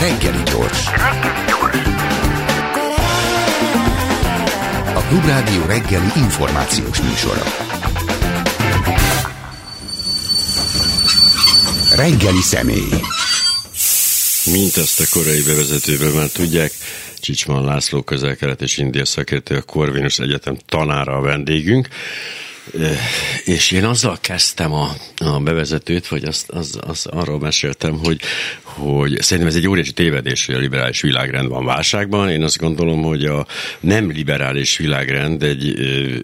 Reggeli 0.00 0.42
gyors. 0.42 0.86
A 4.94 5.00
Klubrádió 5.08 5.64
reggeli 5.66 6.10
információs 6.16 7.00
műsora. 7.00 7.42
Reggeli 11.96 12.40
személy. 12.40 12.88
Mint 14.44 14.76
ezt 14.76 15.00
a 15.00 15.04
korai 15.10 15.42
bevezetőben 15.42 16.12
már 16.12 16.28
tudják, 16.28 16.72
Csicsman 17.20 17.64
László 17.64 18.02
közel-kelet 18.02 18.62
és 18.62 18.78
India 18.78 19.04
szakértő, 19.04 19.56
a 19.56 19.62
Corvinus 19.62 20.18
Egyetem 20.18 20.56
tanára 20.66 21.16
a 21.16 21.20
vendégünk. 21.20 21.88
És 23.44 23.70
én 23.70 23.84
azzal 23.84 24.18
kezdtem 24.20 24.72
a, 24.72 24.94
a 25.16 25.40
bevezetőt, 25.40 26.08
vagy 26.08 26.24
azt, 26.24 26.50
az, 26.50 26.78
az 26.80 27.06
arról 27.06 27.38
meséltem, 27.38 27.98
hogy, 27.98 28.20
hogy 28.78 29.16
szerintem 29.20 29.46
ez 29.46 29.56
egy 29.56 29.68
óriási 29.68 29.92
tévedés, 29.92 30.46
hogy 30.46 30.54
a 30.54 30.58
liberális 30.58 31.00
világrend 31.00 31.48
van 31.48 31.64
válságban. 31.64 32.30
Én 32.30 32.42
azt 32.42 32.58
gondolom, 32.58 33.02
hogy 33.02 33.24
a 33.24 33.46
nem 33.80 34.10
liberális 34.10 34.76
világrend 34.76 35.42
egy, 35.42 35.74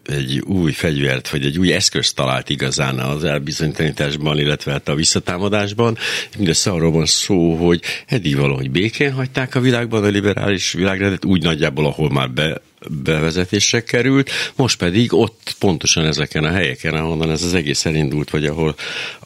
egy 0.06 0.40
új 0.40 0.72
fegyvert, 0.72 1.28
vagy 1.28 1.44
egy 1.44 1.58
új 1.58 1.72
eszközt 1.72 2.14
talált 2.14 2.48
igazán 2.48 2.98
az 2.98 3.24
elbizonytalanításban, 3.24 4.38
illetve 4.38 4.72
hát 4.72 4.88
a 4.88 4.94
visszatámadásban. 4.94 5.98
Mindössze 6.36 6.70
arról 6.70 6.92
van 6.92 7.06
szó, 7.06 7.54
hogy 7.54 7.80
eddig 8.06 8.36
valahogy 8.36 8.70
békén 8.70 9.12
hagyták 9.12 9.54
a 9.54 9.60
világban 9.60 10.04
a 10.04 10.08
liberális 10.08 10.72
világrendet, 10.72 11.24
úgy 11.24 11.42
nagyjából, 11.42 11.86
ahol 11.86 12.10
már 12.10 12.30
be 12.30 12.60
bevezetésre 12.88 13.82
került, 13.82 14.30
most 14.56 14.78
pedig 14.78 15.12
ott 15.12 15.56
pontosan 15.58 16.04
ezeken 16.04 16.44
a 16.44 16.50
helyeken, 16.50 16.94
ahonnan 16.94 17.30
ez 17.30 17.42
az 17.42 17.54
egész 17.54 17.84
elindult, 17.84 18.30
vagy 18.30 18.46
ahol, 18.46 18.74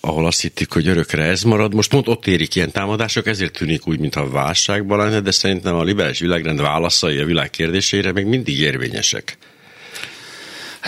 ahol 0.00 0.26
azt 0.26 0.40
hittük, 0.40 0.72
hogy 0.72 0.88
örökre 0.88 1.22
ez 1.22 1.42
marad, 1.42 1.74
most 1.74 1.90
pont 1.90 2.08
ott 2.08 2.26
érik 2.26 2.54
ilyen 2.54 2.70
támadások, 3.18 3.26
ezért 3.26 3.52
tűnik 3.52 3.86
úgy, 3.86 3.98
mintha 3.98 4.30
válságban 4.30 4.98
lenne, 4.98 5.20
de 5.20 5.30
szerintem 5.30 5.74
a 5.74 5.82
liberális 5.82 6.18
világrend 6.18 6.60
válaszai 6.60 7.18
a 7.18 7.24
világ 7.24 7.50
kérdésére 7.50 8.12
még 8.12 8.26
mindig 8.26 8.58
érvényesek. 8.58 9.36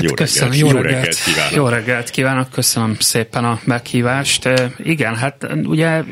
Hát 0.01 0.09
jó 0.09 0.15
köszönöm, 0.15 0.53
reggelt, 0.53 0.73
jó, 0.73 0.81
reggelt, 0.81 0.95
reggelt 0.95 1.20
kívánok. 1.23 1.53
Jó 1.53 1.69
reggelt 1.69 2.11
kívánok, 2.11 2.51
köszönöm 2.51 2.97
szépen 2.98 3.45
a 3.45 3.61
meghívást. 3.65 4.48
Igen, 4.79 5.17
hát 5.17 5.47
ugye 5.65 6.03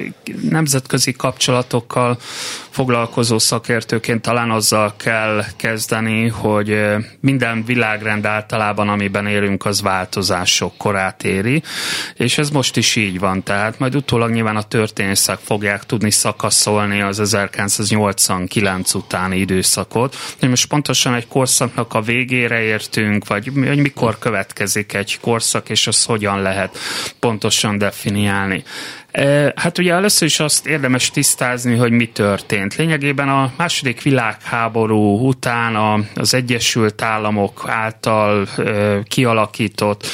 nemzetközi 0.51 1.13
kapcsolatokkal 1.13 2.19
foglalkozó 2.71 3.39
szakértőként 3.39 4.23
talán 4.23 4.51
azzal 4.51 4.95
kell 4.97 5.45
kezdeni, 5.57 6.29
hogy 6.29 6.81
minden 7.21 7.65
világrend 7.65 8.27
általában, 8.27 8.89
amiben 8.89 9.27
élünk, 9.27 9.65
az 9.65 9.83
változások 9.83 10.77
korát 10.77 11.25
éri, 11.25 11.63
és 12.15 12.39
ez 12.39 12.51
most 12.51 12.77
is 12.77 12.97
így 12.97 13.19
van. 13.19 13.43
Tehát 13.43 13.79
majd 13.79 13.95
utólag 13.95 14.31
nyilván 14.31 14.57
a 14.57 14.63
történészek 14.63 15.39
fogják 15.45 15.85
tudni 15.85 16.11
szakaszolni 16.11 17.01
az 17.01 17.21
1989 17.21 18.95
utáni 18.95 19.39
időszakot, 19.39 20.17
hogy 20.39 20.49
most 20.49 20.67
pontosan 20.67 21.15
egy 21.15 21.29
korszaknak 21.29 21.95
a 21.95 22.01
végére 22.01 22.61
értünk, 22.61 23.27
vagy 23.27 23.53
hogy 23.79 23.87
mikor 23.87 24.19
következik 24.19 24.93
egy 24.93 25.19
korszak, 25.21 25.69
és 25.69 25.87
azt 25.87 26.07
hogyan 26.07 26.43
lehet 26.43 26.79
pontosan 27.19 27.79
definiálni. 27.79 28.65
Hát 29.55 29.79
ugye 29.79 29.93
először 29.93 30.29
is 30.29 30.41
azt 30.41 30.67
érdemes 30.67 31.11
tisztázni, 31.11 31.77
hogy 31.77 31.91
mi 31.91 32.09
történt. 32.09 32.77
Lényegében 32.77 33.29
a 33.29 33.53
második 33.57 34.03
világháború 34.03 35.27
után 35.27 36.07
az 36.15 36.35
Egyesült 36.35 37.03
Államok 37.03 37.65
által 37.67 38.49
kialakított 39.05 40.07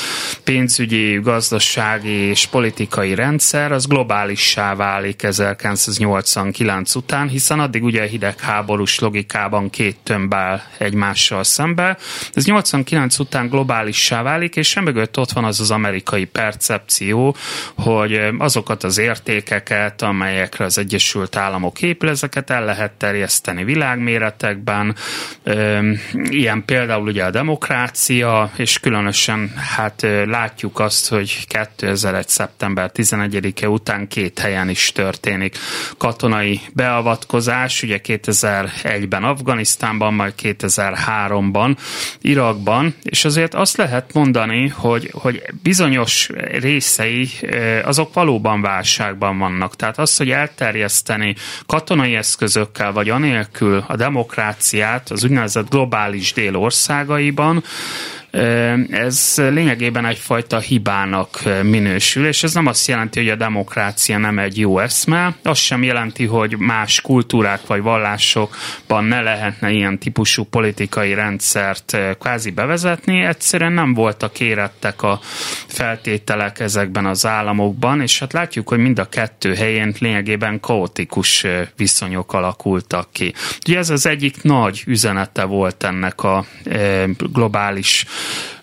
pénzügyi, 0.45 1.21
gazdasági 1.21 2.09
és 2.11 2.47
politikai 2.47 3.15
rendszer 3.15 3.73
az 3.73 3.87
globálissá 3.87 4.75
válik 4.75 5.23
1989 5.23 6.95
után, 6.95 7.29
hiszen 7.29 7.61
addig 7.61 7.85
ugye 7.85 8.03
a 8.03 8.07
hidegháborús 8.07 8.99
logikában 8.99 9.71
két 9.71 9.97
tömb 10.03 10.35
áll 10.35 10.61
egymással 10.79 11.45
szembe. 11.45 11.97
Ez 12.33 12.47
89 12.47 13.19
után 13.19 13.49
globálissá 13.49 14.23
válik, 14.23 14.57
és 14.57 14.77
emögött 14.77 15.19
ott 15.19 15.33
van 15.33 15.45
az 15.45 15.61
az 15.61 15.71
amerikai 15.71 16.25
percepció, 16.25 17.37
hogy 17.75 18.21
azokat 18.39 18.83
az 18.85 18.99
értékeket, 18.99 20.03
amelyekre 20.03 20.65
az 20.65 20.79
Egyesült 20.79 21.37
Államok 21.37 21.83
épül, 21.83 22.09
ezeket 22.09 22.51
el 22.51 22.65
lehet 22.65 22.93
terjeszteni 22.93 23.65
világméretekben. 23.65 24.95
Ilyen 26.13 26.65
például 26.65 27.09
ugye 27.09 27.25
a 27.25 27.31
demokrácia, 27.31 28.51
és 28.57 28.79
különösen 28.81 29.53
hát 29.77 30.07
látjuk 30.27 30.81
azt, 30.81 31.09
hogy 31.09 31.47
2001. 31.47 32.29
szeptember 32.29 32.91
11-e 32.95 33.69
után 33.69 34.09
két 34.09 34.39
helyen 34.39 34.69
is 34.69 34.93
történik 34.93 35.57
katonai 35.99 36.61
beavatkozás, 36.73 37.83
ugye 37.83 38.01
2001-ben 38.05 39.25
Afganisztánban, 39.25 40.15
majd 40.15 40.35
2003-ban 40.43 41.77
Irakban, 42.21 42.95
és 43.03 43.25
azért 43.25 43.55
azt 43.55 43.77
lehet 43.77 44.13
mondani, 44.13 44.69
hogy, 44.69 45.11
hogy 45.13 45.43
bizonyos 45.63 46.29
részei 46.61 47.29
azok 47.85 48.15
valóban 48.15 48.61
válságban 48.75 49.39
vannak. 49.39 49.77
Tehát 49.77 49.99
az, 49.99 50.17
hogy 50.17 50.31
elterjeszteni 50.31 51.35
katonai 51.67 52.15
eszközökkel, 52.15 52.93
vagy 52.93 53.09
anélkül 53.09 53.85
a 53.87 53.97
demokráciát 53.97 55.11
az 55.11 55.25
úgynevezett 55.25 55.71
globális 55.71 56.33
dél 56.33 56.57
országaiban, 56.57 57.63
ez 58.91 59.35
lényegében 59.37 60.07
egyfajta 60.07 60.59
hibának 60.59 61.43
minősül, 61.63 62.27
és 62.27 62.43
ez 62.43 62.55
nem 62.55 62.67
azt 62.67 62.89
jelenti, 62.89 63.19
hogy 63.21 63.29
a 63.29 63.35
demokrácia 63.35 64.19
nem 64.19 64.39
egy 64.39 64.59
jó 64.59 64.79
eszme, 64.79 65.35
az 65.43 65.59
sem 65.59 65.83
jelenti, 65.83 66.25
hogy 66.25 66.57
más 66.59 67.01
kultúrák 67.01 67.67
vagy 67.67 67.83
vallásokban 67.83 69.05
ne 69.05 69.21
lehetne 69.21 69.71
ilyen 69.71 69.99
típusú 69.99 70.45
politikai 70.45 71.15
rendszert 71.15 71.97
kvázi 72.19 72.51
bevezetni, 72.51 73.25
egyszerűen 73.25 73.73
nem 73.73 73.95
voltak 73.95 74.41
érettek 74.41 75.03
a 75.03 75.21
feltételek 75.67 76.61
ezekben 76.61 77.07
az 77.07 77.27
államokban, 77.27 78.01
és 78.01 78.19
hát 78.19 78.33
látjuk, 78.33 78.69
hogy 78.69 78.79
mind 78.79 78.99
a 78.99 79.09
kettő 79.09 79.55
helyén 79.55 79.95
lényegében 79.99 80.61
kaotikus 80.61 81.47
viszonyok 81.77 82.33
alakultak 82.33 83.13
ki. 83.13 83.35
Ugye 83.67 83.79
ez 83.79 83.91
az 83.91 84.07
egyik 84.07 84.43
nagy 84.43 84.83
üzenete 84.87 85.45
volt 85.45 85.85
ennek 85.85 86.23
a 86.23 86.45
globális 87.33 88.05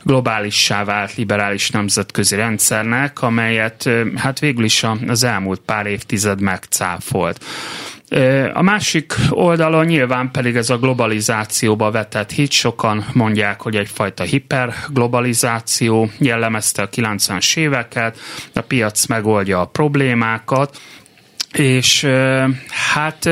globálissá 0.03 0.83
vált 0.83 1.15
liberális 1.15 1.69
nemzetközi 1.69 2.35
rendszernek, 2.35 3.21
amelyet 3.21 3.89
hát 4.15 4.39
végül 4.39 4.63
is 4.63 4.85
az 5.07 5.23
elmúlt 5.23 5.61
pár 5.65 5.85
évtized 5.85 6.41
megcáfolt. 6.41 7.43
A 8.53 8.61
másik 8.61 9.15
oldalon 9.29 9.85
nyilván 9.85 10.31
pedig 10.31 10.55
ez 10.55 10.69
a 10.69 10.77
globalizációba 10.77 11.91
vetett 11.91 12.31
hit, 12.31 12.51
sokan 12.51 13.05
mondják, 13.13 13.61
hogy 13.61 13.75
egyfajta 13.75 14.23
hiperglobalizáció 14.23 16.09
jellemezte 16.17 16.81
a 16.81 16.89
90-es 16.89 17.57
éveket, 17.57 18.19
a 18.53 18.61
piac 18.61 19.05
megoldja 19.05 19.61
a 19.61 19.65
problémákat, 19.65 20.77
és 21.51 22.07
hát 22.93 23.29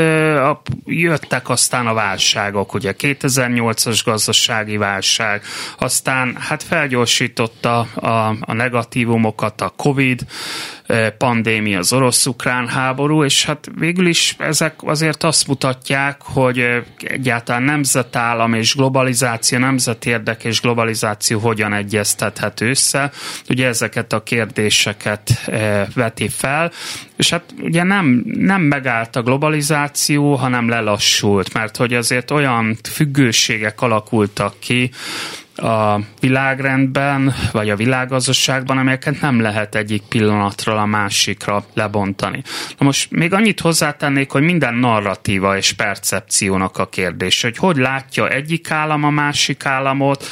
jöttek 0.85 1.49
aztán 1.49 1.87
a 1.87 1.93
válságok, 1.93 2.73
ugye 2.73 2.93
2008-as 2.97 4.01
gazdasági 4.05 4.77
válság, 4.77 5.41
aztán 5.77 6.35
hát 6.39 6.63
felgyorsította 6.63 7.79
a, 7.79 8.35
a 8.39 8.53
negatívumokat 8.53 9.61
a 9.61 9.73
Covid, 9.77 10.25
pandémia, 11.17 11.77
az 11.77 11.93
orosz-ukrán 11.93 12.67
háború, 12.67 13.23
és 13.23 13.45
hát 13.45 13.69
végül 13.77 14.07
is 14.07 14.35
ezek 14.37 14.73
azért 14.83 15.23
azt 15.23 15.47
mutatják, 15.47 16.21
hogy 16.23 16.65
egyáltalán 17.03 17.63
nemzetállam 17.63 18.53
és 18.53 18.75
globalizáció, 18.75 19.57
nemzetérdek 19.57 20.43
és 20.43 20.61
globalizáció 20.61 21.39
hogyan 21.39 21.73
egyeztethet 21.73 22.61
össze. 22.61 23.11
Ugye 23.49 23.67
ezeket 23.67 24.13
a 24.13 24.23
kérdéseket 24.23 25.49
veti 25.93 26.29
fel, 26.29 26.71
és 27.15 27.29
hát 27.29 27.43
ugye 27.61 27.83
nem, 27.83 28.23
nem 28.25 28.61
megállt 28.61 29.15
a 29.15 29.21
globalizáció, 29.21 30.35
hanem 30.35 30.69
lelassult, 30.69 31.53
mert 31.53 31.77
hogy 31.77 31.93
azért 31.93 32.31
olyan 32.31 32.77
függőségek 32.91 33.81
alakultak 33.81 34.59
ki, 34.59 34.91
a 35.61 35.99
világrendben, 36.19 37.33
vagy 37.51 37.69
a 37.69 37.75
világgazdaságban, 37.75 38.77
amelyeket 38.77 39.21
nem 39.21 39.41
lehet 39.41 39.75
egyik 39.75 40.01
pillanatról 40.01 40.77
a 40.77 40.85
másikra 40.85 41.65
lebontani. 41.73 42.41
Na 42.77 42.85
most 42.85 43.11
még 43.11 43.33
annyit 43.33 43.59
hozzátennék, 43.59 44.31
hogy 44.31 44.41
minden 44.41 44.73
narratíva 44.73 45.57
és 45.57 45.73
percepciónak 45.73 46.77
a 46.77 46.87
kérdés, 46.87 47.41
hogy 47.41 47.57
hogy 47.57 47.77
látja 47.77 48.29
egyik 48.29 48.71
állam 48.71 49.03
a 49.03 49.09
másik 49.09 49.65
államot, 49.65 50.25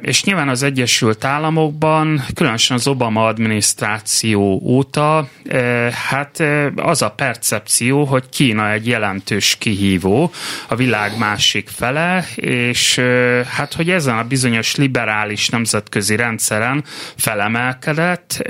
és 0.00 0.24
nyilván 0.24 0.48
az 0.48 0.62
Egyesült 0.62 1.24
Államokban, 1.24 2.24
különösen 2.34 2.76
az 2.76 2.86
Obama 2.86 3.26
adminisztráció 3.26 4.60
óta, 4.62 5.28
hát 6.10 6.42
az 6.76 7.02
a 7.02 7.10
percepció, 7.10 8.04
hogy 8.04 8.28
Kína 8.28 8.70
egy 8.70 8.86
jelentős 8.86 9.56
kihívó 9.58 10.30
a 10.68 10.74
világ 10.74 11.18
másik 11.18 11.68
fele, 11.68 12.26
és 12.34 13.00
hát 13.48 13.74
hogy 13.74 13.90
ezen 13.90 14.16
a 14.20 14.24
bizonyos 14.24 14.76
liberális 14.76 15.48
nemzetközi 15.48 16.16
rendszeren 16.16 16.84
felemelkedett, 17.16 18.42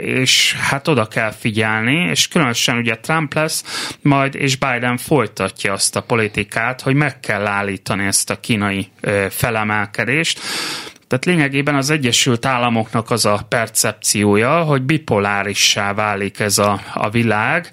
és 0.00 0.54
hát 0.54 0.88
oda 0.88 1.06
kell 1.06 1.30
figyelni, 1.30 1.94
és 1.94 2.28
különösen 2.28 2.76
ugye 2.76 2.94
Trump 2.94 3.34
lesz 3.34 3.88
majd, 4.02 4.34
és 4.34 4.56
Biden 4.56 4.96
folytatja 4.96 5.72
azt 5.72 5.96
a 5.96 6.00
politikát, 6.00 6.80
hogy 6.80 6.94
meg 6.94 7.20
kell 7.20 7.46
állítani 7.46 8.06
ezt 8.06 8.30
a 8.30 8.40
kínai 8.40 8.88
felemelkedést, 9.30 10.40
tehát 11.08 11.24
lényegében 11.24 11.74
az 11.74 11.90
Egyesült 11.90 12.46
Államoknak 12.46 13.10
az 13.10 13.24
a 13.24 13.46
percepciója, 13.48 14.62
hogy 14.62 14.82
bipolárissá 14.82 15.94
válik 15.94 16.40
ez 16.40 16.58
a, 16.58 16.80
a 16.94 17.10
világ, 17.10 17.70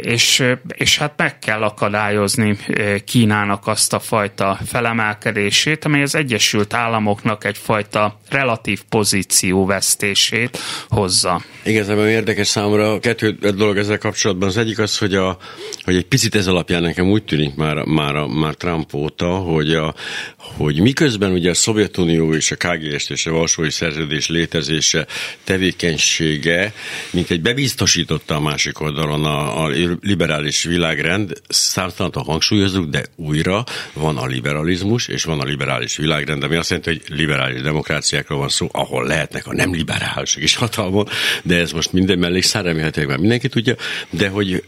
és, 0.00 0.44
és 0.74 0.98
hát 0.98 1.12
meg 1.16 1.38
kell 1.38 1.62
akadályozni 1.62 2.58
Kínának 3.04 3.66
azt 3.66 3.92
a 3.92 3.98
fajta 3.98 4.58
felemelkedését, 4.66 5.84
amely 5.84 6.02
az 6.02 6.14
Egyesült 6.14 6.74
Államoknak 6.74 7.44
egyfajta 7.44 8.20
relatív 8.28 8.82
pozícióvesztését 8.88 10.58
hozza. 10.88 11.42
Igazából 11.62 12.06
érdekes 12.06 12.46
számomra 12.46 12.98
kettő 12.98 13.30
dolog 13.32 13.76
ezzel 13.76 13.98
kapcsolatban. 13.98 14.48
Az 14.48 14.56
egyik 14.56 14.78
az, 14.78 14.98
hogy, 14.98 15.14
a, 15.14 15.36
hogy 15.84 15.96
egy 15.96 16.06
picit 16.06 16.34
ez 16.34 16.46
alapján 16.46 16.82
nekem 16.82 17.10
úgy 17.10 17.24
tűnik 17.24 17.54
már, 17.54 17.84
már, 17.84 18.14
már 18.14 18.54
Trump 18.54 18.94
óta, 18.94 19.28
hogy, 19.28 19.74
a, 19.74 19.94
hogy 20.40 20.80
miközben 20.80 21.32
ugye 21.32 21.50
a 21.50 21.54
Szovjetunió 21.54 22.34
és 22.34 22.50
a 22.50 22.56
KGST 22.56 23.10
és 23.10 23.26
a 23.26 23.30
Varsói 23.30 23.70
Szerződés 23.70 24.28
létezése, 24.28 25.06
tevékenysége, 25.44 26.72
mint 27.10 27.30
egy 27.30 27.40
bebiztosította 27.40 28.34
a 28.34 28.40
másik 28.40 28.80
oldalon 28.80 29.24
a, 29.24 29.64
a 29.64 29.68
liberális 30.00 30.62
világrend, 30.62 31.32
számtalantan 31.48 32.22
hangsúlyozzuk, 32.22 32.90
de 32.90 33.04
újra 33.16 33.64
van 33.92 34.16
a 34.16 34.26
liberalizmus, 34.26 35.08
és 35.08 35.24
van 35.24 35.40
a 35.40 35.44
liberális 35.44 35.96
világrend, 35.96 36.42
ami 36.42 36.56
azt 36.56 36.70
jelenti, 36.70 36.90
hogy 36.90 37.18
liberális 37.18 37.60
demokráciákról 37.60 38.38
van 38.38 38.48
szó, 38.48 38.68
ahol 38.72 39.06
lehetnek 39.06 39.46
a 39.46 39.54
nem 39.54 39.72
liberálisok 39.72 40.42
is 40.42 40.56
hatalmon, 40.56 41.08
de 41.42 41.56
ez 41.56 41.72
most 41.72 41.92
minden 41.92 42.18
mellékszár, 42.18 42.64
remélhetőleg 42.64 43.08
már 43.08 43.18
mindenki 43.18 43.48
tudja, 43.48 43.74
de 44.10 44.28
hogy 44.28 44.64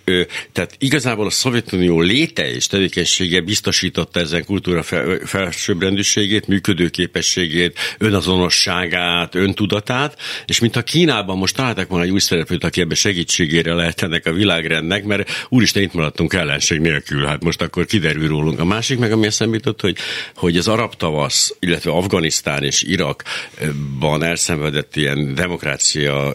tehát 0.53 0.75
igazából 0.79 1.27
a 1.27 1.31
Szovjetunió 1.31 2.01
léte 2.01 2.55
és 2.55 2.67
tevékenysége 2.67 3.41
biztosította 3.41 4.21
ezen 4.21 4.45
kultúra 4.45 4.83
fel, 4.83 5.19
felsőbbrendűségét, 5.63 6.47
működőképességét, 6.47 7.11
képességét, 7.13 7.79
önazonosságát, 7.99 9.35
öntudatát, 9.35 10.19
és 10.47 10.59
mintha 10.59 10.83
Kínában 10.83 11.39
most 11.39 11.57
találtak 11.57 11.89
volna 11.89 12.05
egy 12.05 12.11
új 12.11 12.21
szereplőt, 12.21 12.65
aki 12.65 12.81
ebbe 12.81 12.95
segítségére 12.95 13.75
lehet 13.75 14.03
ennek 14.03 14.27
a 14.27 14.33
világrendnek, 14.33 15.05
mert 15.05 15.47
úristen 15.49 15.83
itt 15.83 15.93
maradtunk 15.93 16.33
ellenség 16.33 16.81
nélkül, 16.81 17.25
hát 17.25 17.43
most 17.43 17.63
akkor 17.63 17.87
kiderül 17.87 18.29
rólunk. 18.29 18.61
A 18.61 18.65
másik 18.65 18.99
meg, 18.99 19.13
ami 19.13 19.27
eszembe 19.27 19.57
jutott, 19.57 19.81
hogy, 19.81 19.97
hogy 20.35 20.57
az 20.57 20.69
arab 20.69 20.95
tavasz, 20.95 21.55
illetve 21.59 21.91
Afganisztán 21.91 22.63
és 22.63 22.83
Irakban 22.83 24.23
elszenvedett 24.23 24.97
ilyen 24.97 25.35
demokrácia 25.35 26.33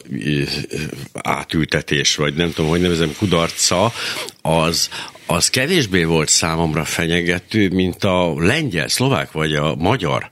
átültetés, 1.14 2.16
vagy 2.16 2.34
nem 2.34 2.54
tudom, 2.54 2.70
hogy 2.70 2.82
nevezem, 2.82 3.16
kudarca, 3.18 3.94
az, 4.42 4.90
az 5.28 5.50
kevésbé 5.50 6.04
volt 6.04 6.30
számomra 6.30 6.86
fenyegető, 6.86 7.70
mint 7.70 8.04
a 8.04 8.34
lengyel, 8.38 8.88
szlovák 8.88 9.32
vagy 9.32 9.54
a 9.54 9.76
magyar 9.76 10.30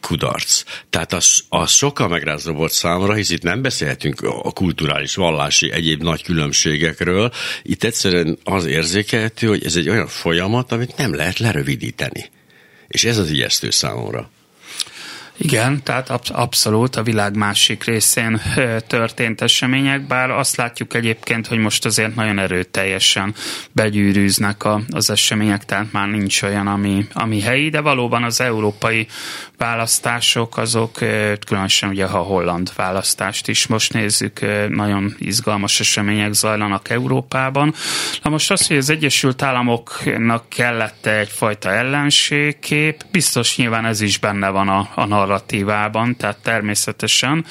kudarc. 0.00 0.62
Tehát 0.90 1.12
az, 1.12 1.44
az 1.48 1.70
sokkal 1.70 2.08
megrázó 2.08 2.52
volt 2.52 2.72
számomra, 2.72 3.14
hisz 3.14 3.30
itt 3.30 3.42
nem 3.42 3.62
beszélhetünk 3.62 4.20
a 4.20 4.52
kulturális, 4.52 5.14
vallási, 5.14 5.72
egyéb 5.72 6.02
nagy 6.02 6.22
különbségekről. 6.22 7.32
Itt 7.62 7.84
egyszerűen 7.84 8.38
az 8.44 8.64
érzékelhető, 8.64 9.46
hogy 9.46 9.64
ez 9.64 9.76
egy 9.76 9.88
olyan 9.88 10.06
folyamat, 10.06 10.72
amit 10.72 10.96
nem 10.96 11.14
lehet 11.14 11.38
lerövidíteni. 11.38 12.30
És 12.88 13.04
ez 13.04 13.18
az 13.18 13.30
ijesztő 13.30 13.70
számomra. 13.70 14.30
Igen, 15.40 15.82
tehát 15.82 16.10
absz- 16.10 16.30
abszolút 16.30 16.96
a 16.96 17.02
világ 17.02 17.36
másik 17.36 17.84
részén 17.84 18.40
történt 18.86 19.40
események, 19.40 20.06
bár 20.06 20.30
azt 20.30 20.56
látjuk 20.56 20.94
egyébként, 20.94 21.46
hogy 21.46 21.58
most 21.58 21.84
azért 21.84 22.14
nagyon 22.14 22.38
erőteljesen 22.38 23.34
begyűrűznek 23.72 24.64
a, 24.64 24.80
az 24.90 25.10
események, 25.10 25.64
tehát 25.64 25.92
már 25.92 26.08
nincs 26.08 26.42
olyan, 26.42 26.66
ami, 26.66 27.06
ami 27.12 27.40
helyi, 27.40 27.68
de 27.68 27.80
valóban 27.80 28.22
az 28.22 28.40
európai 28.40 29.06
választások 29.56 30.56
azok, 30.56 30.92
különösen 31.46 31.88
ugye 31.88 32.06
ha 32.06 32.18
a 32.18 32.22
holland 32.22 32.72
választást 32.76 33.48
is 33.48 33.66
most 33.66 33.92
nézzük, 33.92 34.40
nagyon 34.68 35.14
izgalmas 35.18 35.80
események 35.80 36.32
zajlanak 36.32 36.90
Európában. 36.90 37.74
Na 38.22 38.30
most 38.30 38.50
az, 38.50 38.66
hogy 38.66 38.76
az 38.76 38.90
Egyesült 38.90 39.42
Államoknak 39.42 40.48
kellett 40.48 41.06
egyfajta 41.06 41.70
ellenségkép, 41.70 43.04
biztos 43.10 43.56
nyilván 43.56 43.84
ez 43.84 44.00
is 44.00 44.18
benne 44.18 44.48
van 44.48 44.68
a, 44.68 44.88
a 44.94 45.06
narratívában, 45.28 46.16
tehát 46.16 46.36
természetesen 46.42 47.44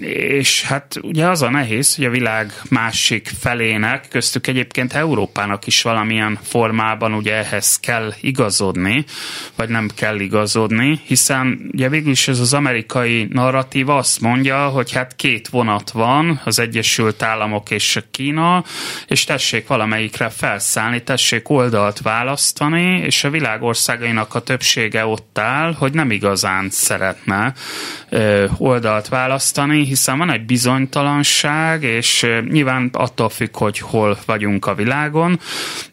és 0.00 0.62
hát 0.62 0.98
ugye 1.02 1.26
az 1.26 1.42
a 1.42 1.50
nehéz, 1.50 1.94
hogy 1.94 2.04
a 2.04 2.10
világ 2.10 2.52
másik 2.70 3.30
felének, 3.40 4.08
köztük 4.08 4.46
egyébként 4.46 4.92
Európának 4.92 5.66
is 5.66 5.82
valamilyen 5.82 6.38
formában 6.42 7.12
ugye 7.12 7.34
ehhez 7.34 7.80
kell 7.80 8.12
igazodni, 8.20 9.04
vagy 9.56 9.68
nem 9.68 9.88
kell 9.94 10.20
igazodni, 10.20 11.00
hiszen 11.04 11.70
ugye 11.72 11.88
végül 11.88 12.10
is 12.10 12.28
ez 12.28 12.40
az 12.40 12.54
amerikai 12.54 13.26
narratív 13.30 13.88
azt 13.88 14.20
mondja, 14.20 14.68
hogy 14.68 14.92
hát 14.92 15.16
két 15.16 15.48
vonat 15.48 15.90
van, 15.90 16.40
az 16.44 16.58
Egyesült 16.58 17.22
Államok 17.22 17.70
és 17.70 17.96
a 17.96 18.02
Kína, 18.10 18.64
és 19.06 19.24
tessék 19.24 19.66
valamelyikre 19.66 20.28
felszállni, 20.28 21.02
tessék 21.02 21.48
oldalt 21.48 22.00
választani, 22.00 22.98
és 22.98 23.24
a 23.24 23.30
világ 23.30 23.62
országainak 23.62 24.34
a 24.34 24.40
többsége 24.40 25.06
ott 25.06 25.38
áll, 25.38 25.72
hogy 25.72 25.92
nem 25.92 26.10
igazán 26.10 26.70
szeretne 26.70 27.52
oldalt 28.58 29.08
választani, 29.08 29.20
választani, 29.22 29.84
hiszen 29.84 30.18
van 30.18 30.30
egy 30.30 30.44
bizonytalanság, 30.44 31.82
és 31.82 32.26
nyilván 32.50 32.88
attól 32.92 33.28
függ, 33.28 33.56
hogy 33.56 33.78
hol 33.78 34.18
vagyunk 34.26 34.66
a 34.66 34.74
világon, 34.74 35.40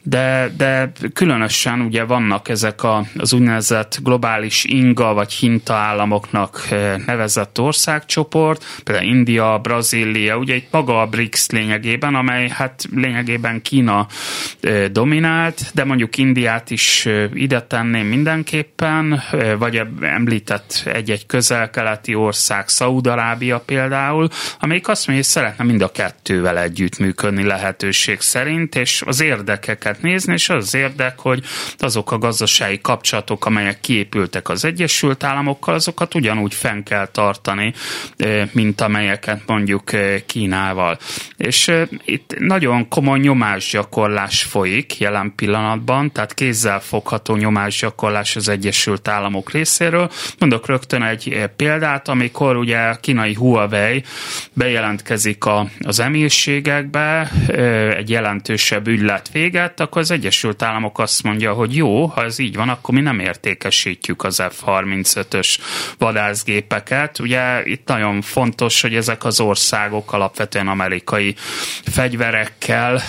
de, 0.01 0.51
de 0.57 0.91
különösen 1.13 1.81
ugye 1.81 2.03
vannak 2.03 2.49
ezek 2.49 2.83
a, 2.83 3.03
az 3.17 3.33
úgynevezett 3.33 3.99
globális 4.03 4.63
inga 4.63 5.13
vagy 5.13 5.33
hinta 5.33 5.73
államoknak 5.73 6.67
nevezett 7.05 7.59
országcsoport, 7.59 8.65
például 8.83 9.07
India, 9.07 9.59
Brazília, 9.61 10.37
ugye 10.37 10.55
itt 10.55 10.67
maga 10.71 11.01
a 11.01 11.07
BRICS 11.07 11.49
lényegében, 11.49 12.15
amely 12.15 12.47
hát 12.49 12.83
lényegében 12.95 13.61
Kína 13.61 14.07
dominált, 14.91 15.71
de 15.73 15.83
mondjuk 15.83 16.17
Indiát 16.17 16.71
is 16.71 17.07
ide 17.33 17.61
tenném 17.61 18.05
mindenképpen, 18.05 19.21
vagy 19.57 19.81
említett 20.01 20.81
egy-egy 20.85 21.25
közel-keleti 21.25 22.15
ország, 22.15 22.67
Szaúd 22.67 23.07
Arábia 23.19 23.59
például, 23.59 24.27
amelyik 24.59 24.87
azt 24.87 25.07
mondja, 25.07 25.25
hogy 25.25 25.33
szeretne 25.33 25.63
mind 25.63 25.81
a 25.81 25.91
kettővel 25.91 26.57
együttműködni 26.59 27.43
lehetőség 27.43 28.19
szerint, 28.19 28.75
és 28.75 29.03
az 29.05 29.21
érdekeket 29.21 30.01
nézni, 30.01 30.33
és 30.33 30.49
az 30.49 30.73
érdek, 30.73 31.19
hogy 31.19 31.43
azok 31.77 32.11
a 32.11 32.17
gazdasági 32.17 32.79
kapcsolatok, 32.81 33.45
amelyek 33.45 33.79
kiépültek 33.79 34.49
az 34.49 34.65
Egyesült 34.65 35.23
Államokkal, 35.23 35.73
azokat 35.73 36.15
ugyanúgy 36.15 36.53
fenn 36.53 36.83
kell 36.83 37.07
tartani, 37.07 37.73
mint 38.51 38.81
amelyeket 38.81 39.41
mondjuk 39.45 39.89
Kínával. 40.25 40.97
És 41.37 41.71
itt 42.05 42.35
nagyon 42.37 42.87
komoly 42.87 43.19
nyomásgyakorlás 43.19 44.43
folyik 44.43 44.99
jelen 44.99 45.33
pillanatban, 45.35 46.11
tehát 46.11 46.33
kézzel 46.33 46.79
fogható 46.79 47.35
nyomásgyakorlás 47.35 48.35
az 48.35 48.49
Egyesült 48.49 49.07
Államok 49.07 49.51
részéről. 49.51 50.11
Mondok 50.37 50.67
rögtön 50.67 51.03
egy 51.03 51.49
példát, 51.55 52.07
amikor 52.07 52.57
ugye 52.57 52.77
kínai 53.09 53.33
Huawei 53.33 54.03
bejelentkezik 54.53 55.45
a, 55.45 55.67
az 55.79 55.99
emírségekbe, 55.99 57.31
egy 57.97 58.09
jelentősebb 58.09 58.87
ügylet 58.87 59.29
véget, 59.31 59.79
akkor 59.79 60.01
az 60.01 60.11
Egyesült 60.11 60.61
Államok 60.61 60.99
azt 60.99 61.23
mondja, 61.23 61.53
hogy 61.53 61.75
jó, 61.75 62.05
ha 62.05 62.23
ez 62.23 62.39
így 62.39 62.55
van, 62.55 62.69
akkor 62.69 62.93
mi 62.93 63.01
nem 63.01 63.19
értékesítjük 63.19 64.23
az 64.23 64.43
F-35-ös 64.49 65.57
vadászgépeket. 65.97 67.19
Ugye 67.19 67.63
itt 67.63 67.87
nagyon 67.87 68.21
fontos, 68.21 68.81
hogy 68.81 68.95
ezek 68.95 69.25
az 69.25 69.39
országok 69.39 70.13
alapvetően 70.13 70.67
amerikai 70.67 71.35
fegyverekkel 71.83 73.01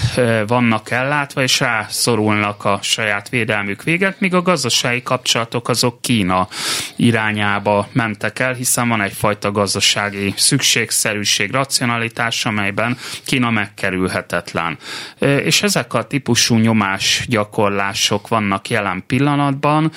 vannak 0.47 0.91
ellátva, 0.91 1.43
és 1.43 1.61
rászorulnak 1.61 2.65
a 2.65 2.79
saját 2.83 3.29
védelmük 3.29 3.83
véget, 3.83 4.21
míg 4.21 4.35
a 4.35 4.43
gazdasági 4.43 5.03
kapcsolatok 5.03 5.69
azok 5.69 6.01
Kína 6.01 6.49
irányába 6.97 7.89
mentek 7.93 8.39
el, 8.39 8.53
hiszen 8.53 8.89
van 8.89 9.03
egyfajta 9.03 9.51
gazdasági 9.51 9.89
gazdasági 9.95 10.35
szükségszerűség, 10.37 11.51
racionalitás, 11.51 12.45
amelyben 12.45 12.97
Kína 13.25 13.51
megkerülhetetlen. 13.51 14.79
És 15.19 15.63
ezek 15.63 15.95
a 15.95 16.05
típusú 16.05 16.57
nyomás 16.57 17.25
gyakorlások 17.29 18.29
vannak 18.29 18.69
jelen 18.69 19.05
pillanatban. 19.07 19.91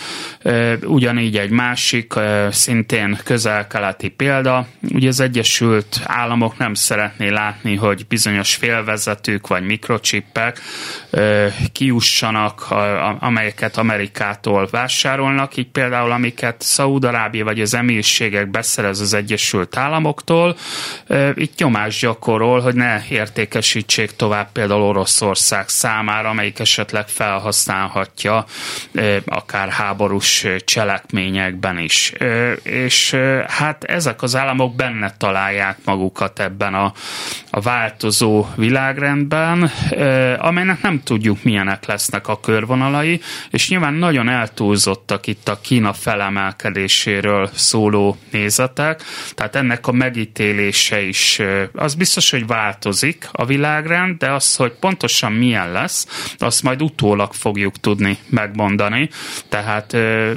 Ugyanígy 0.83 1.37
egy 1.37 1.49
másik, 1.49 2.13
szintén 2.49 3.17
közel-keleti 3.23 4.09
példa, 4.09 4.67
ugye 4.93 5.07
az 5.07 5.19
Egyesült 5.19 5.99
Államok 6.05 6.57
nem 6.57 6.73
szeretné 6.73 7.29
látni, 7.29 7.75
hogy 7.75 8.05
bizonyos 8.07 8.55
félvezetők 8.55 9.47
vagy 9.47 9.63
mikrocsippek 9.63 10.61
kiussanak, 11.71 12.67
amelyeket 13.19 13.77
Amerikától 13.77 14.67
vásárolnak, 14.71 15.57
így 15.57 15.71
például 15.71 16.11
amiket 16.11 16.61
Szaúd-Arábia 16.61 17.43
vagy 17.43 17.61
az 17.61 17.73
emírségek 17.73 18.49
beszerez 18.49 18.99
az 18.99 19.13
Egyesült 19.13 19.75
Államoktól, 19.83 20.55
itt 21.35 21.57
nyomást 21.57 22.01
gyakorol, 22.01 22.59
hogy 22.59 22.75
ne 22.75 23.01
értékesítsék 23.09 24.11
tovább 24.11 24.51
például 24.51 24.81
Oroszország 24.81 25.69
számára, 25.69 26.29
amelyik 26.29 26.59
esetleg 26.59 27.07
felhasználhatja 27.07 28.45
akár 29.25 29.69
háborús 29.69 30.45
cselekményekben 30.65 31.77
is. 31.77 32.13
És 32.63 33.15
hát 33.47 33.83
ezek 33.83 34.21
az 34.21 34.35
államok 34.35 34.75
benne 34.75 35.13
találják 35.17 35.77
magukat 35.85 36.39
ebben 36.39 36.73
a, 36.73 36.93
a 37.49 37.61
változó 37.61 38.45
világrendben, 38.55 39.71
amelynek 40.37 40.81
nem 40.81 41.01
tudjuk 41.03 41.43
milyenek 41.43 41.85
lesznek 41.85 42.27
a 42.27 42.39
körvonalai, 42.39 43.21
és 43.49 43.69
nyilván 43.69 43.93
nagyon 43.93 44.29
eltúlzottak 44.29 45.27
itt 45.27 45.49
a 45.49 45.59
Kína 45.61 45.93
felemelkedéséről 45.93 47.49
szóló 47.53 48.17
nézetek, 48.31 49.01
tehát 49.35 49.55
ennek 49.55 49.72
a 49.81 49.91
megítélése 49.91 51.01
is, 51.01 51.41
az 51.73 51.95
biztos, 51.95 52.31
hogy 52.31 52.47
változik 52.47 53.27
a 53.31 53.45
világrend, 53.45 54.17
de 54.17 54.31
az, 54.31 54.55
hogy 54.55 54.71
pontosan 54.71 55.31
milyen 55.31 55.71
lesz, 55.71 56.33
azt 56.37 56.63
majd 56.63 56.81
utólag 56.81 57.33
fogjuk 57.33 57.79
tudni 57.79 58.17
megmondani. 58.29 59.09
Tehát 59.49 59.93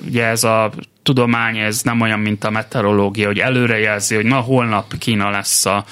ugye 0.06 0.24
ez 0.24 0.44
a 0.44 0.72
tudomány 1.06 1.58
ez 1.58 1.82
nem 1.82 2.00
olyan, 2.00 2.18
mint 2.18 2.44
a 2.44 2.50
meteorológia, 2.50 3.26
hogy 3.26 3.38
előrejelzi, 3.38 4.14
hogy 4.14 4.24
na 4.24 4.36
holnap 4.36 4.98
Kína 4.98 5.30
lesz 5.30 5.66
a 5.66 5.84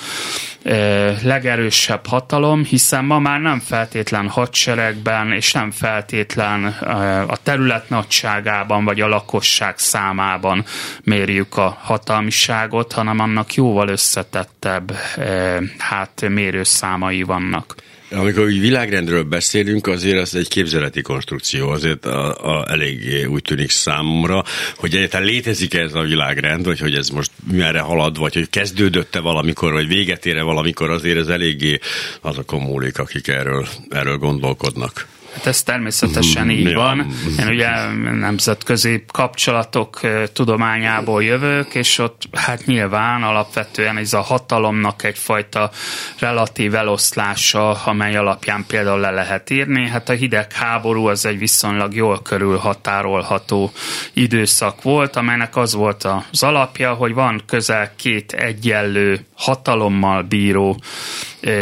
e, 0.63 0.75
legerősebb 1.23 2.07
hatalom, 2.07 2.65
hiszen 2.65 3.05
ma 3.05 3.19
már 3.19 3.41
nem 3.41 3.61
feltétlen 3.61 4.29
hadseregben, 4.29 5.33
és 5.33 5.53
nem 5.53 5.71
feltétlen 5.71 6.65
e, 6.67 7.23
a 7.23 7.37
terület 7.43 7.89
nagyságában, 7.89 8.85
vagy 8.85 9.01
a 9.01 9.09
lakosság 9.09 9.79
számában 9.79 10.65
mérjük 11.03 11.57
a 11.57 11.79
hatalmiságot, 11.81 12.93
hanem 12.93 13.19
annak 13.19 13.55
jóval 13.55 13.89
összetettebb 13.89 14.91
e, 15.17 15.61
hát 15.79 16.29
mérőszámai 16.29 17.23
vannak. 17.23 17.75
Amikor 18.11 18.45
úgy 18.45 18.61
világrendről 18.61 19.23
beszélünk, 19.23 19.87
azért 19.87 20.19
az 20.19 20.35
egy 20.35 20.49
képzeleti 20.49 21.03
konstrukció, 21.03 21.69
azért 21.69 22.07
a, 22.07 22.59
a 22.59 22.71
elég 22.71 23.27
úgy 23.31 23.43
tűnik 23.43 23.71
számomra, 23.71 24.45
hogy 24.77 24.95
egyáltalán 24.95 25.27
létezik 25.27 25.75
ez 25.75 25.95
a 25.95 26.01
világrend, 26.01 26.65
vagy 26.65 26.79
hogy 26.79 26.95
ez 26.95 27.09
most 27.09 27.31
merre 27.53 27.81
halad, 27.81 28.19
vagy 28.19 28.35
hogy 28.35 28.51
kezdődötte 28.51 29.21
valamikor, 29.21 29.73
vagy 29.73 29.87
véget 29.87 30.27
ére 30.27 30.43
valamikor, 30.43 30.91
azért 30.91 31.19
ez 31.19 31.29
eléggé 31.29 31.79
azokon 32.21 32.61
múlik, 32.61 32.99
akik 32.99 33.29
erről, 33.29 33.69
erről 33.91 34.17
gondolkodnak. 34.17 35.07
Hát 35.35 35.47
ez 35.47 35.63
természetesen 35.63 36.51
így 36.51 36.71
ja. 36.71 36.79
van. 36.79 37.07
Én 37.39 37.49
ugye 37.49 37.71
nemzetközi 38.13 39.05
kapcsolatok 39.13 40.01
tudományából 40.33 41.23
jövök, 41.23 41.75
és 41.75 41.99
ott 41.99 42.23
hát 42.33 42.67
nyilván 42.67 43.23
alapvetően 43.23 43.97
ez 43.97 44.13
a 44.13 44.21
hatalomnak 44.21 45.03
egyfajta 45.03 45.71
relatív 46.19 46.75
eloszlása, 46.75 47.71
amely 47.71 48.17
alapján 48.17 48.65
például 48.67 49.01
le 49.01 49.11
lehet 49.11 49.51
írni. 49.51 49.89
Hát 49.89 50.09
a 50.09 50.13
hidegháború 50.13 51.07
az 51.07 51.27
egy 51.27 51.39
viszonylag 51.39 51.95
jól 51.95 52.23
körülhatárolható 52.23 53.73
időszak 54.13 54.83
volt, 54.83 55.17
amelynek 55.17 55.57
az 55.57 55.75
volt 55.75 56.05
az 56.05 56.43
alapja, 56.43 56.93
hogy 56.95 57.15
van 57.15 57.43
közel 57.47 57.93
két 57.97 58.33
egyenlő 58.33 59.27
hatalommal 59.35 60.23
bíró 60.23 60.81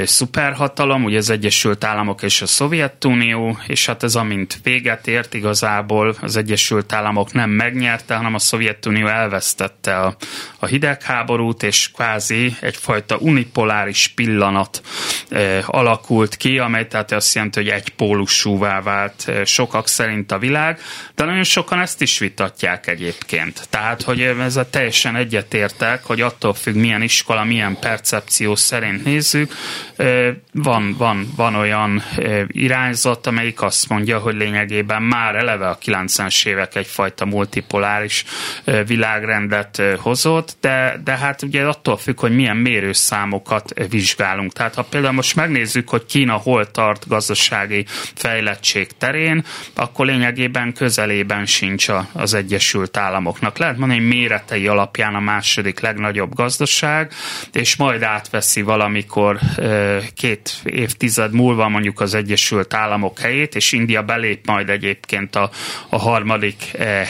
szuperhatalom, 0.04 1.04
ugye 1.04 1.18
az 1.18 1.30
Egyesült 1.30 1.84
Államok 1.84 2.22
és 2.22 2.42
a 2.42 2.46
Szovjetunió, 2.46 3.58
és 3.66 3.86
hát 3.86 4.02
ez 4.02 4.14
amint 4.14 4.60
véget 4.62 5.06
ért, 5.06 5.34
igazából 5.34 6.16
az 6.20 6.36
Egyesült 6.36 6.92
Államok 6.92 7.32
nem 7.32 7.50
megnyerte, 7.50 8.14
hanem 8.14 8.34
a 8.34 8.38
Szovjetunió 8.38 9.06
elvesztette 9.06 9.96
a, 9.96 10.16
a 10.58 10.66
hidegháborút, 10.66 11.62
és 11.62 11.90
kvázi 11.90 12.56
egyfajta 12.60 13.16
unipoláris 13.16 14.08
pillanat 14.08 14.82
e, 15.28 15.62
alakult 15.66 16.36
ki, 16.36 16.58
amely 16.58 16.86
tehát 16.86 17.12
azt 17.12 17.34
jelenti, 17.34 17.60
hogy 17.60 17.68
egy 17.68 17.88
pólusúvá 17.88 18.80
vált 18.80 19.30
sokak 19.44 19.88
szerint 19.88 20.32
a 20.32 20.38
világ, 20.38 20.80
de 21.14 21.24
nagyon 21.24 21.44
sokan 21.44 21.80
ezt 21.80 22.02
is 22.02 22.18
vitatják 22.18 22.86
egyébként. 22.86 23.66
Tehát, 23.70 24.02
hogy 24.02 24.20
ez 24.20 24.56
a 24.56 24.70
teljesen 24.70 25.16
egyetértek, 25.16 26.04
hogy 26.04 26.20
attól 26.20 26.54
függ, 26.54 26.74
milyen 26.74 27.02
iskola, 27.02 27.44
milyen 27.44 27.78
percepció 27.80 28.54
szerint 28.54 29.04
nézzük, 29.04 29.52
van, 30.52 30.94
van, 30.98 31.32
van 31.36 31.54
olyan 31.54 32.02
irányzat, 32.46 33.26
amelyik 33.52 33.72
azt 33.72 33.88
mondja, 33.88 34.18
hogy 34.18 34.34
lényegében 34.34 35.02
már 35.02 35.34
eleve 35.34 35.68
a 35.68 35.78
90-es 35.84 36.46
évek 36.46 36.74
egyfajta 36.74 37.24
multipoláris 37.24 38.24
világrendet 38.86 39.82
hozott, 39.98 40.56
de, 40.60 41.00
de 41.04 41.16
hát 41.16 41.42
ugye 41.42 41.62
attól 41.62 41.96
függ, 41.96 42.20
hogy 42.20 42.34
milyen 42.34 42.56
mérőszámokat 42.56 43.72
vizsgálunk. 43.90 44.52
Tehát 44.52 44.74
ha 44.74 44.82
például 44.82 45.12
most 45.12 45.36
megnézzük, 45.36 45.88
hogy 45.88 46.06
Kína 46.06 46.34
hol 46.34 46.70
tart 46.70 47.08
gazdasági 47.08 47.84
fejlettség 48.14 48.88
terén, 48.98 49.44
akkor 49.74 50.06
lényegében 50.06 50.72
közelében 50.72 51.46
sincs 51.46 51.88
az 52.12 52.34
Egyesült 52.34 52.96
Államoknak. 52.96 53.58
Lehet 53.58 53.76
mondani, 53.76 54.00
hogy 54.00 54.08
méretei 54.08 54.66
alapján 54.66 55.14
a 55.14 55.20
második 55.20 55.80
legnagyobb 55.80 56.34
gazdaság, 56.34 57.12
és 57.52 57.76
majd 57.76 58.02
átveszi 58.02 58.62
valamikor 58.62 59.38
két 60.14 60.60
évtized 60.64 61.32
múlva 61.32 61.68
mondjuk 61.68 62.00
az 62.00 62.14
Egyesült 62.14 62.74
Államok 62.74 63.18
helyét, 63.18 63.41
és 63.54 63.72
India 63.72 64.02
belép 64.02 64.46
majd 64.46 64.68
egyébként 64.68 65.36
a, 65.36 65.50
a 65.88 65.98
harmadik 65.98 66.62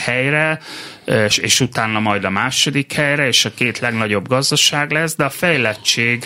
helyre, 0.05 0.59
és, 1.05 1.37
és 1.37 1.59
utána 1.59 1.99
majd 1.99 2.23
a 2.23 2.29
második 2.29 2.93
helyre, 2.93 3.27
és 3.27 3.45
a 3.45 3.53
két 3.53 3.79
legnagyobb 3.79 4.27
gazdaság 4.27 4.91
lesz, 4.91 5.15
de 5.15 5.23
a 5.23 5.29
fejlettség 5.29 6.25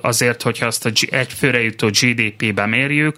azért, 0.00 0.42
hogyha 0.42 0.66
azt 0.66 0.86
a 0.86 0.90
egy 1.10 1.32
főre 1.32 1.62
jutó 1.62 1.88
GDP-be 1.88 2.66
mérjük, 2.66 3.16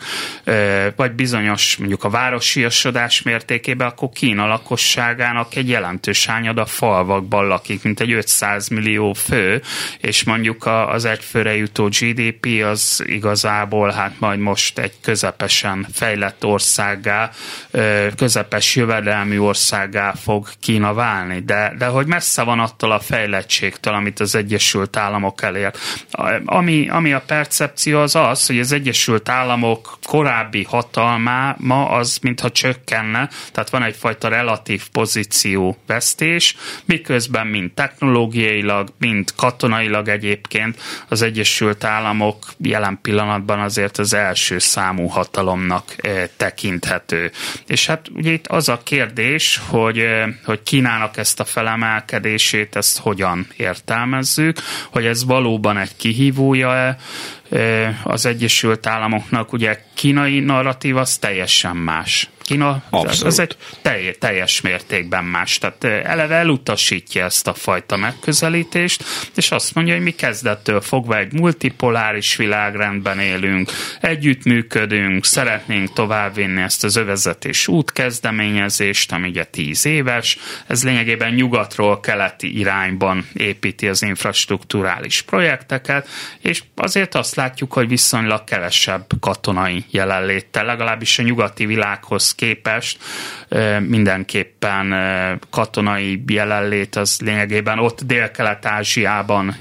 vagy 0.96 1.12
bizonyos 1.12 1.76
mondjuk 1.76 2.04
a 2.04 2.10
városiasodás 2.10 3.22
mértékében, 3.22 3.88
akkor 3.88 4.08
Kína 4.08 4.46
lakosságának 4.46 5.54
egy 5.54 5.68
jelentős 5.68 6.28
a 6.54 6.66
falvakban 6.66 7.46
lakik, 7.46 7.82
mint 7.82 8.00
egy 8.00 8.12
500 8.12 8.68
millió 8.68 9.12
fő, 9.12 9.62
és 10.00 10.24
mondjuk 10.24 10.66
az 10.66 11.04
egy 11.04 11.24
főre 11.24 11.56
jutó 11.56 11.88
GDP 11.88 12.64
az 12.64 13.02
igazából 13.06 13.90
hát 13.90 14.14
majd 14.18 14.38
most 14.38 14.78
egy 14.78 14.92
közepesen 15.02 15.86
fejlett 15.92 16.44
országá, 16.44 17.30
közepes 18.16 18.76
jövedelmi 18.76 19.38
országá 19.38 20.12
fog 20.12 20.48
Kína 20.64 20.94
válni, 20.94 21.40
de, 21.40 21.74
de 21.78 21.86
hogy 21.86 22.06
messze 22.06 22.42
van 22.42 22.60
attól 22.60 22.92
a 22.92 23.00
fejlettségtől, 23.00 23.94
amit 23.94 24.20
az 24.20 24.34
Egyesült 24.34 24.96
Államok 24.96 25.42
elér. 25.42 25.72
Ami, 26.44 26.88
ami 26.88 27.12
a 27.12 27.22
percepció 27.26 28.00
az 28.00 28.14
az, 28.14 28.46
hogy 28.46 28.58
az 28.58 28.72
Egyesült 28.72 29.28
Államok 29.28 29.98
korábbi 30.02 30.62
hatalma 30.62 31.54
ma 31.58 31.88
az 31.88 32.18
mintha 32.22 32.50
csökkenne, 32.50 33.28
tehát 33.52 33.70
van 33.70 33.82
egyfajta 33.82 34.28
relatív 34.28 34.88
pozíció 34.92 35.76
vesztés, 35.86 36.56
miközben 36.84 37.46
mind 37.46 37.72
technológiailag, 37.72 38.88
mind 38.98 39.34
katonailag 39.36 40.08
egyébként 40.08 40.80
az 41.08 41.22
Egyesült 41.22 41.84
Államok 41.84 42.52
jelen 42.58 42.98
pillanatban 43.02 43.60
azért 43.60 43.98
az 43.98 44.14
első 44.14 44.58
számú 44.58 45.06
hatalomnak 45.06 45.94
eh, 45.96 46.28
tekinthető. 46.36 47.30
És 47.66 47.86
hát 47.86 48.08
ugye 48.14 48.30
itt 48.30 48.46
az 48.46 48.68
a 48.68 48.80
kérdés, 48.82 49.60
hogy, 49.68 49.98
eh, 49.98 50.28
hogy 50.44 50.53
hogy 50.54 50.62
Kínának 50.62 51.16
ezt 51.16 51.40
a 51.40 51.44
felemelkedését, 51.44 52.76
ezt 52.76 52.98
hogyan 52.98 53.46
értelmezzük, 53.56 54.58
hogy 54.90 55.06
ez 55.06 55.24
valóban 55.24 55.78
egy 55.78 55.96
kihívója-e 55.96 56.96
az 58.02 58.26
Egyesült 58.26 58.86
Államoknak 58.86 59.52
ugye 59.52 59.84
kínai 59.94 60.40
narratív 60.40 60.96
az 60.96 61.16
teljesen 61.16 61.76
más. 61.76 62.28
Kína 62.44 62.82
Abszolút. 62.90 63.22
az 63.22 63.38
egy 63.38 63.56
telj, 63.82 64.10
teljes 64.10 64.60
mértékben 64.60 65.24
más. 65.24 65.58
Tehát 65.58 65.84
eleve 65.84 66.34
elutasítja 66.34 67.24
ezt 67.24 67.46
a 67.46 67.54
fajta 67.54 67.96
megközelítést, 67.96 69.04
és 69.34 69.50
azt 69.50 69.74
mondja, 69.74 69.94
hogy 69.94 70.02
mi 70.02 70.10
kezdettől 70.10 70.80
fogva 70.80 71.18
egy 71.18 71.32
multipoláris 71.32 72.36
világrendben 72.36 73.18
élünk, 73.18 73.70
együttműködünk, 74.00 75.24
szeretnénk 75.24 75.92
továbbvinni 75.92 76.62
ezt 76.62 76.84
az 76.84 76.96
övezetés 76.96 77.68
útkezdeményezést, 77.68 79.12
ami 79.12 79.28
ugye 79.28 79.44
tíz 79.44 79.86
éves, 79.86 80.38
ez 80.66 80.84
lényegében 80.84 81.34
nyugatról 81.34 82.00
keleti 82.00 82.58
irányban 82.58 83.28
építi 83.32 83.88
az 83.88 84.02
infrastruktúrális 84.02 85.22
projekteket, 85.22 86.08
és 86.40 86.62
azért 86.74 87.14
azt 87.14 87.34
látjuk, 87.34 87.72
hogy 87.72 87.88
viszonylag 87.88 88.44
kevesebb 88.44 89.06
katonai 89.20 89.84
jelenléttel, 89.90 90.64
legalábbis 90.64 91.18
a 91.18 91.22
nyugati 91.22 91.66
világhoz 91.66 92.33
képest 92.34 92.98
mindenképpen 93.78 94.94
katonai 95.50 96.22
jelenlét 96.26 96.96
az 96.96 97.20
lényegében 97.20 97.78
ott 97.78 98.02
Dél-Kelet-Ázsiában, 98.04 99.56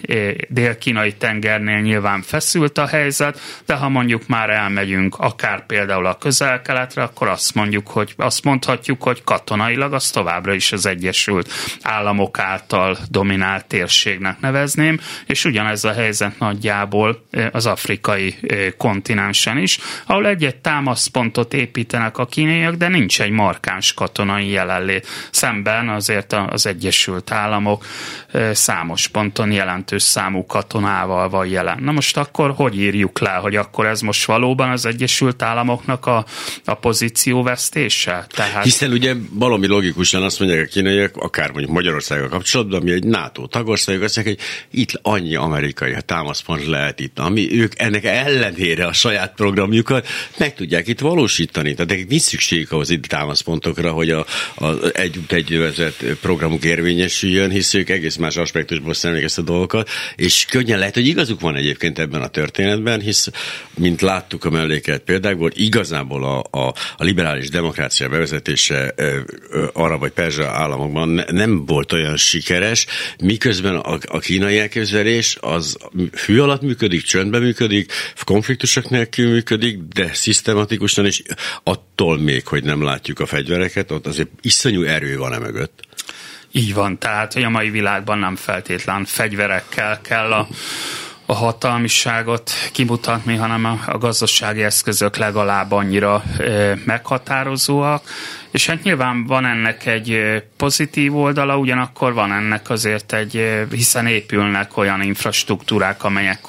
dél-kínai 0.48 1.13
tengernél 1.13 1.80
nyilván 1.80 2.22
feszült 2.22 2.77
a 2.77 2.88
helyzet, 2.88 3.39
de 3.65 3.74
ha 3.74 3.89
mondjuk 3.89 4.27
már 4.27 4.50
elmegyünk 4.50 5.15
akár 5.15 5.65
például 5.65 6.06
a 6.06 6.18
közel-keletre, 6.18 7.03
akkor 7.03 7.27
azt 7.27 7.56
mondjuk, 7.56 7.88
hogy 7.88 8.13
azt 8.18 8.44
mondhatjuk, 8.44 9.03
hogy 9.03 9.24
katonailag 9.24 9.94
az 9.94 10.10
továbbra 10.10 10.53
is 10.53 10.72
az 10.72 10.86
Egyesült 10.86 11.51
Államok 11.82 12.39
által 12.39 12.98
dominált 13.10 13.65
térségnek 13.65 14.39
nevezném, 14.39 15.00
és 15.25 15.46
ugyanez 15.46 15.84
a 15.84 15.92
helyzet 15.94 16.39
nagyjából 16.39 17.25
az 17.51 17.65
afrikai 17.65 18.36
kontinensen 18.77 19.58
is, 19.58 19.80
ahol 20.06 20.27
egy-egy 20.27 20.56
támaszpontot 20.56 21.53
építenek 21.53 22.18
a 22.18 22.25
kínai 22.25 22.62
kínaiak, 22.63 22.75
de 22.75 22.88
nincs 22.88 23.22
egy 23.22 23.29
markáns 23.29 23.93
katonai 23.93 24.50
jelenlét. 24.50 25.08
Szemben 25.32 25.89
azért 25.89 26.34
az 26.34 26.65
Egyesült 26.65 27.32
Államok 27.32 27.86
számos 28.51 29.08
ponton 29.08 29.51
jelentős 29.51 30.01
számú 30.01 30.46
katonával 30.46 31.29
van 31.29 31.48
jelen. 31.48 31.84
Na 31.84 31.91
most 31.91 32.17
akkor 32.17 32.53
hogy 32.55 32.79
írjuk 32.79 33.20
le, 33.20 33.29
hogy 33.29 33.55
akkor 33.55 33.86
ez 33.86 34.01
most 34.01 34.25
valóban 34.25 34.70
az 34.70 34.86
Egyesült 34.86 35.41
Államoknak 35.41 36.05
a, 36.05 36.25
a 36.65 36.74
pozícióvesztése? 36.74 38.25
Tehát... 38.29 38.63
Hiszen 38.63 38.91
ugye 38.91 39.13
valami 39.29 39.67
logikusan 39.67 40.24
azt 40.24 40.39
mondják 40.39 40.65
a 40.65 40.70
kínaiak, 40.72 41.17
akár 41.17 41.51
mondjuk 41.51 41.72
Magyarországgal 41.72 42.27
kapcsolatban, 42.27 42.79
ami 42.79 42.91
egy 42.91 43.03
NATO 43.03 43.48
tagország, 43.48 44.01
azt 44.01 44.15
mondják, 44.15 44.38
hogy 44.38 44.79
itt 44.79 45.00
annyi 45.01 45.36
amerikai 45.36 45.96
támaszpont 46.05 46.65
lehet 46.65 47.00
itt, 47.00 47.20
ami 47.20 47.62
ők 47.62 47.79
ennek 47.79 48.03
ellenére 48.03 48.86
a 48.86 48.93
saját 48.93 49.34
programjukat 49.36 50.08
meg 50.38 50.55
tudják 50.55 50.88
itt 50.88 51.00
valósítani. 51.00 51.74
Tehát 51.74 52.08
nincs 52.08 52.22
szükség 52.22 52.53
ahhoz 52.62 52.90
itt 52.90 53.06
támaszpontokra, 53.06 53.92
hogy 53.92 54.10
a, 54.10 54.26
a 54.56 54.86
egy 54.94 55.20
egy 55.28 55.58
vezet 55.58 56.04
programuk 56.22 56.64
érvényesüljön, 56.64 57.50
hisz 57.50 57.74
ők 57.74 57.90
egész 57.90 58.16
más 58.16 58.38
aspektusból 58.38 58.94
szemlélik 58.94 59.26
ezt 59.26 59.38
a 59.38 59.42
dolgokat, 59.42 59.90
és 60.16 60.46
könnyen 60.50 60.80
lehet, 60.80 60.94
hogy 60.94 61.08
igazuk 61.08 61.40
van 61.40 61.56
egyébként 61.56 62.00
ebben 62.00 62.22
a 62.22 62.28
történetben, 62.28 63.00
hisz, 63.00 63.30
mint 63.78 64.02
láttuk 64.02 64.46
a 64.46 64.50
mellékelt 64.50 65.02
példákból, 65.02 65.52
igazából 65.54 66.24
a, 66.24 66.60
a, 66.60 66.74
a 66.98 67.04
liberális 67.04 67.50
demokrácia 67.50 68.10
bevezetése 68.10 68.94
arra 69.74 69.98
vagy 69.98 70.12
perzsa 70.12 70.48
államokban 70.48 71.10
ne, 71.10 71.24
nem 71.24 71.66
volt 71.66 71.92
olyan 71.92 72.18
sikeres, 72.18 72.86
miközben 73.24 73.76
a, 73.76 73.98
a 74.02 74.20
kínai 74.20 74.60
elképzelés 74.60 75.38
az 75.40 75.78
fű 76.12 76.40
alatt 76.40 76.62
működik, 76.62 77.02
csöndben 77.02 77.42
működik, 77.42 77.92
konfliktusok 78.24 78.90
nélkül 78.90 79.32
működik, 79.32 79.78
de 79.78 80.14
szisztematikusan, 80.14 81.06
és 81.06 81.22
attól 81.64 82.18
még, 82.18 82.43
hogy 82.48 82.64
nem 82.64 82.84
látjuk 82.84 83.20
a 83.20 83.26
fegyvereket, 83.26 83.92
ott 83.92 84.08
azért 84.08 84.30
iszonyú 84.42 84.84
erő 84.84 85.18
van 85.18 85.34
e 85.34 85.40
mögött. 85.40 85.82
Így 86.52 86.74
van, 86.74 86.98
tehát 86.98 87.34
hogy 87.34 87.44
a 87.44 87.50
mai 87.50 87.70
világban 87.70 88.20
nem 88.20 88.36
feltétlen 88.36 89.06
fegyverekkel 89.06 90.02
kell 90.02 90.32
a, 90.32 90.48
a 91.26 91.34
hatalmiságot 91.34 92.52
kimutatni, 92.72 93.36
hanem 93.36 93.66
a, 93.66 93.80
a 93.86 93.98
gazdasági 93.98 94.64
eszközök 94.64 95.18
legalább 95.18 95.72
annyira 95.72 96.24
e, 96.38 96.78
meghatározóak, 96.86 98.04
és 98.52 98.66
hát 98.66 98.84
nyilván 98.84 99.26
van 99.26 99.46
ennek 99.46 99.86
egy 99.86 100.44
pozitív 100.58 101.16
oldala, 101.16 101.58
ugyanakkor 101.58 102.14
van 102.14 102.32
ennek 102.32 102.70
azért 102.70 103.14
egy, 103.14 103.66
hiszen 103.72 104.08
épülnek 104.08 104.78
olyan 104.78 105.02
infrastruktúrák, 105.02 106.04
amelyek 106.04 106.40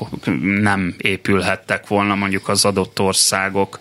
nem 0.60 0.94
épülhettek 0.98 1.86
volna 1.86 2.14
mondjuk 2.14 2.48
az 2.48 2.64
adott 2.64 3.00
országok 3.00 3.78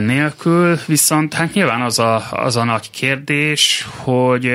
nélkül, 0.00 0.78
viszont 0.86 1.34
hát 1.34 1.54
nyilván 1.54 1.80
az 1.80 1.98
a, 1.98 2.22
az 2.30 2.56
a 2.56 2.64
nagy 2.64 2.90
kérdés, 2.90 3.86
hogy 3.96 4.52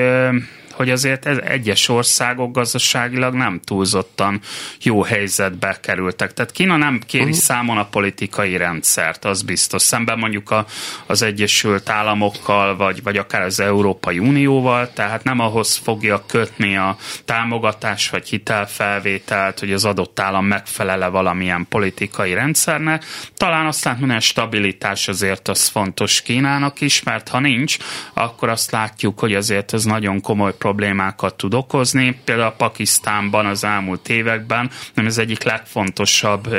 hogy 0.75 0.89
azért 0.89 1.25
ez 1.25 1.37
egyes 1.37 1.89
országok 1.89 2.51
gazdaságilag 2.51 3.33
nem 3.33 3.59
túlzottan 3.63 4.41
jó 4.81 5.03
helyzetbe 5.03 5.77
kerültek. 5.81 6.33
Tehát 6.33 6.51
Kína 6.51 6.75
nem 6.75 7.01
kéri 7.05 7.23
uh-huh. 7.23 7.37
számon 7.37 7.77
a 7.77 7.85
politikai 7.85 8.57
rendszert, 8.57 9.25
az 9.25 9.41
biztos. 9.41 9.81
Szemben 9.81 10.19
mondjuk 10.19 10.51
a, 10.51 10.65
az 11.05 11.21
Egyesült 11.21 11.89
Államokkal, 11.89 12.75
vagy, 12.75 13.03
vagy 13.03 13.17
akár 13.17 13.41
az 13.41 13.59
Európai 13.59 14.19
Unióval, 14.19 14.93
tehát 14.93 15.23
nem 15.23 15.39
ahhoz 15.39 15.75
fogja 15.75 16.23
kötni 16.27 16.77
a 16.77 16.97
támogatás 17.25 18.09
vagy 18.09 18.29
hitelfelvételt, 18.29 19.59
hogy 19.59 19.73
az 19.73 19.85
adott 19.85 20.19
állam 20.19 20.45
megfelele 20.45 21.07
valamilyen 21.07 21.65
politikai 21.69 22.33
rendszernek. 22.33 23.05
Talán 23.37 23.65
azt 23.65 23.83
hogy 23.87 24.09
a 24.09 24.19
stabilitás 24.19 25.07
azért 25.07 25.47
az 25.47 25.67
fontos 25.67 26.21
Kínának 26.21 26.81
is, 26.81 27.03
mert 27.03 27.29
ha 27.29 27.39
nincs, 27.39 27.77
akkor 28.13 28.49
azt 28.49 28.71
látjuk, 28.71 29.19
hogy 29.19 29.33
azért 29.35 29.73
ez 29.73 29.83
nagyon 29.83 30.21
komoly 30.21 30.57
problémákat 30.65 31.35
tud 31.35 31.53
okozni. 31.53 32.19
Például 32.23 32.47
a 32.47 32.51
Pakisztánban 32.51 33.45
az 33.45 33.63
elmúlt 33.63 34.09
években 34.09 34.69
nem 34.93 35.05
ez 35.05 35.17
egyik 35.17 35.43
legfontosabb 35.43 36.53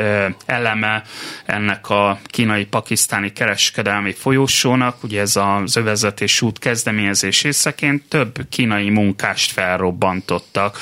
eleme 0.47 1.03
ennek 1.47 1.91
a 1.91 2.19
kínai-pakisztáni 2.25 3.33
kereskedelmi 3.33 4.13
folyósónak, 4.13 5.03
ugye 5.03 5.21
ez 5.21 5.37
az 5.37 5.77
övezetés 5.77 6.43
út 6.43 6.59
kezdeményezés 6.59 7.43
részeként 7.43 8.03
több 8.09 8.39
kínai 8.49 8.91
munkást 8.91 9.53
felrobbantottak 9.53 10.79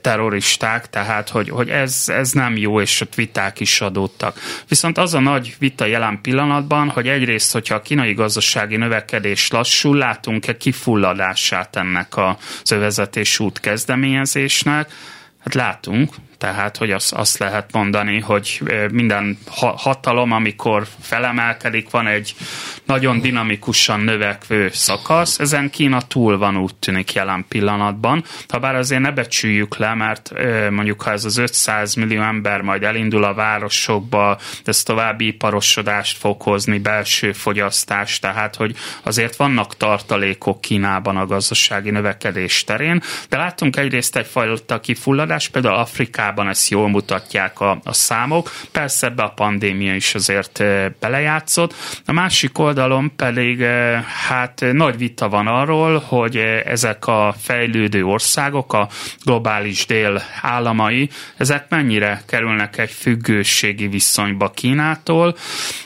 terroristák, 0.00 0.90
tehát 0.90 1.28
hogy, 1.28 1.48
hogy 1.48 1.68
ez, 1.68 2.04
ez 2.06 2.32
nem 2.32 2.56
jó, 2.56 2.80
és 2.80 3.00
ott 3.00 3.14
viták 3.14 3.60
is 3.60 3.80
adódtak. 3.80 4.38
Viszont 4.68 4.98
az 4.98 5.14
a 5.14 5.20
nagy 5.20 5.54
vita 5.58 5.84
jelen 5.84 6.18
pillanatban, 6.22 6.88
hogy 6.88 7.08
egyrészt, 7.08 7.52
hogyha 7.52 7.74
a 7.74 7.82
kínai 7.82 8.12
gazdasági 8.12 8.76
növekedés 8.76 9.50
lassul, 9.50 9.96
látunk-e 9.96 10.56
kifulladását 10.56 11.76
ennek 11.76 12.16
a 12.16 12.29
az 12.62 12.72
övezetés 12.72 13.38
út 13.38 13.60
kezdeményezésnek. 13.60 14.92
Hát 15.38 15.54
látunk, 15.54 16.14
tehát 16.40 16.76
hogy 16.76 16.90
azt, 16.90 17.12
azt 17.12 17.38
lehet 17.38 17.72
mondani, 17.72 18.20
hogy 18.20 18.62
minden 18.92 19.38
hatalom, 19.76 20.32
amikor 20.32 20.86
felemelkedik, 21.00 21.90
van 21.90 22.06
egy 22.06 22.34
nagyon 22.84 23.20
dinamikusan 23.20 24.00
növekvő 24.00 24.70
szakasz, 24.72 25.38
ezen 25.38 25.70
Kína 25.70 26.00
túl 26.00 26.38
van 26.38 26.56
úgy 26.56 26.74
tűnik 26.74 27.12
jelen 27.12 27.44
pillanatban, 27.48 28.24
ha 28.48 28.58
bár 28.58 28.74
azért 28.74 29.00
ne 29.00 29.10
becsüljük 29.10 29.76
le, 29.76 29.94
mert 29.94 30.32
mondjuk 30.70 31.02
ha 31.02 31.10
ez 31.10 31.24
az 31.24 31.36
500 31.36 31.94
millió 31.94 32.22
ember 32.22 32.60
majd 32.60 32.82
elindul 32.82 33.24
a 33.24 33.34
városokba, 33.34 34.38
ez 34.64 34.82
további 34.82 35.26
iparosodást 35.26 36.18
fog 36.18 36.42
hozni, 36.42 36.78
belső 36.78 37.32
fogyasztást, 37.32 38.20
tehát 38.20 38.56
hogy 38.56 38.76
azért 39.02 39.36
vannak 39.36 39.76
tartalékok 39.76 40.60
Kínában 40.60 41.16
a 41.16 41.26
gazdasági 41.26 41.90
növekedés 41.90 42.64
terén, 42.64 43.02
de 43.28 43.36
láttunk 43.36 43.76
egyrészt 43.76 44.16
egyfajta 44.16 44.80
kifulladás, 44.80 45.48
például 45.48 45.74
Afrikában 45.74 46.28
Amerikában 46.30 46.48
ezt 46.48 46.70
jól 46.70 46.88
mutatják 46.88 47.60
a, 47.60 47.80
a 47.84 47.92
számok. 47.92 48.50
Persze 48.72 49.06
ebbe 49.06 49.22
a 49.22 49.28
pandémia 49.28 49.94
is 49.94 50.14
azért 50.14 50.62
belejátszott. 51.00 51.74
A 52.06 52.12
másik 52.12 52.58
oldalon 52.58 53.12
pedig 53.16 53.62
hát 54.28 54.64
nagy 54.72 54.96
vita 54.96 55.28
van 55.28 55.46
arról, 55.46 55.98
hogy 55.98 56.36
ezek 56.64 57.06
a 57.06 57.34
fejlődő 57.38 58.04
országok, 58.04 58.72
a 58.72 58.88
globális 59.24 59.86
dél 59.86 60.22
államai, 60.42 61.08
ezek 61.36 61.68
mennyire 61.68 62.22
kerülnek 62.26 62.78
egy 62.78 62.90
függőségi 62.90 63.86
viszonyba 63.86 64.50
Kínától, 64.50 65.36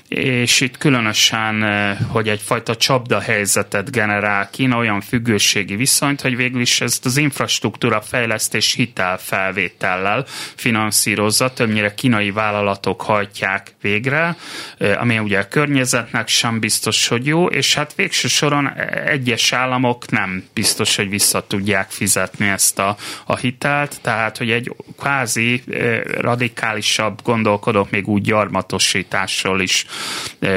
és 0.09 0.61
itt 0.61 0.79
különösen, 0.79 1.65
hogy 2.09 2.29
egyfajta 2.29 2.77
csapda 2.77 3.21
helyzetet 3.21 3.91
generál 3.91 4.51
Kína, 4.51 4.77
olyan 4.77 5.01
függőségi 5.01 5.77
viszonyt, 5.77 6.21
hogy 6.21 6.37
végül 6.37 6.61
is 6.61 6.81
ezt 6.81 7.05
az 7.05 7.17
infrastruktúra 7.17 8.01
fejlesztés 8.01 8.73
hitelfelvétellel 8.73 10.27
finanszírozza, 10.55 11.53
többnyire 11.53 11.95
kínai 11.95 12.31
vállalatok 12.31 13.03
hajtják 13.03 13.75
végre, 13.81 14.37
ami 14.99 15.19
ugye 15.19 15.39
a 15.39 15.49
környezetnek 15.49 16.29
sem 16.29 16.61
biztos, 16.61 17.09
hogy 17.09 17.27
jó, 17.27 17.47
és 17.47 17.75
hát 17.75 17.95
végső 17.95 18.29
soron 18.29 18.73
egyes 19.07 19.53
államok 19.53 20.11
nem 20.11 20.45
biztos, 20.55 20.97
hogy 20.97 21.09
vissza 21.09 21.47
tudják 21.47 21.91
fizetni 21.91 22.49
ezt 22.49 22.79
a, 22.79 22.97
a 23.25 23.37
hitelt, 23.37 23.99
tehát 24.01 24.39
hogy 24.39 24.51
egy 24.51 24.73
kvázi 24.99 25.63
radikálisabb 26.19 27.21
gondolkodók 27.23 27.91
még 27.91 28.09
úgy 28.09 28.23
gyarmatosításról 28.23 29.61
is 29.61 29.87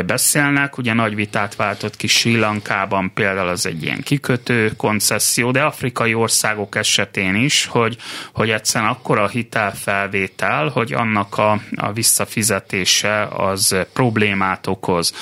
beszélnek. 0.06 0.78
Ugye 0.78 0.94
nagy 0.94 1.16
vitát 1.16 1.56
váltott 1.56 1.96
ki 1.96 2.08
Sri 2.08 2.38
Lankában 2.38 3.12
például 3.14 3.48
az 3.48 3.66
egy 3.66 3.84
ilyen 3.84 4.02
kikötő 4.02 4.72
koncesszió, 4.78 5.52
de 5.52 5.64
afrikai 5.64 6.14
országok 6.14 6.76
esetén 6.76 7.36
is, 7.36 7.66
hogy, 7.66 7.98
hogy 8.34 8.50
egyszerűen 8.50 8.92
a 8.92 9.02
hitelfelvétel, 9.72 10.68
hogy 10.68 10.94
annak 10.94 11.38
a, 11.38 11.62
a 11.76 11.92
visszafizetése 11.92 13.22
az 13.24 13.76
problémát 13.94 14.68
okoz. 14.68 15.14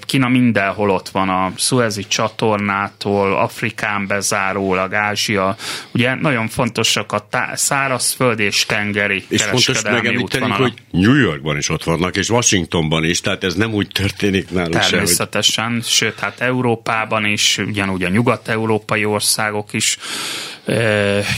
Kína 0.00 0.28
mindenhol 0.28 0.90
ott 0.90 1.08
van 1.08 1.28
a 1.28 1.52
Suezi 1.56 2.06
csatornától, 2.06 3.36
Afrikán 3.36 4.06
bezárólag, 4.06 4.94
Ázsia. 4.94 5.56
Ugye 5.92 6.14
nagyon 6.14 6.48
fontosak 6.48 7.12
a 7.12 7.26
tá- 7.30 7.56
szárazföld 7.56 8.38
és 8.38 8.66
tengeri 8.66 9.24
És 9.28 9.42
fontos 9.42 9.82
megemlíteni, 9.82 10.50
hogy 10.50 10.74
New 10.90 11.14
Yorkban 11.14 11.56
is 11.56 11.68
ott 11.68 11.84
vannak, 11.84 12.16
és 12.16 12.30
Washingtonban 12.30 13.04
is, 13.04 13.20
tehát 13.20 13.44
ez 13.44 13.54
nem 13.54 13.72
úgy 13.72 13.88
történik 13.92 14.50
nálunk 14.50 14.78
Természetesen, 14.78 15.68
se, 15.68 15.72
hogy... 15.72 15.84
sőt, 15.84 16.18
hát 16.18 16.40
Európában 16.40 17.24
is, 17.24 17.58
ugyanúgy 17.58 18.02
a 18.02 18.08
nyugat-európai 18.08 19.04
országok 19.04 19.72
is 19.72 19.98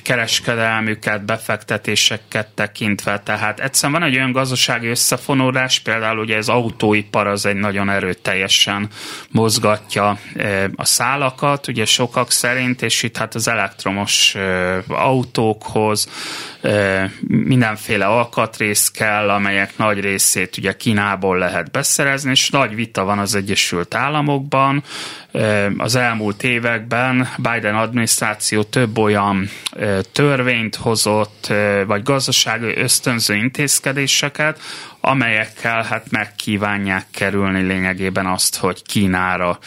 kereskedelmüket, 0.02 1.24
befektetéseket 1.24 2.43
tekintve. 2.54 3.20
Tehát 3.20 3.60
egyszerűen 3.60 4.00
van 4.00 4.08
egy 4.08 4.16
olyan 4.16 4.32
gazdasági 4.32 4.86
összefonódás, 4.86 5.78
például 5.78 6.18
ugye 6.18 6.36
az 6.36 6.48
autóipar 6.48 7.26
az 7.26 7.46
egy 7.46 7.56
nagyon 7.56 7.90
erőteljesen 7.90 8.88
mozgatja 9.30 10.18
a 10.74 10.84
szálakat, 10.84 11.68
ugye 11.68 11.84
sokak 11.84 12.30
szerint, 12.30 12.82
és 12.82 13.02
itt 13.02 13.16
hát 13.16 13.34
az 13.34 13.48
elektromos 13.48 14.36
autókhoz 14.88 16.08
mindenféle 17.26 18.06
alkatrész 18.06 18.90
kell, 18.90 19.30
amelyek 19.30 19.76
nagy 19.76 20.00
részét 20.00 20.56
ugye 20.56 20.76
Kínából 20.76 21.38
lehet 21.38 21.70
beszerezni, 21.70 22.30
és 22.30 22.50
nagy 22.50 22.74
vita 22.74 23.04
van 23.04 23.18
az 23.18 23.34
Egyesült 23.34 23.94
Államokban. 23.94 24.82
Az 25.76 25.94
elmúlt 25.94 26.42
években 26.42 27.28
Biden 27.36 27.74
adminisztráció 27.74 28.62
több 28.62 28.98
olyan 28.98 29.50
törvényt 30.12 30.76
hozott, 30.76 31.52
vagy 31.86 32.02
gazdasági 32.02 32.33
ösztönző 32.76 33.34
intézkedéseket, 33.34 34.60
amelyekkel 35.00 35.82
hát 35.82 36.10
megkívánják 36.10 37.06
kerülni 37.10 37.62
lényegében 37.62 38.26
azt, 38.26 38.56
hogy 38.56 38.82
Kínára 38.82 39.58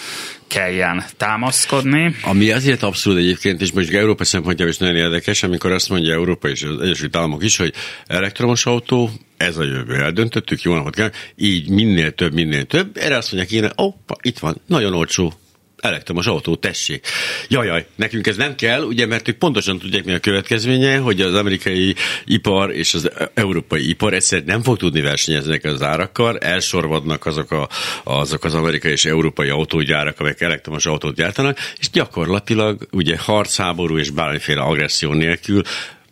kelljen 0.48 1.04
támaszkodni. 1.18 2.16
Ami 2.22 2.52
azért 2.52 2.84
abszolút 2.84 3.20
egyébként, 3.20 3.62
és 3.62 3.72
most 3.72 3.94
Európa 3.94 4.24
szempontjából 4.24 4.74
is 4.74 4.80
nagyon 4.80 4.96
érdekes, 4.96 5.44
amikor 5.44 5.72
azt 5.72 5.90
mondja 5.90 6.14
Európa 6.14 6.50
és 6.50 6.64
az 6.64 6.82
Egyesült 6.82 7.16
Államok 7.16 7.44
is, 7.44 7.58
hogy 7.58 7.74
elektromos 8.08 8.66
autó, 8.66 9.12
ez 9.38 9.58
a 9.58 9.64
jövő. 9.64 9.94
Eldöntöttük, 9.94 10.62
jó 10.62 10.74
napot 10.74 10.96
kell, 10.96 11.12
így 11.36 11.70
minél 11.70 12.12
több, 12.12 12.34
minél 12.34 12.66
több. 12.66 12.98
Erre 12.98 13.18
azt 13.18 13.32
mondják, 13.32 13.64
én, 13.64 13.72
oppa, 13.76 14.16
itt 14.22 14.40
van, 14.40 14.62
nagyon 14.66 14.94
olcsó, 14.94 15.34
elektromos 15.82 16.28
autó, 16.28 16.56
tessék. 16.56 17.06
Jajaj, 17.48 17.86
nekünk 17.96 18.28
ez 18.28 18.38
nem 18.38 18.56
kell, 18.56 18.82
ugye, 18.82 19.06
mert 19.06 19.28
ők 19.28 19.38
pontosan 19.38 19.80
tudják, 19.80 20.04
mi 20.04 20.14
a 20.14 20.20
következménye, 20.20 20.98
hogy 20.98 21.22
az 21.22 21.34
amerikai 21.34 21.96
ipar 22.26 22.72
és 22.72 22.94
az 22.94 23.12
európai 23.34 23.90
ipar 23.90 24.14
egyszer 24.14 24.44
nem 24.44 24.62
fog 24.62 24.78
tudni 24.78 25.02
versenyezni 25.02 25.60
az 25.64 25.82
árakkal, 25.82 26.38
elsorvadnak 26.38 27.26
azok, 27.26 27.52
a, 27.52 27.70
azok 28.04 28.44
az 28.44 28.54
amerikai 28.54 28.92
és 28.92 29.06
európai 29.06 29.50
autógyárak, 29.50 30.20
amelyek 30.20 30.42
elektromos 30.42 30.86
autót 30.86 31.16
gyártanak, 31.16 31.58
és 31.80 31.90
gyakorlatilag 31.90 32.88
ugye 32.92 33.18
harcháború 33.18 33.98
és 33.98 34.10
bármiféle 34.10 34.62
agresszió 34.62 35.14
nélkül 35.14 35.62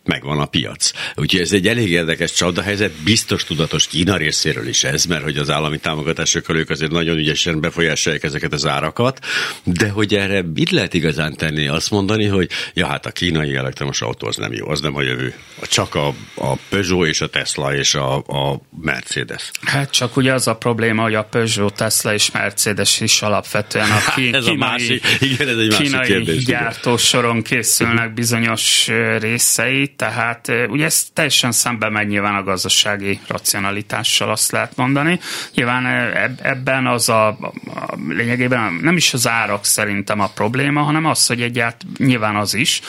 megvan 0.06 0.40
a 0.40 0.46
piac. 0.46 0.90
Úgyhogy 1.14 1.40
ez 1.40 1.52
egy 1.52 1.68
elég 1.68 1.90
érdekes 1.90 2.32
csapdahelyzet, 2.32 2.92
biztos 2.92 3.44
tudatos 3.44 3.86
Kína 3.86 4.16
részéről 4.16 4.68
is 4.68 4.84
ez, 4.84 5.04
mert 5.04 5.22
hogy 5.22 5.36
az 5.36 5.50
állami 5.50 5.78
támogatásokkal 5.78 6.56
ők 6.56 6.70
azért 6.70 6.90
nagyon 6.90 7.16
ügyesen 7.16 7.60
befolyásolják 7.60 8.22
ezeket 8.22 8.52
az 8.52 8.66
árakat, 8.66 9.24
de 9.62 9.88
hogy 9.88 10.14
erre 10.14 10.42
mit 10.54 10.70
lehet 10.70 10.94
igazán 10.94 11.36
tenni? 11.36 11.68
Azt 11.68 11.90
mondani, 11.90 12.26
hogy 12.26 12.50
ja, 12.74 12.86
hát 12.86 13.06
a 13.06 13.10
kínai 13.10 13.54
elektromos 13.54 14.00
autó 14.02 14.26
az 14.26 14.36
nem 14.36 14.52
jó, 14.52 14.68
az 14.68 14.80
nem 14.80 14.96
a 14.96 15.02
jövő. 15.02 15.34
Csak 15.62 15.94
a, 15.94 16.06
a 16.34 16.54
Peugeot 16.68 17.06
és 17.06 17.20
a 17.20 17.26
Tesla 17.26 17.74
és 17.74 17.94
a, 17.94 18.16
a 18.16 18.60
Mercedes. 18.80 19.50
Hát 19.62 19.90
csak 19.90 20.16
ugye 20.16 20.32
az 20.32 20.46
a 20.46 20.56
probléma, 20.56 21.02
hogy 21.02 21.14
a 21.14 21.24
Peugeot, 21.24 21.74
Tesla 21.74 22.12
és 22.12 22.30
Mercedes 22.30 23.00
is 23.00 23.22
alapvetően 23.22 23.90
a 23.90 23.98
ki, 24.14 24.30
ez 24.32 24.44
kínai, 24.44 24.56
a 24.56 24.70
másik, 24.70 25.04
igen, 25.20 25.48
ez 25.48 25.56
egy 25.56 25.68
másik 25.68 25.86
kínai 25.86 26.06
kérdés, 26.06 26.44
gyártósoron 26.44 27.42
készülnek 27.42 28.14
bizonyos 28.14 28.90
részeit, 29.18 29.95
tehát 29.96 30.52
ugye 30.68 30.84
ez 30.84 31.04
teljesen 31.12 31.52
szembe 31.52 31.88
megy 31.88 32.08
nyilván 32.08 32.34
a 32.34 32.42
gazdasági 32.42 33.20
racionalitással, 33.26 34.30
azt 34.30 34.52
lehet 34.52 34.76
mondani. 34.76 35.20
Nyilván 35.54 35.86
ebben 36.42 36.86
az 36.86 37.08
a, 37.08 37.26
a 37.28 37.94
lényegében 38.08 38.72
nem 38.82 38.96
is 38.96 39.14
az 39.14 39.28
árak 39.28 39.64
szerintem 39.64 40.20
a 40.20 40.28
probléma, 40.34 40.82
hanem 40.82 41.04
az, 41.06 41.26
hogy 41.26 41.42
egyált 41.42 41.84
nyilván 41.98 42.36
az 42.36 42.54
is, 42.54 42.80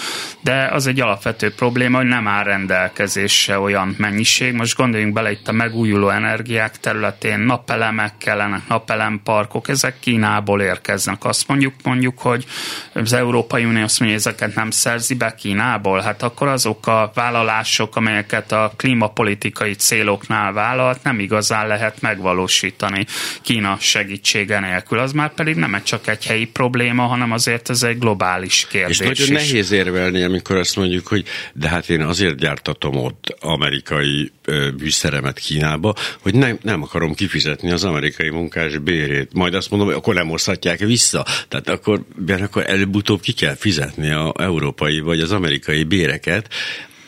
de 0.41 0.67
az 0.71 0.87
egy 0.87 0.99
alapvető 0.99 1.53
probléma, 1.53 1.97
hogy 1.97 2.07
nem 2.07 2.27
áll 2.27 2.43
rendelkezésre 2.43 3.59
olyan 3.59 3.95
mennyiség. 3.97 4.53
Most 4.53 4.77
gondoljunk 4.77 5.13
bele 5.13 5.31
itt 5.31 5.47
a 5.47 5.51
megújuló 5.51 6.09
energiák 6.09 6.79
területén, 6.79 7.39
napelemek 7.39 8.13
kellenek, 8.17 8.61
napelemparkok, 8.67 9.67
ezek 9.67 9.99
Kínából 9.99 10.61
érkeznek. 10.61 11.25
Azt 11.25 11.47
mondjuk, 11.47 11.73
mondjuk, 11.83 12.19
hogy 12.19 12.45
az 12.93 13.13
Európai 13.13 13.65
Unió 13.65 13.83
azt 13.83 13.99
mondja, 13.99 14.17
hogy 14.17 14.25
ezeket 14.27 14.55
nem 14.55 14.71
szerzi 14.71 15.15
be 15.15 15.35
Kínából, 15.35 16.01
hát 16.01 16.23
akkor 16.23 16.47
azok 16.47 16.87
a 16.87 16.96
vállalások, 17.13 17.95
amelyeket 17.95 18.51
a 18.51 18.73
klímapolitikai 18.75 19.73
céloknál 19.73 20.53
vállalt, 20.53 21.03
nem 21.03 21.19
igazán 21.19 21.67
lehet 21.67 22.01
megvalósítani 22.01 23.05
Kína 23.41 23.77
segítsége 23.79 24.59
nélkül. 24.59 24.99
Az 24.99 25.11
már 25.11 25.33
pedig 25.33 25.55
nem 25.55 25.81
csak 25.83 26.07
egy 26.07 26.25
helyi 26.25 26.45
probléma, 26.45 27.03
hanem 27.03 27.31
azért 27.31 27.69
ez 27.69 27.83
egy 27.83 27.99
globális 27.99 28.67
kérdés. 28.69 28.99
És 28.99 29.05
nagyon 29.05 29.41
is. 29.41 29.49
nehéz 29.49 29.71
érvelni, 29.71 30.23
amikor 30.23 30.55
azt 30.55 30.75
mondjuk, 30.75 31.07
hogy 31.07 31.25
de 31.53 31.69
hát 31.69 31.89
én 31.89 32.01
azért 32.01 32.35
gyártatom 32.35 32.95
ott 32.95 33.35
amerikai 33.39 34.31
műszeremet 34.77 35.39
Kínába, 35.39 35.93
hogy 36.21 36.35
nem, 36.35 36.57
nem 36.61 36.83
akarom 36.83 37.13
kifizetni 37.13 37.71
az 37.71 37.83
amerikai 37.83 38.29
munkás 38.29 38.77
bérét. 38.77 39.33
Majd 39.33 39.53
azt 39.53 39.69
mondom, 39.69 39.87
hogy 39.87 39.97
akkor 39.97 40.13
nem 40.13 40.29
oszthatják 40.29 40.79
vissza. 40.79 41.25
Tehát 41.47 41.69
akkor, 41.69 42.03
akkor 42.41 42.69
előbb-utóbb 42.69 43.21
ki 43.21 43.31
kell 43.31 43.55
fizetni 43.55 44.11
az 44.11 44.31
európai 44.35 44.99
vagy 44.99 45.19
az 45.19 45.31
amerikai 45.31 45.83
béreket, 45.83 46.53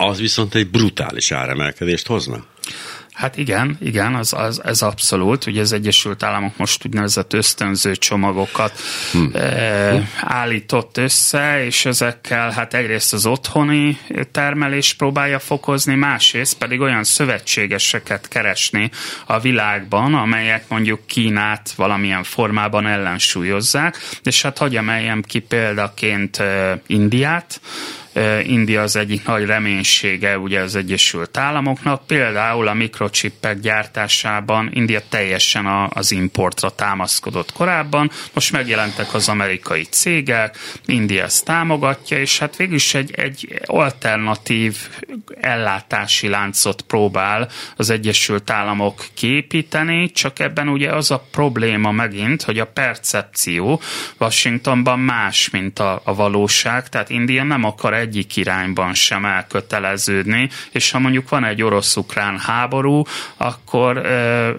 az 0.01 0.19
viszont 0.19 0.55
egy 0.55 0.67
brutális 0.67 1.31
áremelkedést 1.31 2.07
hozna. 2.07 2.45
Hát 3.19 3.37
igen, 3.37 3.77
igen, 3.81 4.15
az, 4.15 4.33
az, 4.33 4.61
ez 4.63 4.81
abszolút. 4.81 5.45
Ugye 5.45 5.61
az 5.61 5.71
Egyesült 5.71 6.23
Államok 6.23 6.57
most 6.57 6.85
úgynevezett 6.85 7.33
ösztönző 7.33 7.95
csomagokat 7.95 8.79
hm. 9.11 9.35
e, 9.35 10.09
állított 10.21 10.97
össze, 10.97 11.65
és 11.65 11.85
ezekkel 11.85 12.51
hát 12.51 12.73
egyrészt 12.73 13.13
az 13.13 13.25
otthoni 13.25 13.97
termelés 14.31 14.93
próbálja 14.93 15.39
fokozni, 15.39 15.95
másrészt 15.95 16.57
pedig 16.57 16.79
olyan 16.79 17.03
szövetségeseket 17.03 18.27
keresni 18.27 18.91
a 19.25 19.39
világban, 19.39 20.13
amelyek 20.13 20.63
mondjuk 20.67 21.07
Kínát 21.07 21.71
valamilyen 21.75 22.23
formában 22.23 22.87
ellensúlyozzák, 22.87 23.97
és 24.23 24.41
hát 24.41 24.57
hagyja 24.57 24.79
emeljem 24.79 25.21
ki 25.21 25.39
példaként 25.39 26.37
e, 26.37 26.81
Indiát, 26.87 27.61
India 28.43 28.81
az 28.81 28.95
egyik 28.95 29.25
nagy 29.25 29.45
reménysége 29.45 30.37
ugye 30.37 30.59
az 30.59 30.75
Egyesült 30.75 31.37
Államoknak, 31.37 32.07
például 32.07 32.67
a 32.67 32.73
mikrochippek 32.73 33.59
gyártásában 33.59 34.69
India 34.73 35.01
teljesen 35.09 35.65
az 35.89 36.11
importra 36.11 36.69
támaszkodott 36.69 37.51
korábban, 37.51 38.11
most 38.33 38.51
megjelentek 38.51 39.13
az 39.13 39.29
amerikai 39.29 39.83
cégek, 39.83 40.57
India 40.85 41.23
ezt 41.23 41.45
támogatja, 41.45 42.19
és 42.19 42.39
hát 42.39 42.55
végül 42.55 42.75
is 42.75 42.93
egy, 42.93 43.11
egy 43.15 43.61
alternatív 43.65 44.77
ellátási 45.41 46.27
láncot 46.27 46.81
próbál 46.81 47.49
az 47.75 47.89
Egyesült 47.89 48.49
Államok 48.49 49.05
képíteni, 49.13 50.11
csak 50.11 50.39
ebben 50.39 50.67
ugye 50.67 50.95
az 50.95 51.11
a 51.11 51.25
probléma 51.31 51.91
megint, 51.91 52.41
hogy 52.41 52.59
a 52.59 52.65
percepció 52.65 53.81
Washingtonban 54.19 54.99
más, 54.99 55.49
mint 55.49 55.79
a, 55.79 56.01
a 56.03 56.15
valóság, 56.15 56.89
tehát 56.89 57.09
India 57.09 57.43
nem 57.43 57.63
akar 57.63 57.93
egy 57.93 58.08
egyik 58.09 58.35
irányban 58.35 58.93
sem 58.93 59.25
elköteleződni, 59.25 60.49
és 60.71 60.91
ha 60.91 60.99
mondjuk 60.99 61.29
van 61.29 61.43
egy 61.43 61.61
orosz-ukrán 61.61 62.37
háború, 62.37 63.03
akkor, 63.37 63.97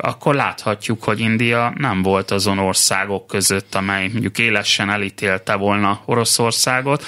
akkor 0.01 0.35
láthatjuk, 0.35 1.05
hogy 1.05 1.21
India 1.21 1.73
nem 1.77 2.03
volt 2.03 2.31
azon 2.31 2.59
országok 2.59 3.27
között, 3.27 3.75
amely 3.75 4.09
mondjuk 4.13 4.39
élesen 4.39 4.91
elítélte 4.91 5.55
volna 5.55 6.01
Oroszországot, 6.05 7.05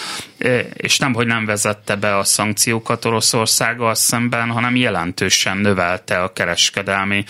és 0.73 0.99
nem, 0.99 1.15
hogy 1.15 1.27
nem 1.27 1.45
vezette 1.45 1.97
be 1.97 2.17
a 2.17 2.25
szankciókat 2.25 3.05
Oroszországgal 3.05 3.95
szemben, 3.95 4.51
hanem 4.51 4.77
jelentősen 4.77 5.57
növelte 5.57 6.23
a 6.23 6.33
kereskedelmi 6.33 7.25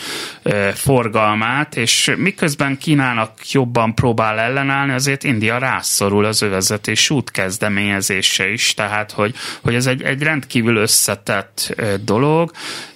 forgalmát, 0.74 1.76
és 1.76 2.12
miközben 2.16 2.78
Kínának 2.78 3.50
jobban 3.50 3.94
próbál 3.94 4.38
ellenállni, 4.38 4.92
azért 4.92 5.24
India 5.24 5.58
rászorul 5.58 6.24
az 6.24 6.42
övezetés 6.42 7.10
út 7.10 7.30
kezdeményezése 7.30 8.50
is, 8.52 8.74
tehát 8.74 8.91
hogy, 9.12 9.34
hogy 9.60 9.74
ez 9.74 9.86
egy, 9.86 10.02
egy 10.02 10.22
rendkívül 10.22 10.76
összetett 10.76 11.74
dolog, 12.04 12.50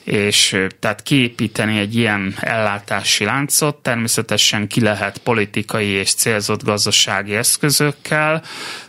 és 0.05 0.57
tehát 0.81 1.03
kiépíteni 1.03 1.79
egy 1.79 1.97
ilyen 1.97 2.35
ellátási 2.41 3.25
láncot 3.25 3.77
természetesen 3.77 4.67
ki 4.67 4.81
lehet 4.81 5.19
politikai 5.19 5.87
és 5.87 6.15
célzott 6.15 6.65
gazdasági 6.65 7.35
eszközökkel, 7.35 8.43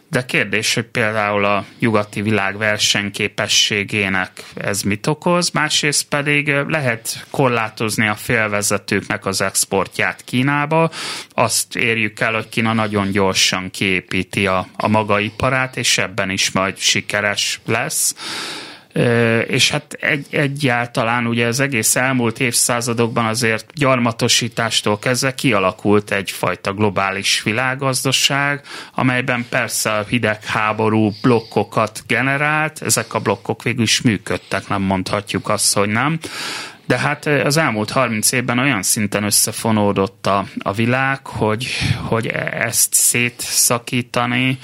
de 0.09 0.25
kérdés, 0.25 0.73
hogy 0.73 0.85
például 0.85 1.45
a 1.45 1.65
nyugati 1.79 2.21
világ 2.21 2.57
versenyképességének 2.57 4.43
ez 4.55 4.81
mit 4.81 5.07
okoz, 5.07 5.49
másrészt 5.49 6.07
pedig 6.07 6.47
lehet 6.67 7.25
korlátozni 7.29 8.07
a 8.07 8.15
félvezetőknek 8.15 9.25
az 9.25 9.41
exportját 9.41 10.23
Kínába. 10.23 10.91
Azt 11.29 11.75
érjük 11.75 12.19
el, 12.19 12.33
hogy 12.33 12.49
Kína 12.49 12.73
nagyon 12.73 13.11
gyorsan 13.11 13.71
kiépíti 13.71 14.47
a, 14.47 14.67
a 14.77 14.87
maga 14.87 15.19
iparát, 15.19 15.77
és 15.77 15.97
ebben 15.97 16.29
is 16.29 16.51
majd 16.51 16.77
sikeres 16.77 17.59
lesz 17.65 18.15
és 19.47 19.71
hát 19.71 19.97
egy, 19.99 20.27
egyáltalán 20.29 21.27
ugye 21.27 21.47
az 21.47 21.59
egész 21.59 21.95
elmúlt 21.95 22.39
évszázadokban 22.39 23.25
azért 23.25 23.71
gyarmatosítástól 23.73 24.99
kezdve 24.99 25.35
kialakult 25.35 26.11
egyfajta 26.11 26.73
globális 26.73 27.43
világgazdaság, 27.43 28.61
amelyben 28.95 29.45
persze 29.49 29.91
a 29.91 30.03
hidegháború 30.03 31.11
blokkokat 31.21 32.03
generált, 32.07 32.81
ezek 32.81 33.13
a 33.13 33.19
blokkok 33.19 33.63
végül 33.63 33.83
is 33.83 34.01
működtek, 34.01 34.67
nem 34.67 34.81
mondhatjuk 34.81 35.49
azt, 35.49 35.73
hogy 35.73 35.89
nem. 35.89 36.19
De 36.87 36.97
hát 36.97 37.25
az 37.25 37.57
elmúlt 37.57 37.89
30 37.89 38.31
évben 38.31 38.59
olyan 38.59 38.83
szinten 38.83 39.23
összefonódott 39.23 40.27
a, 40.27 40.45
a 40.59 40.73
világ, 40.73 41.27
hogy, 41.27 41.67
hogy 41.95 42.27
ezt 42.51 42.93
szétszakítani, 42.93 44.57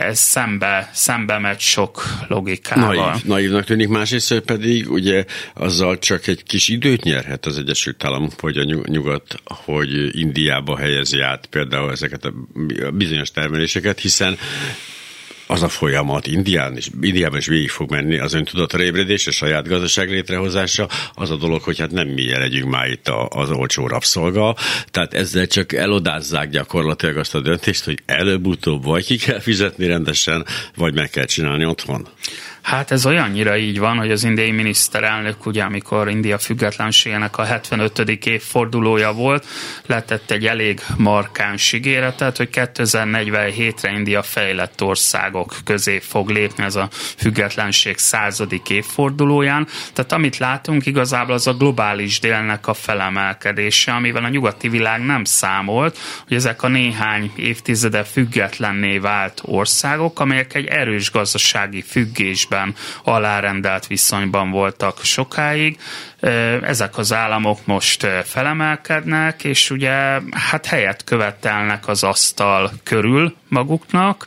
ez 0.00 0.18
szembe, 0.18 0.90
szembe 0.92 1.38
megy 1.38 1.60
sok 1.60 2.02
logikával. 2.28 2.94
Naív, 3.10 3.24
naívnak 3.24 3.64
tűnik, 3.64 3.88
másrészt 3.88 4.40
pedig 4.40 4.90
ugye 4.90 5.24
azzal 5.54 5.98
csak 5.98 6.26
egy 6.26 6.42
kis 6.42 6.68
időt 6.68 7.02
nyerhet 7.02 7.46
az 7.46 7.58
Egyesült 7.58 8.04
Államok, 8.04 8.40
vagy 8.40 8.56
a 8.56 8.64
nyugat, 8.86 9.34
hogy 9.44 10.18
Indiába 10.18 10.76
helyezi 10.76 11.20
át 11.20 11.46
például 11.46 11.90
ezeket 11.90 12.24
a 12.24 12.32
bizonyos 12.92 13.30
termeléseket, 13.30 14.00
hiszen 14.00 14.38
az 15.46 15.62
a 15.62 15.68
folyamat 15.68 16.26
Indián 16.26 16.76
és, 16.76 16.88
Indiában 17.00 17.38
is 17.38 17.46
végig 17.46 17.70
fog 17.70 17.90
menni 17.90 18.18
az 18.18 18.34
öntudatra 18.34 18.82
ébredés, 18.82 19.26
a 19.26 19.30
saját 19.30 19.68
gazdaság 19.68 20.10
létrehozása, 20.10 20.88
az 21.14 21.30
a 21.30 21.36
dolog, 21.36 21.62
hogy 21.62 21.78
hát 21.78 21.90
nem 21.90 22.08
mi 22.08 22.30
legyünk 22.30 22.70
már 22.70 22.88
itt 22.88 23.08
az 23.28 23.50
olcsó 23.50 23.86
rabszolga, 23.86 24.56
tehát 24.90 25.14
ezzel 25.14 25.46
csak 25.46 25.72
elodázzák 25.72 26.50
gyakorlatilag 26.50 27.16
azt 27.16 27.34
a 27.34 27.40
döntést, 27.40 27.84
hogy 27.84 27.98
előbb-utóbb 28.06 28.84
vagy 28.84 29.04
ki 29.04 29.16
kell 29.16 29.40
fizetni 29.40 29.86
rendesen, 29.86 30.46
vagy 30.76 30.94
meg 30.94 31.10
kell 31.10 31.24
csinálni 31.24 31.64
otthon. 31.64 32.08
Hát 32.66 32.90
ez 32.90 33.06
olyannyira 33.06 33.56
így 33.56 33.78
van, 33.78 33.96
hogy 33.96 34.10
az 34.10 34.24
indiai 34.24 34.50
miniszterelnök, 34.50 35.46
ugye 35.46 35.62
amikor 35.62 36.08
India 36.08 36.38
függetlenségének 36.38 37.38
a 37.38 37.44
75. 37.44 37.98
évfordulója 38.24 39.12
volt, 39.12 39.46
letett 39.86 40.30
egy 40.30 40.46
elég 40.46 40.80
markáns 40.96 41.72
ígéretet, 41.72 42.36
hogy 42.36 42.48
2047-re 42.52 43.90
India 43.90 44.22
fejlett 44.22 44.82
országok 44.82 45.54
közé 45.64 45.98
fog 45.98 46.28
lépni 46.28 46.64
ez 46.64 46.74
a 46.74 46.88
függetlenség 47.16 47.98
századik 47.98 48.70
évfordulóján. 48.70 49.66
Tehát 49.92 50.12
amit 50.12 50.38
látunk 50.38 50.86
igazából 50.86 51.34
az 51.34 51.46
a 51.46 51.54
globális 51.54 52.20
délnek 52.20 52.66
a 52.66 52.74
felemelkedése, 52.74 53.92
amivel 53.92 54.24
a 54.24 54.28
nyugati 54.28 54.68
világ 54.68 55.04
nem 55.04 55.24
számolt, 55.24 55.98
hogy 56.28 56.36
ezek 56.36 56.62
a 56.62 56.68
néhány 56.68 57.32
évtizede 57.36 58.04
függetlenné 58.04 58.98
vált 58.98 59.40
országok, 59.44 60.20
amelyek 60.20 60.54
egy 60.54 60.66
erős 60.66 61.10
gazdasági 61.10 61.82
függésben 61.82 62.54
szépen 62.56 62.74
alárendelt 63.04 63.86
viszonyban 63.86 64.50
voltak 64.50 65.00
sokáig. 65.02 65.78
Ezek 66.62 66.98
az 66.98 67.12
államok 67.12 67.66
most 67.66 68.06
felemelkednek, 68.24 69.44
és 69.44 69.70
ugye 69.70 70.20
hát 70.30 70.66
helyet 70.66 71.04
követelnek 71.04 71.88
az 71.88 72.02
asztal 72.02 72.72
körül 72.82 73.34
maguknak, 73.48 74.26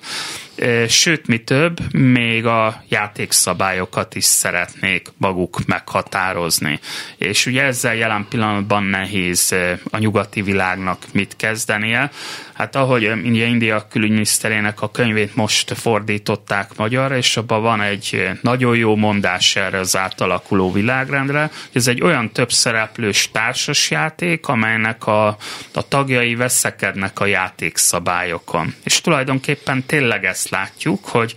sőt, 0.88 1.28
mi 1.28 1.38
több, 1.38 1.94
még 1.94 2.46
a 2.46 2.84
játékszabályokat 2.88 4.16
is 4.16 4.26
szeretnék 4.26 5.08
maguk 5.18 5.66
meghatározni. 5.66 6.80
És 7.18 7.46
ugye 7.46 7.64
ezzel 7.64 7.96
jelen 7.96 8.26
pillanatban 8.30 8.84
nehéz 8.84 9.56
a 9.92 9.98
nyugati 9.98 10.42
világnak 10.42 10.98
mit 11.12 11.36
kezdenie. 11.36 12.12
Hát 12.54 12.76
ahogy 12.76 13.08
ugye 13.08 13.46
India 13.46 13.88
külügyminiszterének 13.90 14.82
a 14.82 14.92
könyvét 14.92 15.36
most 15.36 15.74
fordították 15.74 16.70
magyarra, 16.78 17.18
és 17.18 17.38
abban 17.38 17.62
van 17.62 17.82
egy 17.82 18.30
nagyon 18.42 18.76
jó 18.76 18.96
mondás 18.96 19.56
erre 19.56 19.80
az 19.80 19.98
átalakuló 19.98 20.72
világrendre. 20.72 21.52
Ez 21.80 21.88
egy 21.88 22.02
olyan 22.02 22.32
több 22.32 22.52
szereplős 22.52 23.30
társasjáték, 23.32 24.48
amelynek 24.48 25.08
a, 25.08 25.28
a 25.74 25.88
tagjai 25.88 26.36
veszekednek 26.36 27.20
a 27.20 27.26
játékszabályokon. 27.26 28.76
És 28.84 29.02
tulajdonképpen 29.02 29.86
tényleg 29.86 30.26
ezt 30.26 30.50
látjuk, 30.50 31.06
hogy 31.06 31.36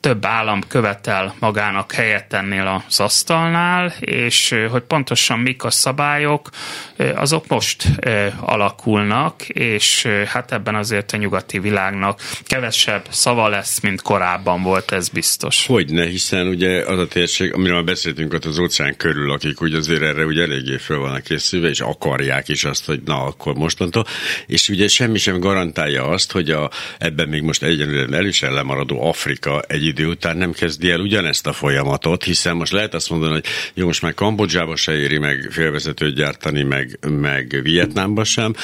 több 0.00 0.24
állam 0.24 0.60
követel 0.68 1.34
magának 1.38 1.92
helyet 1.92 2.32
ennél 2.32 2.82
az 2.86 3.00
asztalnál, 3.00 3.92
és 4.00 4.54
hogy 4.70 4.82
pontosan 4.82 5.38
mik 5.38 5.64
a 5.64 5.70
szabályok, 5.70 6.50
azok 7.14 7.46
most 7.46 7.84
alakulnak, 8.40 9.48
és 9.48 10.08
hát 10.26 10.52
ebben 10.52 10.74
azért 10.74 11.12
a 11.12 11.16
nyugati 11.16 11.58
világnak 11.58 12.20
kevesebb 12.42 13.06
szava 13.10 13.48
lesz, 13.48 13.80
mint 13.80 14.02
korábban 14.02 14.62
volt, 14.62 14.92
ez 14.92 15.08
biztos. 15.08 15.66
Hogyne, 15.66 16.06
hiszen 16.06 16.46
ugye 16.46 16.84
az 16.84 16.98
a 16.98 17.06
térség, 17.06 17.52
amiről 17.52 17.82
beszéltünk 17.82 18.32
ott 18.32 18.44
az 18.44 18.58
óceán 18.58 18.96
körül, 18.96 19.32
akik 19.32 19.60
ugye 19.60 19.76
azért 19.76 20.02
erre 20.02 20.24
ugye 20.24 20.42
eléggé 20.42 20.76
föl 20.76 20.98
vannak 20.98 21.22
készülve, 21.22 21.68
és 21.68 21.80
akarják 21.80 22.48
is 22.48 22.64
azt, 22.64 22.86
hogy 22.86 23.00
na, 23.04 23.24
akkor 23.24 23.54
mostantól, 23.54 24.04
és 24.46 24.68
ugye 24.68 24.88
semmi 24.88 25.18
sem 25.18 25.38
garantálja 25.40 26.08
azt, 26.08 26.32
hogy 26.32 26.50
a, 26.50 26.70
ebben 26.98 27.28
még 27.28 27.42
most 27.42 27.62
egyenlően 27.62 28.14
el 28.14 28.26
is 28.26 28.42
Afrika 28.88 29.60
egy 29.60 29.87
idő 29.88 30.06
után 30.06 30.36
nem 30.36 30.52
kezdi 30.52 30.90
el 30.90 31.00
ugyanezt 31.00 31.46
a 31.46 31.52
folyamatot, 31.52 32.24
hiszen 32.24 32.56
most 32.56 32.72
lehet 32.72 32.94
azt 32.94 33.10
mondani, 33.10 33.32
hogy 33.32 33.44
jó, 33.74 33.86
most 33.86 34.02
már 34.02 34.14
Kambodzsába 34.14 34.76
se 34.76 34.92
éri 34.92 35.18
meg 35.18 35.48
félvezetőt 35.50 36.14
gyártani, 36.14 36.62
meg, 36.62 36.98
meg 37.08 37.60
Vietnámba 37.62 38.24
sem, 38.24 38.54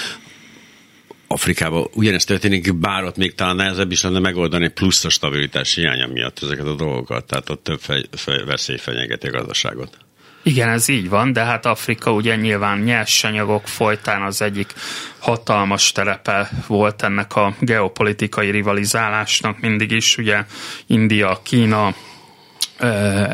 Afrikában 1.26 1.88
ugyanezt 1.92 2.26
történik, 2.26 2.74
bár 2.78 3.04
ott 3.04 3.16
még 3.16 3.34
talán 3.34 3.56
nehezebb 3.56 3.90
is 3.90 4.02
lenne 4.02 4.18
megoldani 4.18 4.68
plusz 4.68 5.04
a 5.04 5.08
stabilitás 5.08 5.74
hiánya 5.74 6.06
miatt 6.06 6.42
ezeket 6.42 6.66
a 6.66 6.74
dolgokat, 6.74 7.24
tehát 7.24 7.50
ott 7.50 7.62
több 7.62 7.80
fej, 7.80 8.04
fej, 8.12 8.44
veszély 8.44 8.76
fenyegeti 8.76 9.26
a 9.26 9.30
gazdaságot. 9.30 10.03
Igen, 10.46 10.68
ez 10.68 10.88
így 10.88 11.08
van, 11.08 11.32
de 11.32 11.44
hát 11.44 11.66
Afrika 11.66 12.12
ugye 12.12 12.36
nyilván 12.36 12.78
nyersanyagok 12.78 13.68
folytán 13.68 14.22
az 14.22 14.42
egyik 14.42 14.72
hatalmas 15.18 15.92
terepe 15.92 16.50
volt 16.66 17.02
ennek 17.02 17.36
a 17.36 17.54
geopolitikai 17.60 18.50
rivalizálásnak. 18.50 19.60
Mindig 19.60 19.90
is, 19.90 20.16
ugye 20.18 20.44
India, 20.86 21.40
Kína, 21.42 21.94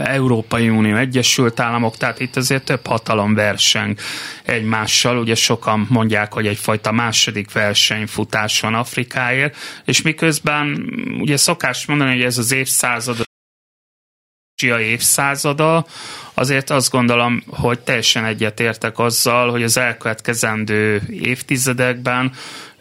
Európai 0.05 0.68
Unió, 0.68 0.96
Egyesült 0.96 1.61
Államok, 1.61 1.96
tehát 1.96 2.20
itt 2.20 2.37
azért 2.37 2.64
több 2.64 2.87
hatalom 2.87 3.35
verseng 3.35 3.99
egymással, 4.44 5.18
ugye 5.18 5.35
sokan 5.35 5.87
mondják, 5.88 6.33
hogy 6.33 6.46
egyfajta 6.46 6.92
második 6.92 7.53
versenyfutás 7.53 8.61
van 8.61 8.75
Afrikáért, 8.75 9.57
és 9.85 10.03
miközben 10.03 10.92
ugye 11.20 11.37
szokás 11.37 11.87
mondani, 11.87 12.11
hogy 12.11 12.25
ez 12.25 12.38
az 12.38 12.53
évszázad 12.53 13.29
évszázada, 14.62 15.87
azért 16.35 16.70
azt 16.70 16.90
gondolom, 16.90 17.42
hogy 17.46 17.79
teljesen 17.79 18.25
egyetértek 18.25 18.99
azzal, 18.99 19.51
hogy 19.51 19.62
az 19.62 19.77
elkövetkezendő 19.77 21.03
évtizedekben 21.11 22.33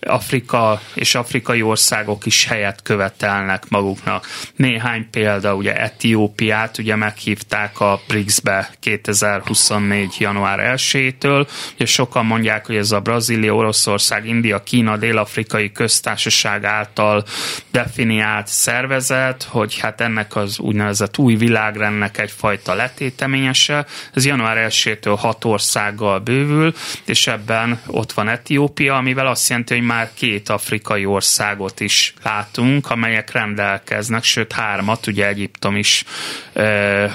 Afrika 0.06 0.82
és 0.94 1.16
afrikai 1.16 1.62
országok 1.62 2.26
is 2.26 2.46
helyet 2.46 2.82
követelnek 2.82 3.64
maguknak. 3.70 4.28
Néhány 4.56 5.08
példa, 5.12 5.56
ugye 5.56 5.76
Etiópiát 5.76 6.78
ugye 6.78 6.96
meghívták 6.96 7.80
a 7.80 8.02
BRICS-be 8.08 8.70
2024. 8.80 10.16
január 10.20 10.74
1-től, 10.76 11.48
ugye 11.76 11.86
sokan 11.86 12.26
mondják, 12.26 12.66
hogy 12.66 12.76
ez 12.76 12.92
a 12.92 13.00
Brazília, 13.00 13.56
Oroszország, 13.56 14.28
India, 14.28 14.64
Kína, 14.64 14.98
Dél-Afrikai 14.98 15.72
Köztársaság 15.72 16.64
által 16.64 17.26
definiált 17.72 18.48
szervezet, 18.48 19.44
hogy 19.44 19.80
hát 19.80 20.02
ennek 20.02 20.36
az 20.36 20.60
úgynevezett 20.60 21.18
új 21.18 21.36
világrendnek 21.36 22.18
egyfajta 22.18 22.74
letéteményese. 22.74 23.86
Ez 24.14 24.26
január 24.26 24.68
1-től 24.70 25.16
hat 25.20 25.46
országgal 25.46 26.20
bővül, 26.20 26.74
és 27.06 27.28
ebben 27.28 27.82
ott 27.88 28.12
van 28.12 28.28
Etiópia, 28.28 28.96
amivel 28.96 29.28
azt 29.28 29.50
jelenti, 29.50 29.74
hogy 29.74 29.84
már 29.90 30.10
két 30.14 30.50
afrikai 30.50 31.06
országot 31.06 31.80
is 31.80 32.14
látunk, 32.24 32.90
amelyek 32.90 33.32
rendelkeznek, 33.32 34.24
sőt 34.24 34.52
hármat, 34.52 35.08
ugye 35.08 35.28
Egyiptom 35.28 35.76
is, 35.76 36.04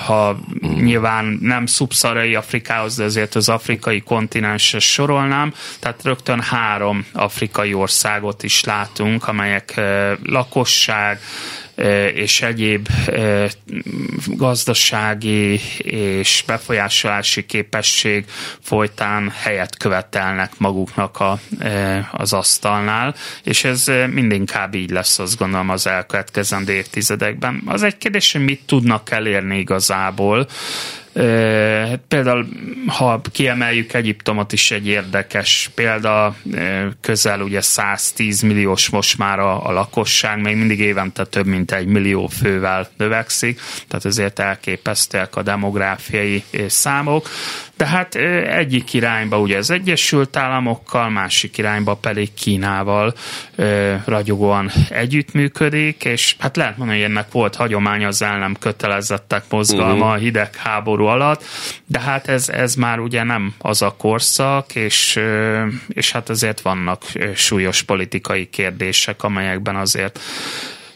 ha 0.07 0.39
nyilván 0.61 1.39
nem 1.41 1.67
szubszarai 1.67 2.35
Afrikához, 2.35 2.97
de 2.97 3.05
azért 3.05 3.35
az 3.35 3.49
afrikai 3.49 4.01
kontinensre 4.01 4.79
sorolnám, 4.79 5.55
tehát 5.81 6.03
rögtön 6.03 6.41
három 6.41 7.07
afrikai 7.13 7.75
országot 7.75 8.43
is 8.43 8.65
látunk, 8.65 9.29
amelyek 9.29 9.81
lakosság, 10.25 11.21
és 12.15 12.43
egyéb 12.43 12.89
gazdasági 14.27 15.61
és 15.79 16.45
befolyásolási 16.47 17.47
képesség 17.47 18.25
folytán 18.61 19.33
helyet 19.43 19.77
követelnek 19.77 20.53
maguknak 20.59 21.21
a, 21.21 21.39
az 22.13 22.33
asztalnál, 22.33 23.15
és 23.43 23.65
ez 23.65 23.85
mindinkább 24.11 24.75
így 24.75 24.91
lesz, 24.91 25.19
azt 25.19 25.39
gondolom, 25.39 25.71
az 25.71 25.87
elkövetkezendő 25.87 26.73
évtizedekben. 26.73 27.63
Az 27.67 27.83
egy 27.83 27.99
kérdés, 27.99 28.33
hogy 28.33 28.45
mit 28.45 28.63
tudnak 28.67 29.11
elérni 29.11 29.59
igazából, 29.59 30.47
Hát 31.15 32.01
például, 32.09 32.47
ha 32.87 33.21
kiemeljük 33.33 33.93
Egyiptomot 33.93 34.53
is 34.53 34.71
egy 34.71 34.87
érdekes 34.87 35.71
példa, 35.75 36.37
közel 37.01 37.41
ugye 37.41 37.61
110 37.61 38.41
milliós 38.41 38.89
most 38.89 39.19
már 39.19 39.39
a, 39.39 39.67
a 39.67 39.73
lakosság, 39.73 40.41
még 40.41 40.57
mindig 40.57 40.81
évente 40.81 41.25
több 41.25 41.47
mint 41.47 41.73
egy 41.73 41.87
millió 41.87 42.27
fővel 42.27 42.89
növekszik, 42.97 43.61
tehát 43.89 44.05
ezért 44.05 44.39
elképesztőek 44.39 45.37
a 45.37 45.43
demográfiai 45.43 46.45
számok. 46.67 47.29
De 47.77 47.87
hát 47.87 48.15
egyik 48.15 48.93
irányba 48.93 49.41
ugye 49.41 49.57
az 49.57 49.71
Egyesült 49.71 50.37
Államokkal, 50.37 51.11
másik 51.11 51.59
irányba 51.59 51.95
pedig 51.95 52.35
Kínával 52.35 53.15
ragyogóan 54.05 54.71
együttműködik, 54.89 56.05
és 56.05 56.37
hát 56.39 56.57
lehet 56.57 56.77
mondani, 56.77 57.01
hogy 57.01 57.11
ennek 57.11 57.33
volt 57.33 57.55
hagyománya 57.55 58.09
az 58.09 58.23
el 58.23 58.39
nem 58.39 58.57
kötelezettek 58.61 59.45
mozgalma 59.49 59.95
uh-huh. 59.95 60.11
a 60.11 60.15
hidegháború 60.15 61.05
alatt, 61.05 61.45
de 61.87 62.01
hát 62.01 62.29
ez, 62.29 62.49
ez 62.49 62.75
már 62.75 62.99
ugye 62.99 63.23
nem 63.23 63.55
az 63.59 63.83
a 63.83 63.95
korszak, 63.99 64.75
és, 64.75 65.21
és 65.89 66.13
hát 66.13 66.29
azért 66.29 66.61
vannak 66.61 67.03
súlyos 67.35 67.83
politikai 67.83 68.49
kérdések, 68.51 69.23
amelyekben 69.23 69.77
azért 69.77 70.21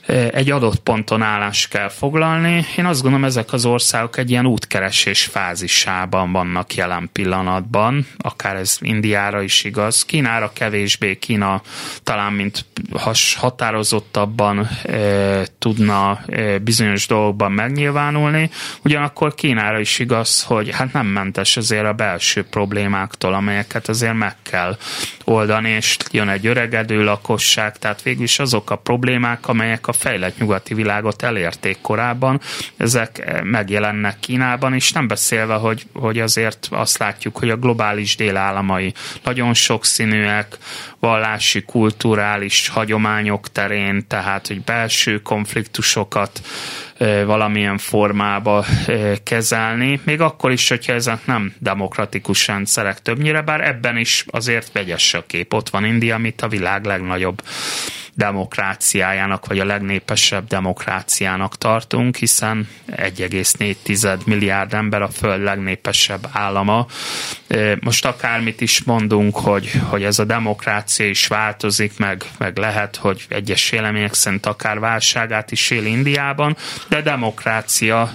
egy 0.08 0.50
adott 0.50 0.78
ponton 0.78 1.22
állást 1.22 1.68
kell 1.68 1.88
foglalni. 1.88 2.66
Én 2.76 2.84
azt 2.84 3.02
gondolom, 3.02 3.26
ezek 3.26 3.52
az 3.52 3.64
országok 3.64 4.16
egy 4.16 4.30
ilyen 4.30 4.46
útkeresés 4.46 5.24
fázisában 5.24 6.32
vannak 6.32 6.74
jelen 6.74 7.08
pillanatban, 7.12 8.06
akár 8.18 8.56
ez 8.56 8.76
Indiára 8.80 9.42
is 9.42 9.64
igaz. 9.64 10.04
Kínára 10.04 10.52
kevésbé, 10.52 11.18
Kína 11.18 11.62
talán 12.02 12.32
mint 12.32 12.64
határozottabban 13.36 14.68
e, 14.82 15.46
tudna 15.58 16.20
e, 16.26 16.58
bizonyos 16.58 17.06
dolgokban 17.06 17.52
megnyilvánulni, 17.52 18.50
ugyanakkor 18.84 19.34
Kínára 19.34 19.78
is 19.78 19.98
igaz, 19.98 20.42
hogy 20.42 20.70
hát 20.70 20.92
nem 20.92 21.06
mentes 21.06 21.56
azért 21.56 21.86
a 21.86 21.92
belső 21.92 22.44
problémáktól, 22.44 23.34
amelyeket 23.34 23.88
azért 23.88 24.14
meg 24.14 24.36
kell 24.42 24.76
oldani, 25.24 25.70
és 25.70 25.96
jön 26.10 26.28
egy 26.28 26.46
öregedő 26.46 27.04
lakosság, 27.04 27.78
tehát 27.78 28.02
végül 28.02 28.22
is 28.22 28.38
azok 28.38 28.70
a 28.70 28.76
problémák, 28.76 29.48
amelyek 29.48 29.86
a 29.86 29.92
fejlett 29.98 30.38
nyugati 30.38 30.74
világot 30.74 31.22
elérték 31.22 31.80
korábban, 31.80 32.40
ezek 32.76 33.42
megjelennek 33.44 34.18
Kínában, 34.20 34.74
és 34.74 34.92
nem 34.92 35.08
beszélve, 35.08 35.54
hogy, 35.54 35.86
hogy 35.94 36.18
azért 36.18 36.68
azt 36.70 36.98
látjuk, 36.98 37.38
hogy 37.38 37.50
a 37.50 37.56
globális 37.56 38.16
délállamai 38.16 38.92
nagyon 39.22 39.54
sokszínűek, 39.54 40.58
vallási, 41.00 41.62
kulturális 41.62 42.68
hagyományok 42.68 43.52
terén, 43.52 44.06
tehát 44.06 44.46
hogy 44.46 44.60
belső 44.60 45.22
konfliktusokat 45.22 46.40
valamilyen 47.24 47.78
formába 47.78 48.64
kezelni, 49.22 50.00
még 50.04 50.20
akkor 50.20 50.50
is, 50.50 50.68
hogyha 50.68 50.92
ezek 50.92 51.26
nem 51.26 51.54
demokratikus 51.58 52.46
rendszerek 52.46 53.02
többnyire, 53.02 53.42
bár 53.42 53.60
ebben 53.68 53.96
is 53.96 54.24
azért 54.30 54.72
vegyes 54.72 55.14
a 55.14 55.26
kép. 55.26 55.54
Ott 55.54 55.68
van 55.68 55.84
India, 55.84 56.14
amit 56.14 56.42
a 56.42 56.48
világ 56.48 56.84
legnagyobb 56.84 57.42
demokráciájának, 58.14 59.46
vagy 59.46 59.58
a 59.58 59.64
legnépesebb 59.64 60.46
demokráciának 60.46 61.58
tartunk, 61.58 62.16
hiszen 62.16 62.68
1,4 62.96 64.24
milliárd 64.24 64.74
ember 64.74 65.02
a 65.02 65.08
föld 65.08 65.42
legnépesebb 65.42 66.28
állama. 66.32 66.86
Most 67.80 68.04
akármit 68.04 68.60
is 68.60 68.82
mondunk, 68.82 69.36
hogy, 69.36 69.70
hogy 69.88 70.02
ez 70.02 70.18
a 70.18 70.24
demokrácia 70.24 71.06
is 71.06 71.26
változik, 71.26 71.98
meg, 71.98 72.24
meg 72.38 72.56
lehet, 72.56 72.96
hogy 72.96 73.24
egyes 73.28 73.70
vélemények 73.70 74.14
szerint 74.14 74.46
akár 74.46 74.78
válságát 74.78 75.50
is 75.50 75.70
él 75.70 75.84
Indiában, 75.84 76.56
de 76.88 77.02
demokrácia 77.02 78.12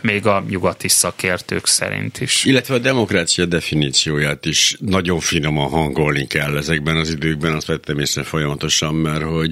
még 0.00 0.26
a 0.26 0.44
nyugati 0.48 0.88
szakértők 0.88 1.66
szerint 1.66 2.20
is. 2.20 2.44
Illetve 2.44 2.74
a 2.74 2.78
demokrácia 2.78 3.44
definícióját 3.44 4.46
is 4.46 4.76
nagyon 4.80 5.20
finoman 5.20 5.68
hangolni 5.68 6.26
kell 6.26 6.56
ezekben 6.56 6.96
az 6.96 7.10
időkben, 7.10 7.54
azt 7.54 7.66
vettem 7.66 7.98
észre 7.98 8.22
folyamatosan, 8.22 8.94
mert 8.94 9.22
hogy 9.22 9.50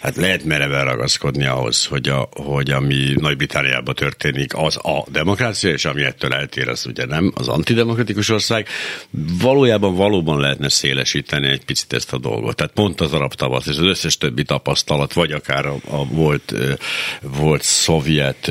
hát 0.00 0.16
lehet 0.16 0.44
mereven 0.44 0.84
ragaszkodni 0.84 1.46
ahhoz, 1.46 1.84
hogy, 1.84 2.08
a, 2.08 2.28
hogy 2.32 2.70
ami 2.70 3.14
Nagy-Britániában 3.16 3.94
történik, 3.94 4.54
az 4.54 4.76
a 4.76 5.04
demokrácia, 5.10 5.70
és 5.70 5.84
ami 5.84 6.02
ettől 6.02 6.32
eltér, 6.32 6.68
az 6.68 6.86
ugye 6.86 7.06
nem 7.06 7.32
az 7.34 7.48
antidemokratikus 7.48 8.28
ország. 8.28 8.55
Valójában 9.40 9.94
valóban 9.94 10.40
lehetne 10.40 10.68
szélesíteni 10.68 11.48
egy 11.48 11.64
picit 11.64 11.92
ezt 11.92 12.12
a 12.12 12.18
dolgot. 12.18 12.56
Tehát 12.56 12.72
pont 12.72 13.00
az 13.00 13.12
arab 13.12 13.34
tavasz 13.34 13.66
és 13.66 13.76
az 13.76 13.84
összes 13.84 14.18
többi 14.18 14.42
tapasztalat, 14.42 15.12
vagy 15.12 15.32
akár 15.32 15.66
a, 15.66 15.76
a 15.90 16.06
volt, 16.06 16.54
volt 17.20 17.62
szovjet 17.62 18.50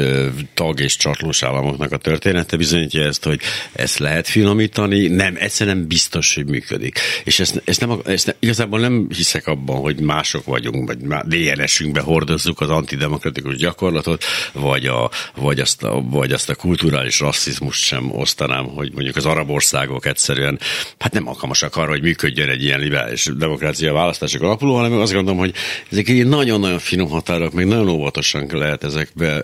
tag 0.54 0.80
és 0.80 0.98
csatlós 0.98 1.44
államoknak 1.44 1.92
a 1.92 1.98
története 1.98 2.58
bizonyítja 2.58 3.04
ezt, 3.04 3.24
hogy 3.24 3.40
ezt 3.72 3.98
lehet 3.98 4.28
finomítani, 4.28 5.08
nem, 5.08 5.36
egyszerűen 5.40 5.88
biztos, 5.88 6.36
hogy 6.36 6.46
működik. 6.46 7.00
És 7.24 7.40
ezt, 7.40 7.62
ezt 7.66 7.80
nem, 7.80 8.02
ezt 8.06 8.36
igazából 8.40 8.80
nem 8.80 9.08
hiszek 9.16 9.48
abban, 9.48 9.78
hogy 9.78 10.00
mások 10.00 10.46
vagy 10.46 10.66
vagyunk, 10.66 10.88
vagy 10.88 11.28
DNS-ünkbe 11.28 12.02
hordozzuk 12.02 12.62
az 12.62 12.70
antidemokratikus 12.70 13.56
gyakorlatot, 13.56 14.24
vagy, 14.54 14.86
a, 14.86 15.12
vagy, 15.36 15.60
azt 15.60 15.84
a, 15.84 16.02
vagy 16.02 16.32
azt 16.32 16.50
a 16.50 16.56
kulturális 16.56 17.20
rasszizmust 17.20 17.84
sem 17.84 18.12
osztanám, 18.12 18.66
hogy 18.66 18.92
mondjuk 18.94 19.16
az 19.16 19.26
arab 19.26 19.50
országok 19.50 19.95
egyszerűen 20.02 20.60
hát 21.00 21.14
nem 21.14 21.28
alkalmasak 21.28 21.76
arra, 21.76 21.90
hogy 21.90 22.02
működjön 22.02 22.50
egy 22.50 22.64
ilyen 22.64 22.80
liberális 22.80 23.30
demokrácia 23.38 23.94
választások 23.94 24.42
alapuló, 24.42 24.76
hanem 24.76 25.00
azt 25.00 25.14
gondolom, 25.14 25.40
hogy 25.40 25.54
ezek 25.92 26.10
egy 26.10 26.28
nagyon-nagyon 26.28 26.80
finom 26.80 27.10
határok, 27.10 27.54
még 27.54 27.66
nagyon 27.66 27.90
óvatosan 27.90 28.50
lehet 28.52 28.84
ezekbe, 28.84 29.44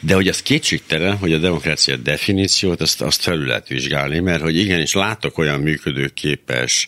de 0.00 0.14
hogy 0.14 0.28
az 0.28 0.42
kétségtelen, 0.42 1.16
hogy 1.16 1.32
a 1.32 1.38
demokrácia 1.38 1.96
definíciót, 1.96 2.80
azt, 2.80 3.00
azt 3.00 3.22
felül 3.22 3.46
lehet 3.46 3.68
vizsgálni, 3.68 4.20
mert 4.20 4.42
hogy 4.42 4.56
igenis 4.56 4.92
látok 4.92 5.38
olyan 5.38 5.60
működőképes 5.60 6.86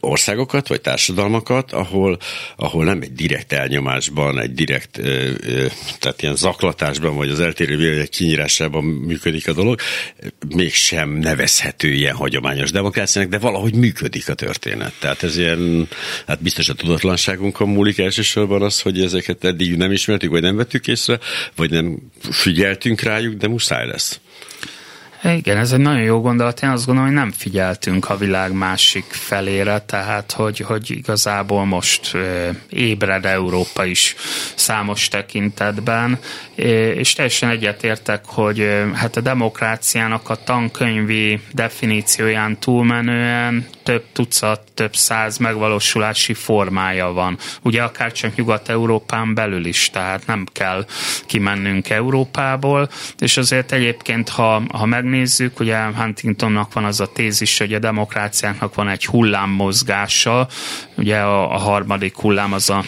országokat, 0.00 0.68
vagy 0.68 0.80
társadalmakat, 0.80 1.72
ahol, 1.72 2.18
ahol 2.56 2.84
nem 2.84 3.00
egy 3.02 3.12
direkt 3.12 3.52
elnyomásban, 3.52 4.40
egy 4.40 4.54
direkt, 4.54 5.00
tehát 5.98 6.22
ilyen 6.22 6.36
zaklatásban, 6.36 7.16
vagy 7.16 7.28
az 7.28 7.40
eltérő 7.40 7.76
vélemények 7.76 8.08
kinyírásában 8.08 8.84
működik 8.84 9.48
a 9.48 9.52
dolog, 9.52 9.80
mégsem 10.48 11.10
nevezhető 11.10 11.88
ilyen 11.88 12.14
hagyományos 12.14 12.70
demokráciának, 12.70 13.30
de 13.30 13.38
valahogy 13.38 13.74
működik 13.74 14.28
a 14.28 14.34
történet. 14.34 14.92
Tehát 14.98 15.22
ez 15.22 15.36
ilyen, 15.36 15.88
hát 16.26 16.42
biztos 16.42 16.68
a 16.68 16.74
tudatlanságunkon 16.74 17.68
múlik 17.68 17.98
elsősorban 17.98 18.62
az, 18.62 18.80
hogy 18.80 19.00
ezeket 19.00 19.44
eddig 19.44 19.76
nem 19.76 19.92
ismertük, 19.92 20.30
vagy 20.30 20.42
nem 20.42 20.56
vettük 20.56 20.86
észre, 20.86 21.18
vagy 21.56 21.70
nem 21.70 21.98
figyeltünk 22.30 23.00
rájuk, 23.00 23.34
de 23.34 23.48
muszáj 23.48 23.86
lesz. 23.86 24.20
Igen, 25.34 25.56
ez 25.56 25.72
egy 25.72 25.78
nagyon 25.80 26.02
jó 26.02 26.20
gondolat. 26.20 26.62
Én 26.62 26.68
azt 26.68 26.86
gondolom, 26.86 27.10
hogy 27.10 27.18
nem 27.20 27.30
figyeltünk 27.32 28.08
a 28.10 28.16
világ 28.16 28.52
másik 28.52 29.04
felére, 29.08 29.78
tehát 29.80 30.32
hogy, 30.32 30.58
hogy 30.58 30.90
igazából 30.90 31.64
most 31.64 32.16
ébred 32.68 33.24
Európa 33.24 33.84
is 33.84 34.14
számos 34.54 35.08
tekintetben, 35.08 36.18
és 36.94 37.12
teljesen 37.12 37.48
egyetértek, 37.50 38.24
hogy 38.26 38.68
hát 38.94 39.16
a 39.16 39.20
demokráciának 39.20 40.28
a 40.30 40.36
tankönyvi 40.44 41.40
definícióján 41.52 42.58
túlmenően 42.58 43.66
több 43.82 44.04
tucat, 44.12 44.60
több 44.74 44.94
száz 44.96 45.36
megvalósulási 45.38 46.34
formája 46.34 47.12
van. 47.12 47.38
Ugye 47.62 47.82
akár 47.82 48.12
csak 48.12 48.34
Nyugat-Európán 48.36 49.34
belül 49.34 49.64
is, 49.64 49.90
tehát 49.90 50.26
nem 50.26 50.46
kell 50.52 50.86
kimennünk 51.26 51.90
Európából, 51.90 52.88
és 53.18 53.36
azért 53.36 53.72
egyébként, 53.72 54.28
ha, 54.28 54.62
ha 54.72 54.86
megnézzük, 54.86 55.14
ugye 55.60 55.76
Huntingtonnak 55.94 56.72
van 56.72 56.84
az 56.84 57.00
a 57.00 57.12
tézis, 57.12 57.58
hogy 57.58 57.74
a 57.74 57.78
demokráciáknak 57.78 58.74
van 58.74 58.88
egy 58.88 59.04
hullámmozgása, 59.04 60.48
ugye 60.96 61.18
a, 61.18 61.54
a 61.54 61.58
harmadik 61.58 62.16
hullám 62.16 62.52
az 62.52 62.70
a 62.70 62.84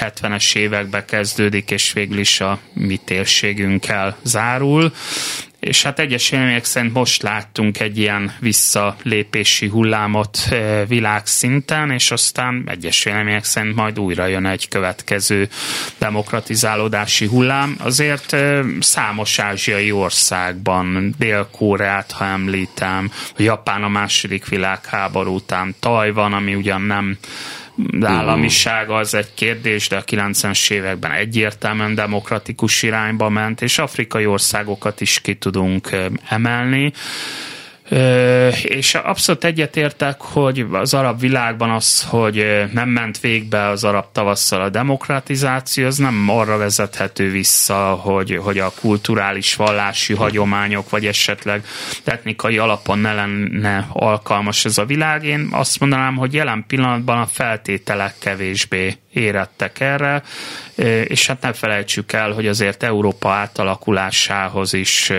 70-es 0.00 0.56
évekbe 0.56 1.04
kezdődik, 1.04 1.70
és 1.70 1.92
végül 1.92 2.18
is 2.18 2.40
a 2.40 2.58
mi 2.72 2.96
térségünkkel 2.96 4.16
zárul, 4.22 4.92
és 5.60 5.82
hát 5.82 5.98
egyes 5.98 6.30
vélemények 6.30 6.64
szerint 6.64 6.92
most 6.92 7.22
láttunk 7.22 7.80
egy 7.80 7.98
ilyen 7.98 8.34
visszalépési 8.38 9.68
hullámot 9.68 10.38
eh, 10.50 10.82
világszinten, 10.88 11.90
és 11.90 12.10
aztán 12.10 12.64
egyes 12.66 13.04
vélemények 13.04 13.44
szerint 13.44 13.74
majd 13.74 13.98
újra 13.98 14.26
jön 14.26 14.46
egy 14.46 14.68
következő 14.68 15.48
demokratizálódási 15.98 17.26
hullám. 17.26 17.76
Azért 17.78 18.32
eh, 18.32 18.64
számos 18.80 19.38
ázsiai 19.38 19.92
országban, 19.92 21.14
Dél-Koreát, 21.18 22.12
ha 22.12 22.24
említem, 22.24 23.10
Japán 23.36 23.82
a 23.82 23.88
második 23.88 24.48
világháború 24.48 25.34
után, 25.34 25.74
Tajvan, 25.80 26.32
ami 26.32 26.54
ugyan 26.54 26.82
nem 26.82 27.18
államisága 28.00 28.94
az 28.94 29.14
egy 29.14 29.34
kérdés, 29.34 29.88
de 29.88 29.96
a 29.96 30.04
90-es 30.04 30.70
években 30.70 31.10
egyértelműen 31.10 31.94
demokratikus 31.94 32.82
irányba 32.82 33.28
ment, 33.28 33.62
és 33.62 33.78
afrikai 33.78 34.26
országokat 34.26 35.00
is 35.00 35.20
ki 35.20 35.34
tudunk 35.34 35.96
emelni. 36.28 36.92
És 38.62 38.94
abszolút 38.94 39.44
egyetértek, 39.44 40.20
hogy 40.20 40.66
az 40.72 40.94
arab 40.94 41.20
világban 41.20 41.70
az, 41.70 42.02
hogy 42.02 42.66
nem 42.72 42.88
ment 42.88 43.20
végbe 43.20 43.66
az 43.66 43.84
arab 43.84 44.04
tavasszal 44.12 44.60
a 44.60 44.68
demokratizáció, 44.68 45.86
az 45.86 45.96
nem 45.96 46.28
arra 46.28 46.56
vezethető 46.56 47.30
vissza, 47.30 47.74
hogy, 47.74 48.36
hogy 48.36 48.58
a 48.58 48.72
kulturális 48.80 49.54
vallási 49.54 50.14
hagyományok, 50.14 50.90
vagy 50.90 51.06
esetleg 51.06 51.64
etnikai 52.04 52.58
alapon 52.58 52.98
ne 52.98 53.14
lenne 53.14 53.86
alkalmas 53.92 54.64
ez 54.64 54.78
a 54.78 54.84
világ. 54.84 55.24
Én 55.24 55.48
azt 55.50 55.80
mondanám, 55.80 56.16
hogy 56.16 56.34
jelen 56.34 56.64
pillanatban 56.66 57.18
a 57.18 57.26
feltételek 57.26 58.14
kevésbé 58.18 58.96
érettek 59.12 59.80
erre, 59.80 60.22
és 61.04 61.26
hát 61.26 61.40
ne 61.42 61.52
felejtsük 61.52 62.12
el, 62.12 62.30
hogy 62.32 62.46
azért 62.46 62.82
Európa 62.82 63.30
átalakulásához 63.30 64.72
is 64.72 65.12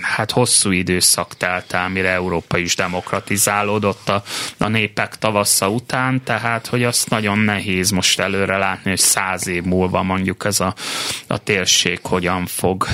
hát 0.00 0.30
hosszú 0.30 0.70
időszak 0.70 1.36
telt 1.36 1.72
el, 1.72 1.88
mire 1.88 2.08
Európa 2.10 2.58
is 2.58 2.76
demokratizálódott 2.76 4.08
a, 4.08 4.22
a 4.58 4.68
népek 4.68 5.16
tavasza 5.16 5.68
után, 5.70 6.22
tehát 6.24 6.66
hogy 6.66 6.84
azt 6.84 7.10
nagyon 7.10 7.38
nehéz 7.38 7.90
most 7.90 8.20
előre 8.20 8.56
látni, 8.56 8.90
hogy 8.90 8.98
száz 8.98 9.46
év 9.46 9.62
múlva 9.62 10.02
mondjuk 10.02 10.44
ez 10.44 10.60
a, 10.60 10.74
a 11.26 11.38
térség 11.38 11.98
hogyan 12.02 12.46
fog 12.46 12.86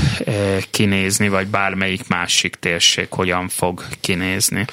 kinézni, 0.71 1.29
vagy 1.29 1.47
bármelyik 1.47 2.09
másik 2.09 2.55
térség 2.57 3.07
hogyan 3.11 3.49
fog 3.49 3.85
kinézni. 4.01 4.65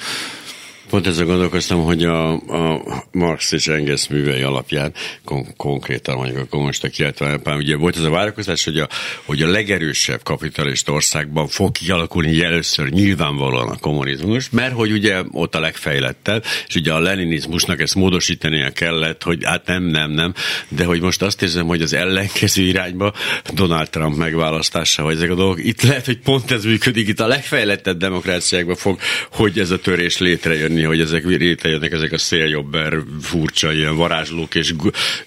Pont 0.92 1.06
ezzel 1.06 1.26
gondolkoztam, 1.26 1.82
hogy 1.82 2.04
a, 2.04 2.32
a 2.32 2.82
Marx 3.12 3.52
és 3.52 3.66
Engels 3.66 4.08
művei 4.08 4.42
alapján 4.42 4.92
kon- 5.24 5.56
konkrétan 5.56 6.16
mondjuk 6.16 6.38
a 6.38 6.46
kommunista 6.46 6.88
kiáltalányban, 6.88 7.56
ugye 7.56 7.76
volt 7.76 7.96
ez 7.96 8.02
a 8.02 8.10
várakozás, 8.10 8.64
hogy 8.64 8.78
a, 8.78 8.88
hogy 9.24 9.42
a 9.42 9.48
legerősebb 9.48 10.22
kapitalista 10.22 10.92
országban 10.92 11.48
fog 11.48 11.72
kialakulni 11.72 12.44
először 12.44 12.88
nyilvánvalóan 12.88 13.68
a 13.68 13.78
kommunizmus, 13.78 14.50
mert 14.50 14.74
hogy 14.74 14.92
ugye 14.92 15.22
ott 15.30 15.54
a 15.54 15.60
legfejlettebb, 15.60 16.44
és 16.66 16.74
ugye 16.74 16.92
a 16.92 16.98
leninizmusnak 17.00 17.80
ezt 17.80 17.94
módosítania 17.94 18.70
kellett, 18.70 19.22
hogy 19.22 19.44
hát 19.44 19.66
nem, 19.66 19.82
nem, 19.82 20.10
nem, 20.10 20.34
de 20.68 20.84
hogy 20.84 21.00
most 21.00 21.22
azt 21.22 21.42
érzem, 21.42 21.66
hogy 21.66 21.82
az 21.82 21.92
ellenkező 21.92 22.62
irányba 22.62 23.12
Donald 23.52 23.90
Trump 23.90 24.16
megválasztása, 24.16 25.02
vagy 25.02 25.16
ezek 25.16 25.30
a 25.30 25.34
dolgok, 25.34 25.64
itt 25.64 25.82
lehet, 25.82 26.06
hogy 26.06 26.18
pont 26.18 26.50
ez 26.50 26.64
működik, 26.64 27.08
itt 27.08 27.20
a 27.20 27.26
legfejlettebb 27.26 27.96
demokráciákban 27.96 28.76
fog, 28.76 28.98
hogy 29.30 29.58
ez 29.58 29.70
a 29.70 29.78
törés 29.78 30.18
létrejönni 30.18 30.80
hogy 30.84 31.00
ezek 31.00 31.24
létrejönnek 31.24 31.92
ezek 31.92 32.12
a 32.12 32.18
széljobber 32.18 32.98
furcsa 33.20 33.72
ilyen 33.72 33.96
varázslók 33.96 34.54
és 34.54 34.74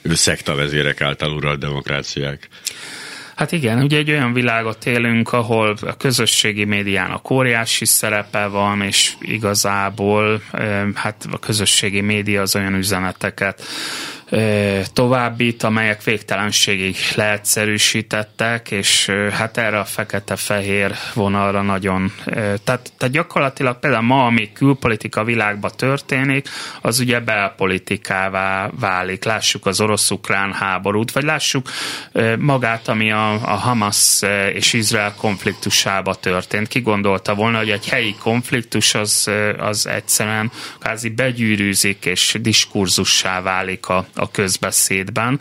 szektavezérek 0.03 1.01
által 1.01 1.31
uralt 1.31 1.59
demokráciák. 1.59 2.49
Hát 3.35 3.51
igen, 3.51 3.83
ugye 3.83 3.97
egy 3.97 4.11
olyan 4.11 4.33
világot 4.33 4.85
élünk, 4.85 5.33
ahol 5.33 5.75
a 5.81 5.97
közösségi 5.97 6.63
médiának 6.63 7.29
óriási 7.29 7.85
szerepe 7.85 8.45
van, 8.45 8.81
és 8.81 9.13
igazából 9.19 10.41
hát 10.93 11.27
a 11.31 11.39
közösségi 11.39 12.01
média 12.01 12.41
az 12.41 12.55
olyan 12.55 12.75
üzeneteket 12.75 13.63
továbbít, 14.93 15.63
amelyek 15.63 16.03
végtelenségig 16.03 16.95
leegyszerűsítettek, 17.15 18.71
és 18.71 19.11
hát 19.31 19.57
erre 19.57 19.79
a 19.79 19.85
fekete-fehér 19.85 20.95
vonalra 21.13 21.61
nagyon, 21.61 22.13
tehát, 22.25 22.91
tehát 22.97 23.11
gyakorlatilag 23.11 23.79
például 23.79 24.03
ma, 24.03 24.25
ami 24.25 24.51
külpolitika 24.53 25.23
világban 25.23 25.71
történik, 25.75 26.47
az 26.81 26.99
ugye 26.99 27.19
belpolitikává 27.19 28.69
válik. 28.79 29.23
Lássuk 29.23 29.65
az 29.65 29.81
orosz-ukrán 29.81 30.53
háborút, 30.53 31.11
vagy 31.11 31.23
lássuk 31.23 31.69
magát, 32.39 32.87
ami 32.87 33.11
a, 33.11 33.33
a 33.33 33.55
Hamas 33.55 34.21
és 34.53 34.73
Izrael 34.73 35.13
konfliktusába 35.17 36.15
történt. 36.15 36.67
Ki 36.67 36.79
gondolta 36.81 37.35
volna, 37.35 37.57
hogy 37.57 37.69
egy 37.69 37.87
helyi 37.87 38.15
konfliktus 38.19 38.93
az, 38.93 39.29
az 39.57 39.87
egyszerűen 39.87 40.51
kázi 40.79 41.09
begyűrűzik 41.09 42.05
és 42.05 42.37
diskurzussá 42.41 43.41
válik 43.41 43.87
a, 43.87 44.05
a 44.15 44.31
közbeszédben. 44.31 45.39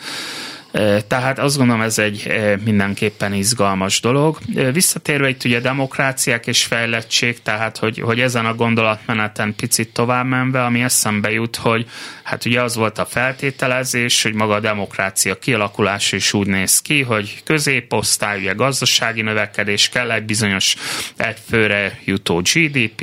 Tehát 1.06 1.38
azt 1.38 1.56
gondolom 1.56 1.82
ez 1.82 1.98
egy 1.98 2.32
mindenképpen 2.64 3.32
izgalmas 3.32 4.00
dolog. 4.00 4.38
Visszatérve 4.72 5.28
itt 5.28 5.44
ugye 5.44 5.60
demokráciák 5.60 6.46
és 6.46 6.64
fejlettség, 6.64 7.42
tehát 7.42 7.78
hogy, 7.78 7.98
hogy 7.98 8.20
ezen 8.20 8.46
a 8.46 8.54
gondolatmeneten 8.54 9.54
picit 9.54 9.92
tovább 9.92 10.26
menve, 10.26 10.64
ami 10.64 10.82
eszembe 10.82 11.30
jut, 11.30 11.56
hogy 11.56 11.86
hát 12.22 12.44
ugye 12.44 12.62
az 12.62 12.76
volt 12.76 12.98
a 12.98 13.04
feltételezés, 13.04 14.22
hogy 14.22 14.34
maga 14.34 14.54
a 14.54 14.60
demokrácia 14.60 15.38
kialakulása 15.38 16.16
is 16.16 16.32
úgy 16.32 16.46
néz 16.46 16.82
ki, 16.82 17.02
hogy 17.02 17.42
középosztály, 17.44 18.38
ugye 18.38 18.52
gazdasági 18.52 19.22
növekedés, 19.22 19.88
kell 19.88 20.10
egy 20.10 20.24
bizonyos 20.24 20.76
egyfőre 21.16 21.98
jutó 22.04 22.40
GDP, 22.54 23.02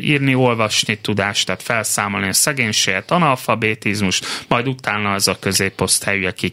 írni, 0.00 0.34
olvasni 0.34 0.98
tudást, 1.00 1.46
tehát 1.46 1.62
felszámolni 1.62 2.28
a 2.28 2.32
szegénységet, 2.32 3.10
analfabetizmus, 3.10 4.20
majd 4.48 4.68
utána 4.68 5.12
az 5.12 5.28
a 5.28 5.38
középosztály, 5.38 6.26
aki 6.26 6.48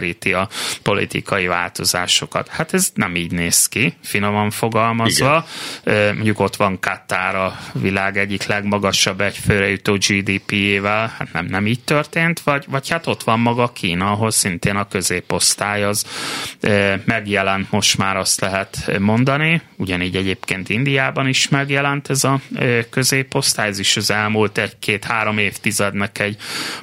kényszeríti 0.00 0.32
a 0.32 0.48
politikai 0.82 1.46
változásokat. 1.46 2.48
Hát 2.48 2.74
ez 2.74 2.90
nem 2.94 3.16
így 3.16 3.32
néz 3.32 3.68
ki, 3.68 3.94
finoman 4.02 4.50
fogalmazva. 4.50 5.46
Igen. 5.84 6.14
Mondjuk 6.14 6.40
ott 6.40 6.56
van 6.56 6.80
Katár 6.80 7.34
a 7.34 7.58
világ 7.72 8.18
egyik 8.18 8.46
legmagasabb 8.46 9.20
egyfőre 9.20 9.68
jutó 9.68 9.92
GDP-ével, 9.92 11.14
hát 11.18 11.32
nem 11.32 11.46
nem 11.46 11.66
így 11.66 11.80
történt, 11.80 12.40
vagy, 12.40 12.64
vagy 12.68 12.88
hát 12.88 13.06
ott 13.06 13.22
van 13.22 13.40
maga 13.40 13.72
Kína, 13.72 14.10
ahol 14.10 14.30
szintén 14.30 14.76
a 14.76 14.88
középosztály 14.88 15.84
az 15.84 16.04
megjelent, 17.04 17.70
most 17.70 17.98
már 17.98 18.16
azt 18.16 18.40
lehet 18.40 18.98
mondani, 18.98 19.62
ugyanígy 19.76 20.16
egyébként 20.16 20.68
Indiában 20.68 21.28
is 21.28 21.48
megjelent 21.48 22.10
ez 22.10 22.24
a 22.24 22.40
középosztály, 22.90 23.68
ez 23.68 23.78
is 23.78 23.96
az 23.96 24.10
elmúlt 24.10 24.58
egy-két-három 24.58 25.38
évtizednek 25.38 26.18
egy 26.18 26.36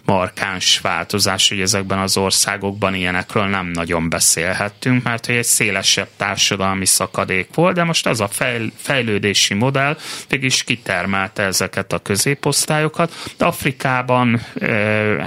markáns 0.05 0.79
változás, 0.79 1.49
hogy 1.49 1.61
ezekben 1.61 1.99
az 1.99 2.17
országokban 2.17 2.95
ilyenekről 3.07 3.45
nem 3.45 3.65
nagyon 3.67 4.09
beszélhettünk, 4.09 5.03
mert 5.03 5.25
hogy 5.25 5.35
egy 5.35 5.43
szélesebb 5.43 6.07
társadalmi 6.17 6.85
szakadék 6.85 7.47
volt, 7.53 7.75
de 7.75 7.83
most 7.83 8.07
az 8.07 8.21
a 8.21 8.27
fejl- 8.27 8.73
fejlődési 8.77 9.53
modell 9.53 9.97
mégis 10.29 10.63
kitermelte 10.63 11.43
ezeket 11.43 11.93
a 11.93 11.99
középosztályokat. 11.99 13.13
De 13.37 13.45
Afrikában 13.45 14.41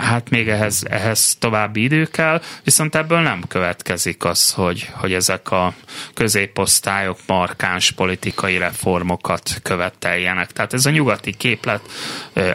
hát 0.01 0.31
még 0.31 0.49
ehhez, 0.49 0.85
ehhez 0.91 1.37
további 1.39 1.83
idő 1.83 2.05
kell, 2.05 2.43
viszont 2.64 2.95
ebből 2.95 3.20
nem 3.20 3.43
következik 3.49 4.24
az, 4.24 4.53
hogy, 4.53 4.89
hogy 4.93 5.12
ezek 5.12 5.51
a 5.51 5.74
középosztályok 6.14 7.18
markáns 7.26 7.91
politikai 7.91 8.59
reformokat 8.59 9.61
követeljenek. 9.62 10.53
Tehát 10.53 10.72
ez 10.72 10.87
a 10.87 10.91
nyugati 10.91 11.37
képlet 11.37 11.81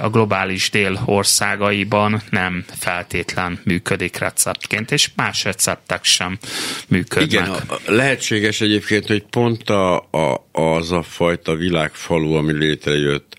a 0.02 0.10
globális 0.10 0.70
dél 0.70 1.02
országaiban 1.06 2.22
nem 2.30 2.66
feltétlen 2.80 3.60
működik 3.64 4.18
receptként, 4.18 4.92
és 4.92 5.05
és 5.06 5.12
más 5.16 5.44
receptek 5.44 6.04
sem 6.04 6.38
működnek. 6.88 7.32
Igen, 7.32 7.62
lehetséges 7.86 8.62
egyébként, 8.62 9.08
hogy 9.08 9.24
pont 9.30 9.70
a, 9.70 9.96
a, 9.98 10.48
az 10.52 10.92
a 10.92 11.02
fajta 11.02 11.56
világfalu, 11.56 12.34
ami 12.34 12.54
létrejött, 12.54 13.36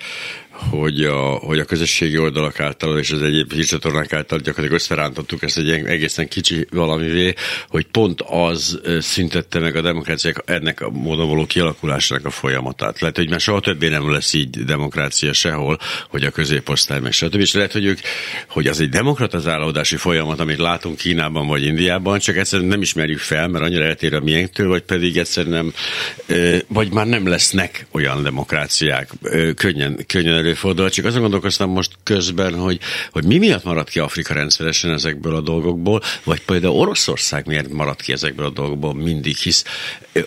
hogy 0.58 1.04
a, 1.04 1.20
hogy 1.20 1.58
a 1.58 1.64
közösségi 1.64 2.18
oldalak 2.18 2.60
által 2.60 2.98
és 2.98 3.10
az 3.10 3.22
egyéb 3.22 3.52
hírcsatornák 3.52 4.12
által 4.12 4.38
gyakorlatilag 4.38 4.80
összerántottuk 4.80 5.42
ezt 5.42 5.58
egy 5.58 5.70
egészen 5.70 6.28
kicsi 6.28 6.66
valamivé, 6.70 7.34
hogy 7.68 7.86
pont 7.86 8.20
az 8.20 8.80
szüntette 9.00 9.58
meg 9.58 9.76
a 9.76 9.80
demokráciák 9.80 10.42
ennek 10.44 10.80
a 10.80 10.90
módon 10.90 11.28
való 11.28 11.46
kialakulásának 11.46 12.24
a 12.24 12.30
folyamatát. 12.30 13.00
Lehet, 13.00 13.16
hogy 13.16 13.30
már 13.30 13.40
soha 13.40 13.60
többé 13.60 13.88
nem 13.88 14.10
lesz 14.10 14.32
így 14.32 14.64
demokrácia 14.64 15.32
sehol, 15.32 15.78
hogy 16.08 16.24
a 16.24 16.30
középosztály 16.30 17.00
meg 17.00 17.12
stb. 17.12 17.40
És 17.40 17.52
lehet, 17.52 17.72
hogy 17.72 17.84
ők, 17.84 17.98
hogy 18.48 18.66
az 18.66 18.80
egy 18.80 18.88
demokratizálódási 18.88 19.96
folyamat, 19.96 20.40
amit 20.40 20.58
látunk 20.58 20.96
Kínában 20.96 21.46
vagy 21.46 21.64
Indiában, 21.64 22.18
csak 22.18 22.36
egyszerűen 22.36 22.68
nem 22.68 22.82
ismerjük 22.82 23.18
fel, 23.18 23.48
mert 23.48 23.64
annyira 23.64 23.84
eltér 23.84 24.14
a 24.14 24.20
miénktől, 24.20 24.68
vagy 24.68 24.82
pedig 24.82 25.16
egyszerűen 25.16 25.54
nem, 25.54 25.72
vagy 26.68 26.92
már 26.92 27.06
nem 27.06 27.28
lesznek 27.28 27.86
olyan 27.90 28.22
demokráciák 28.22 29.10
könnyen, 29.54 30.04
könnyen 30.06 30.44
előfordul, 30.46 30.90
csak 30.90 31.04
azon 31.04 31.20
gondolkoztam 31.20 31.70
most 31.70 31.90
közben, 32.02 32.54
hogy, 32.54 32.78
hogy 33.10 33.24
mi 33.24 33.38
miatt 33.38 33.64
marad 33.64 33.88
ki 33.88 33.98
Afrika 33.98 34.34
rendszeresen 34.34 34.90
ezekből 34.90 35.34
a 35.34 35.40
dolgokból, 35.40 36.02
vagy 36.24 36.40
például 36.40 36.74
Oroszország 36.74 37.46
miért 37.46 37.72
marad 37.72 38.02
ki 38.02 38.12
ezekből 38.12 38.46
a 38.46 38.50
dolgokból 38.50 38.94
mindig, 38.94 39.36
hisz 39.36 39.64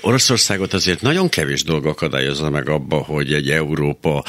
Oroszországot 0.01 0.73
azért 0.73 1.01
nagyon 1.01 1.29
kevés 1.29 1.63
dolog 1.63 1.85
akadályozza 1.85 2.49
meg 2.49 2.69
abba, 2.69 2.97
hogy 2.97 3.33
egy 3.33 3.49
Európa, 3.49 4.23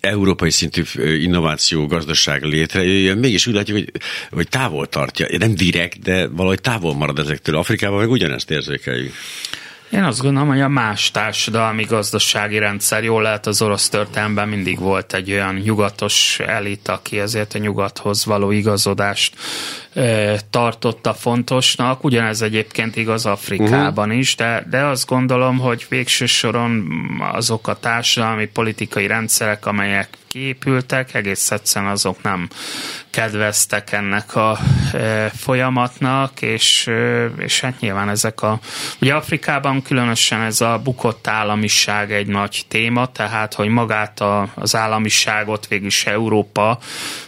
európai 0.00 0.50
szintű 0.50 0.82
innováció 1.20 1.86
gazdaság 1.86 2.42
létrejöjjön, 2.42 3.18
mégis 3.18 3.46
úgy 3.46 3.54
látjuk, 3.54 3.78
hogy, 3.78 3.92
hogy 4.30 4.48
távol 4.48 4.86
tartja, 4.88 5.26
nem 5.38 5.54
direkt, 5.54 5.98
de 5.98 6.28
valahogy 6.28 6.60
távol 6.60 6.94
marad 6.94 7.18
ezektől. 7.18 7.56
Afrikában 7.56 7.98
meg 7.98 8.10
ugyanezt 8.10 8.50
érzékeljük. 8.50 9.14
Én 9.90 10.02
azt 10.02 10.20
gondolom, 10.20 10.48
hogy 10.48 10.60
a 10.60 10.68
más 10.68 11.10
társadalmi 11.10 11.84
gazdasági 11.84 12.58
rendszer, 12.58 13.04
jól 13.04 13.22
lehet 13.22 13.46
az 13.46 13.62
orosz 13.62 13.88
történelemben 13.88 14.48
mindig 14.48 14.78
volt 14.78 15.14
egy 15.14 15.32
olyan 15.32 15.54
nyugatos 15.54 16.40
elit, 16.40 16.88
aki 16.88 17.18
ezért 17.18 17.54
a 17.54 17.58
nyugathoz 17.58 18.24
való 18.24 18.50
igazodást 18.50 19.34
tartotta 20.50 21.14
fontosnak, 21.14 22.04
ugyanez 22.04 22.42
egyébként 22.42 22.96
igaz 22.96 23.26
Afrikában 23.26 24.06
uh-huh. 24.06 24.20
is, 24.20 24.34
de, 24.34 24.66
de 24.70 24.84
azt 24.84 25.06
gondolom, 25.06 25.58
hogy 25.58 25.86
végső 25.88 26.26
soron 26.26 26.88
azok 27.32 27.68
a 27.68 27.78
társadalmi 27.78 28.46
politikai 28.46 29.06
rendszerek, 29.06 29.66
amelyek 29.66 30.08
kiépültek, 30.36 31.14
egész 31.14 31.50
egyszerűen 31.50 31.90
azok 31.90 32.22
nem 32.22 32.48
kedveztek 33.10 33.92
ennek 33.92 34.34
a 34.34 34.58
e, 34.92 35.28
folyamatnak, 35.28 36.42
és, 36.42 36.86
e, 36.86 37.24
és 37.38 37.60
hát 37.60 37.80
nyilván 37.80 38.08
ezek 38.08 38.42
a... 38.42 38.58
Ugye 39.00 39.14
Afrikában 39.14 39.82
különösen 39.82 40.40
ez 40.40 40.60
a 40.60 40.80
bukott 40.84 41.26
államiság 41.26 42.12
egy 42.12 42.26
nagy 42.26 42.64
téma, 42.68 43.06
tehát 43.06 43.54
hogy 43.54 43.68
magát 43.68 44.20
a, 44.20 44.48
az 44.54 44.76
államiságot 44.76 45.66
végülis 45.66 46.06
Európa 46.06 46.78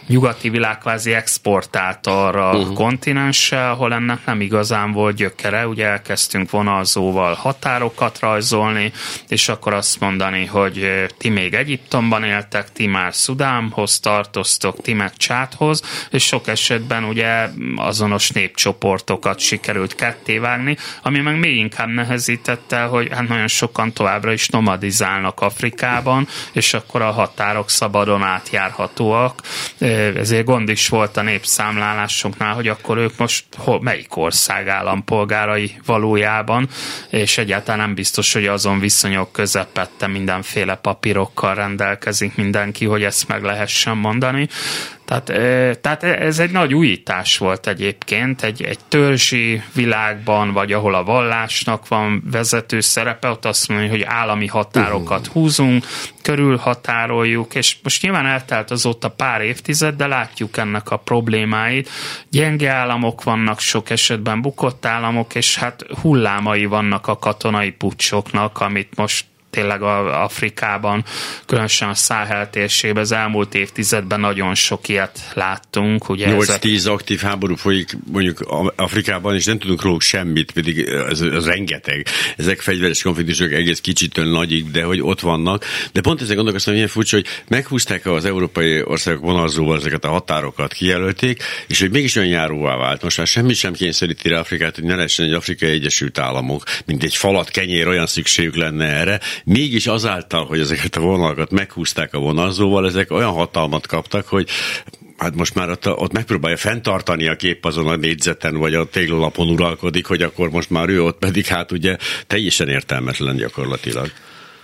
nyugati 0.07 0.49
világ 0.49 0.77
kvázi 0.77 1.13
exportálta 1.13 2.25
arra 2.27 2.57
uh-huh. 2.57 2.73
kontinensre, 2.73 3.69
ahol 3.69 3.93
ennek 3.93 4.25
nem 4.25 4.41
igazán 4.41 4.91
volt 4.91 5.15
gyökere. 5.15 5.67
Ugye 5.67 5.85
elkezdtünk 5.85 6.49
vonalzóval 6.49 7.33
határokat 7.33 8.19
rajzolni, 8.19 8.91
és 9.27 9.49
akkor 9.49 9.73
azt 9.73 9.99
mondani, 9.99 10.45
hogy 10.45 11.05
ti 11.17 11.29
még 11.29 11.53
Egyiptomban 11.53 12.23
éltek, 12.23 12.71
ti 12.71 12.87
már 12.87 12.98
Szudánhoz 13.11 13.99
tartoztok, 13.99 14.81
ti 14.81 14.93
meg 14.93 15.17
Csáthoz, 15.17 15.81
és 16.11 16.23
sok 16.25 16.47
esetben 16.47 17.03
ugye 17.03 17.49
azonos 17.75 18.29
népcsoportokat 18.29 19.39
sikerült 19.39 19.95
kettévágni, 19.95 20.77
ami 21.03 21.19
meg 21.19 21.39
még 21.39 21.55
inkább 21.55 21.87
nehezítette, 21.87 22.81
hogy 22.81 23.07
hát 23.11 23.27
nagyon 23.27 23.47
sokan 23.47 23.93
továbbra 23.93 24.31
is 24.31 24.47
nomadizálnak 24.47 25.41
Afrikában, 25.41 26.27
és 26.51 26.73
akkor 26.73 27.01
a 27.01 27.11
határok 27.11 27.69
szabadon 27.69 28.23
átjárhatóak. 28.23 29.41
Ezért 30.15 30.45
gond 30.45 30.69
is 30.69 30.87
volt 30.89 31.17
a 31.17 31.21
népszámlálásoknál, 31.21 32.53
hogy 32.53 32.67
akkor 32.67 32.97
ők 32.97 33.17
most 33.17 33.45
hol, 33.57 33.81
melyik 33.81 34.15
ország 34.17 34.67
állampolgárai 34.67 35.79
valójában, 35.85 36.67
és 37.09 37.37
egyáltalán 37.37 37.79
nem 37.79 37.93
biztos, 37.93 38.33
hogy 38.33 38.45
azon 38.45 38.79
viszonyok 38.79 39.31
közepette 39.31 40.07
mindenféle 40.07 40.75
papírokkal 40.75 41.55
rendelkezik 41.55 42.35
mindenki, 42.35 42.85
hogy 42.89 43.03
ezt 43.03 43.27
meg 43.27 43.43
lehessen 43.43 43.97
mondani. 43.97 44.47
Tehát, 45.05 45.25
tehát 45.81 46.03
ez 46.03 46.39
egy 46.39 46.51
nagy 46.51 46.73
újítás 46.73 47.37
volt 47.37 47.67
egyébként, 47.67 48.41
egy, 48.41 48.63
egy 48.63 48.79
törzsi 48.87 49.61
világban, 49.73 50.53
vagy 50.53 50.73
ahol 50.73 50.95
a 50.95 51.03
vallásnak 51.03 51.87
van 51.87 52.23
vezető 52.31 52.79
szerepe, 52.79 53.29
ott 53.29 53.45
azt 53.45 53.67
mondja, 53.67 53.89
hogy 53.89 54.01
állami 54.01 54.47
határokat 54.47 55.19
uh-huh. 55.19 55.33
húzunk, 55.33 55.85
körülhatároljuk, 56.21 57.55
és 57.55 57.75
most 57.83 58.01
nyilván 58.01 58.25
eltelt 58.25 58.71
azóta 58.71 59.09
pár 59.09 59.41
évtized, 59.41 59.95
de 59.95 60.07
látjuk 60.07 60.57
ennek 60.57 60.89
a 60.89 60.97
problémáit. 60.97 61.89
Gyenge 62.29 62.69
államok 62.71 63.23
vannak 63.23 63.59
sok 63.59 63.89
esetben, 63.89 64.41
bukott 64.41 64.85
államok, 64.85 65.35
és 65.35 65.57
hát 65.57 65.85
hullámai 66.01 66.65
vannak 66.65 67.07
a 67.07 67.17
katonai 67.17 67.71
pucsoknak, 67.71 68.59
amit 68.59 68.95
most 68.95 69.25
tényleg 69.49 69.81
a 69.81 70.23
Afrikában, 70.23 71.03
különösen 71.45 71.89
a 71.89 71.93
Száhel 71.93 72.49
térségben 72.49 73.01
az 73.01 73.11
elmúlt 73.11 73.55
évtizedben 73.55 74.19
nagyon 74.19 74.55
sok 74.55 74.87
ilyet 74.87 75.19
láttunk. 75.33 76.09
Ugye 76.09 76.27
8-10 76.29 76.75
ezek... 76.75 76.91
aktív 76.91 77.19
háború 77.19 77.55
folyik 77.55 77.97
mondjuk 78.11 78.71
Afrikában, 78.75 79.35
és 79.35 79.45
nem 79.45 79.59
tudunk 79.59 79.81
róluk 79.81 80.01
semmit, 80.01 80.51
pedig 80.51 80.79
ez, 81.09 81.21
ez 81.21 81.45
rengeteg. 81.45 82.05
Ezek 82.37 82.61
fegyveres 82.61 83.01
konfliktusok 83.01 83.51
egész 83.51 83.79
kicsitől 83.79 84.25
nagyik, 84.25 84.65
de 84.71 84.83
hogy 84.83 85.01
ott 85.01 85.19
vannak. 85.19 85.65
De 85.91 86.01
pont 86.01 86.21
ezek 86.21 86.35
gondolkoztam, 86.35 86.73
hogy 86.73 86.81
milyen 86.81 86.95
furcsa, 86.95 87.15
hogy 87.15 87.27
meghúzták 87.47 88.05
az 88.05 88.25
európai 88.25 88.83
országok 88.83 89.21
vonalzóval 89.21 89.77
ezeket 89.77 90.05
a 90.05 90.09
határokat, 90.09 90.73
kijelölték, 90.73 91.43
és 91.67 91.79
hogy 91.79 91.91
mégis 91.91 92.15
olyan 92.15 92.29
járóvá 92.29 92.77
vált. 92.77 93.03
Most 93.03 93.17
már 93.17 93.27
semmi 93.27 93.53
sem 93.53 93.73
kényszeríti 93.73 94.29
Afrikát, 94.29 94.75
hogy 94.75 94.83
ne 94.83 94.95
lehessen 94.95 95.25
egy 95.25 95.33
Afrikai 95.33 95.69
Egyesült 95.69 96.19
Államok, 96.19 96.63
mint 96.85 97.03
egy 97.03 97.15
falat 97.15 97.49
kenyér, 97.49 97.87
olyan 97.87 98.07
szükségük 98.07 98.55
lenne 98.55 98.85
erre, 98.85 99.19
Mégis 99.45 99.87
azáltal, 99.87 100.45
hogy 100.45 100.59
ezeket 100.59 100.95
a 100.95 100.99
vonalakat 101.01 101.51
meghúzták 101.51 102.13
a 102.13 102.19
vonalzóval, 102.19 102.85
ezek 102.85 103.11
olyan 103.11 103.31
hatalmat 103.31 103.87
kaptak, 103.87 104.27
hogy 104.27 104.49
hát 105.17 105.35
most 105.35 105.55
már 105.55 105.69
ott, 105.69 105.87
ott 105.87 106.11
megpróbálja 106.11 106.57
fenntartani 106.57 107.27
a 107.27 107.35
kép 107.35 107.65
azon 107.65 107.87
a 107.87 107.95
négyzeten, 107.95 108.57
vagy 108.57 108.73
a 108.73 108.85
téglalapon 108.85 109.49
uralkodik, 109.49 110.05
hogy 110.05 110.21
akkor 110.21 110.49
most 110.49 110.69
már 110.69 110.89
ő 110.89 111.03
ott 111.03 111.17
pedig 111.17 111.45
hát 111.45 111.71
ugye 111.71 111.97
teljesen 112.27 112.69
értelmetlen 112.69 113.35
gyakorlatilag. 113.35 114.11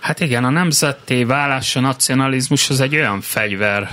Hát 0.06 0.20
igen, 0.20 0.44
a 0.44 0.50
nemzetté 0.50 1.24
válás, 1.24 1.76
a 1.76 1.80
nacionalizmus 1.80 2.70
az 2.70 2.80
egy 2.80 2.94
olyan 2.94 3.20
fegyver, 3.20 3.90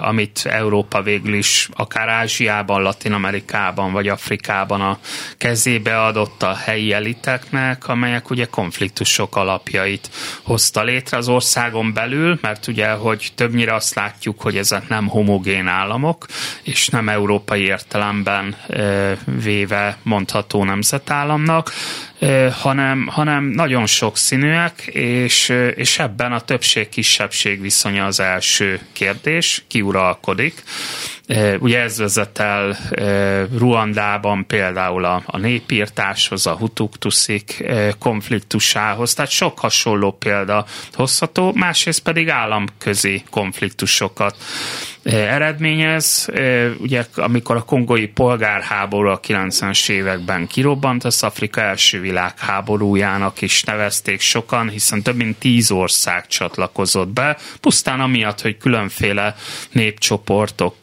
amit 0.00 0.46
Európa 0.46 1.02
végül 1.02 1.34
is 1.34 1.68
akár 1.72 2.08
Ázsiában, 2.08 2.82
Latin 2.82 3.12
Amerikában 3.12 3.92
vagy 3.92 4.08
Afrikában 4.08 4.80
a 4.80 4.98
kezébe 5.36 6.02
adott 6.02 6.42
a 6.42 6.54
helyi 6.54 6.92
eliteknek, 6.92 7.88
amelyek 7.88 8.30
ugye 8.30 8.44
konfliktusok 8.44 9.36
alapjait 9.36 10.10
hozta 10.42 10.82
létre 10.82 11.16
az 11.16 11.28
országon 11.28 11.92
belül, 11.92 12.38
mert 12.40 12.66
ugye, 12.66 12.90
hogy 12.90 13.32
többnyire 13.34 13.74
azt 13.74 13.94
látjuk, 13.94 14.40
hogy 14.40 14.56
ezek 14.56 14.88
nem 14.88 15.08
homogén 15.08 15.66
államok, 15.66 16.26
és 16.62 16.88
nem 16.88 17.08
európai 17.08 17.62
értelemben 17.62 18.56
véve 19.42 19.96
mondható 20.02 20.64
nemzetállamnak, 20.64 21.72
hanem, 22.60 23.06
hanem 23.06 23.44
nagyon 23.44 23.86
sokszínűek, 23.86 24.80
és, 24.86 25.48
és 25.74 25.98
ebben 25.98 26.32
a 26.32 26.40
többség-kisebbség 26.40 27.60
viszonya 27.60 28.04
az 28.04 28.20
első 28.20 28.80
kérdés, 28.92 29.64
kiuralkodik. 29.68 30.62
Ugye 31.58 31.80
ez 31.80 31.98
vezet 31.98 32.38
el 32.38 32.76
Ruandában 33.58 34.46
például 34.46 35.04
a, 35.04 35.22
a 35.26 35.38
népírtáshoz, 35.38 36.46
a 36.46 36.56
hutuktuszik 36.56 37.64
konfliktusához, 37.98 39.14
tehát 39.14 39.30
sok 39.30 39.58
hasonló 39.58 40.10
példa 40.10 40.66
hozható, 40.92 41.52
másrészt 41.54 42.02
pedig 42.02 42.28
államközi 42.28 43.22
konfliktusokat 43.30 44.36
eredményez. 45.02 46.28
Ugye 46.78 47.04
amikor 47.14 47.56
a 47.56 47.62
kongói 47.62 48.06
polgárháború 48.06 49.08
a 49.08 49.20
90-es 49.20 49.88
években 49.88 50.46
kirobbant, 50.46 51.04
az 51.04 51.22
Afrika 51.22 51.60
első 51.60 52.00
világháborújának 52.00 53.42
is 53.42 53.62
nevezték 53.62 54.20
sokan, 54.20 54.68
hiszen 54.68 55.02
több 55.02 55.16
mint 55.16 55.38
tíz 55.38 55.70
ország 55.70 56.26
csatlakozott 56.26 57.08
be, 57.08 57.36
pusztán 57.60 58.00
amiatt, 58.00 58.40
hogy 58.40 58.56
különféle 58.56 59.34
népcsoportok 59.70 60.76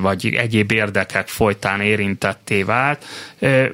vagy 0.00 0.34
egyéb 0.34 0.72
érdekek 0.72 1.28
folytán 1.28 1.80
érintetté 1.80 2.62
vált. 2.62 3.04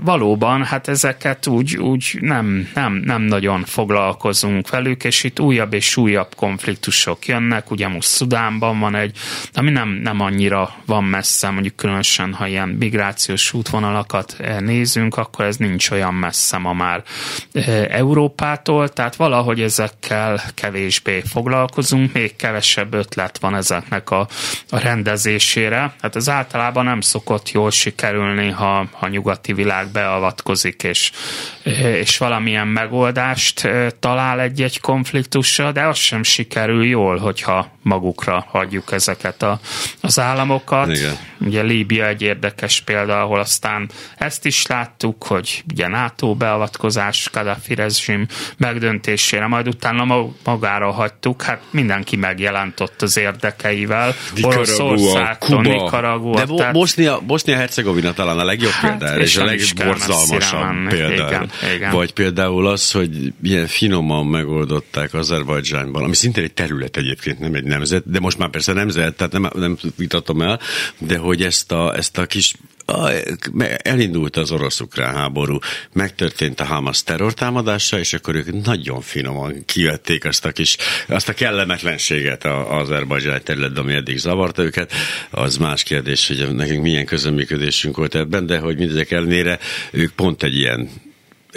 Valóban, 0.01 0.64
hát 0.64 0.89
ezeket 0.89 1.47
úgy, 1.47 1.76
úgy 1.76 2.18
nem, 2.20 2.68
nem, 2.74 2.93
nem 3.05 3.22
nagyon 3.22 3.64
foglalkozunk 3.64 4.70
velük, 4.70 5.05
és 5.05 5.24
itt 5.24 5.41
újabb 5.41 5.72
és 5.72 5.97
újabb 5.97 6.35
konfliktusok 6.37 7.26
jönnek. 7.26 7.70
Ugye 7.70 7.89
most 7.89 8.09
Szudánban 8.09 8.79
van 8.79 8.95
egy, 8.95 9.18
ami 9.53 9.70
nem, 9.70 9.89
nem 9.89 10.20
annyira 10.20 10.74
van 10.87 11.05
messze, 11.05 11.51
mondjuk 11.51 11.76
különösen, 11.76 12.33
ha 12.33 12.47
ilyen 12.47 12.68
migrációs 12.68 13.53
útvonalakat 13.53 14.37
nézünk, 14.61 15.16
akkor 15.16 15.45
ez 15.45 15.57
nincs 15.57 15.91
olyan 15.91 16.14
messze 16.14 16.59
ma 16.59 16.72
már 16.72 17.03
Európától, 17.89 18.89
tehát 18.89 19.16
valahogy 19.16 19.61
ezekkel 19.61 20.41
kevésbé 20.55 21.20
foglalkozunk, 21.20 22.12
még 22.12 22.37
kevesebb 22.37 22.95
ötlet 22.95 23.39
van 23.39 23.55
ezeknek 23.55 24.11
a, 24.11 24.29
a 24.70 24.79
rendezésére. 24.79 25.68
Hát 25.77 26.16
ez 26.16 26.29
általában 26.29 26.85
nem 26.85 27.01
szokott 27.01 27.51
jól 27.51 27.71
sikerülni, 27.71 28.51
ha, 28.51 28.87
ha 28.93 29.09
nyugati 29.09 29.53
világ 29.53 29.89
beavatkozik, 29.89 30.83
és, 30.83 31.11
és 32.03 32.19
valamilyen 32.19 32.66
megoldást 32.66 33.69
talál 33.99 34.41
egy-egy 34.41 34.81
konfliktusra, 34.81 35.73
de 35.73 35.83
az 35.83 35.97
sem 35.97 36.23
sikerül 36.23 36.85
jól, 36.85 37.16
hogyha 37.16 37.71
magukra 37.83 38.47
hagyjuk 38.49 38.93
ezeket 38.93 39.43
a, 39.43 39.61
az 40.01 40.19
államokat. 40.19 40.89
Igen. 40.89 41.16
Ugye 41.41 41.62
Líbia 41.62 42.07
egy 42.07 42.23
érdekes 42.23 42.81
példa, 42.81 43.21
ahol 43.21 43.39
aztán 43.39 43.91
ezt 44.16 44.47
is 44.47 44.66
láttuk, 44.66 45.25
hogy 45.27 45.64
ugye 45.71 45.89
NATO 45.89 46.35
beavatkozás, 46.35 47.31
Gaddafi 47.33 47.75
rezsim 47.75 48.27
megdöntésére, 48.57 49.47
majd 49.47 49.69
utána 49.69 50.27
magára 50.45 50.91
hagytuk, 50.91 51.43
hát 51.43 51.61
mindenki 51.71 52.16
megjelentott 52.16 53.03
az 53.03 53.16
érdekeivel. 53.16 54.14
Oroszországtól, 55.57 55.85
Nicaragua. 55.85 56.35
De 56.35 56.47
Bo- 56.47 56.73
Bosznia, 56.73 57.21
Bosznia-Hercegovina 57.27 58.13
talán 58.13 58.39
a 58.39 58.45
legjobb 58.45 58.71
hát, 58.71 58.99
példa, 58.99 59.21
és, 59.21 59.31
és 59.31 59.37
a 59.37 59.45
legborzalmasabb 59.45 60.89
példa. 60.89 61.27
Igen, 61.27 61.51
igen. 61.75 61.91
Vagy 61.93 62.13
például 62.13 62.67
az, 62.67 62.91
hogy 62.91 63.33
milyen 63.41 63.67
finoman 63.67 64.27
megoldották 64.27 65.15
Azerbajdzsánban, 65.15 66.03
ami 66.03 66.15
szintén 66.15 66.45
egy 66.45 66.53
terület 66.53 66.97
egyébként, 66.97 67.39
nem 67.39 67.55
egy 67.55 67.65
nemzet, 67.65 68.11
de 68.11 68.21
most 68.21 68.39
már 68.39 68.49
persze 68.49 68.73
nemzet, 68.73 69.15
tehát 69.15 69.33
nem, 69.33 69.51
nem 69.55 69.77
vitatom 69.97 70.43
el, 70.43 70.61
de 70.99 71.19
hogy 71.19 71.43
ezt 71.43 71.73
a, 71.73 71.97
ezt 71.97 72.19
a 72.19 72.27
kis 72.27 72.55
elindult 73.82 74.36
az 74.36 74.51
orosz-ukrán 74.51 75.14
háború, 75.14 75.59
megtörtént 75.93 76.61
a 76.61 76.64
Hamas 76.64 77.03
terrortámadása, 77.03 77.99
és 77.99 78.12
akkor 78.12 78.34
ők 78.34 78.64
nagyon 78.64 79.01
finoman 79.01 79.64
kivették 79.64 80.24
azt 80.24 80.45
a 80.45 80.53
kis, 80.53 80.76
azt 81.09 81.28
a 81.28 81.32
kellemetlenséget 81.32 82.45
az 82.45 82.66
Azerbajdzsán 82.68 83.43
területben, 83.45 83.82
ami 83.82 83.95
eddig 83.95 84.18
zavarta 84.18 84.62
őket. 84.62 84.93
Az 85.30 85.57
más 85.57 85.82
kérdés, 85.82 86.26
hogy 86.28 86.55
nekünk 86.55 86.82
milyen 86.82 87.07
közöműködésünk 87.07 87.97
volt 87.97 88.14
ebben, 88.14 88.47
de 88.47 88.59
hogy 88.59 88.78
mindezek 88.78 89.11
ellenére 89.11 89.59
ők 89.91 90.12
pont 90.12 90.43
egy 90.43 90.57
ilyen 90.57 90.89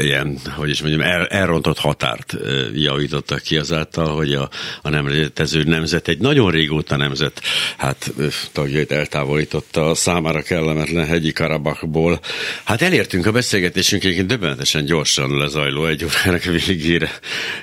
ilyen, 0.02 0.38
hogy 0.56 0.70
is 0.70 0.82
mondjam, 0.82 1.02
el, 1.02 1.28
elrontott 1.28 1.78
határt 1.78 2.36
javítottak 2.74 3.42
ki 3.42 3.58
azáltal, 3.58 4.16
hogy 4.16 4.34
a, 4.34 4.50
a 4.82 4.90
nem 4.90 5.08
létező 5.08 5.64
nemzet, 5.64 6.08
egy 6.08 6.20
nagyon 6.20 6.52
régóta 6.52 6.96
nemzet, 6.96 7.42
hát 7.78 8.14
tagjait 8.52 8.92
eltávolította 8.92 9.90
a 9.90 9.96
számára 9.96 10.42
kellemetlen 10.42 11.06
hegyi 11.06 11.32
Karabakból. 11.32 12.20
Hát 12.64 12.82
elértünk 12.82 13.26
a 13.26 13.32
beszélgetésünk 13.32 14.04
egyébként 14.04 14.28
döbbenetesen 14.28 14.86
gyorsan 14.86 15.38
lezajló 15.38 15.86
egy 15.86 16.04
órának 16.04 16.44
végére, 16.44 17.12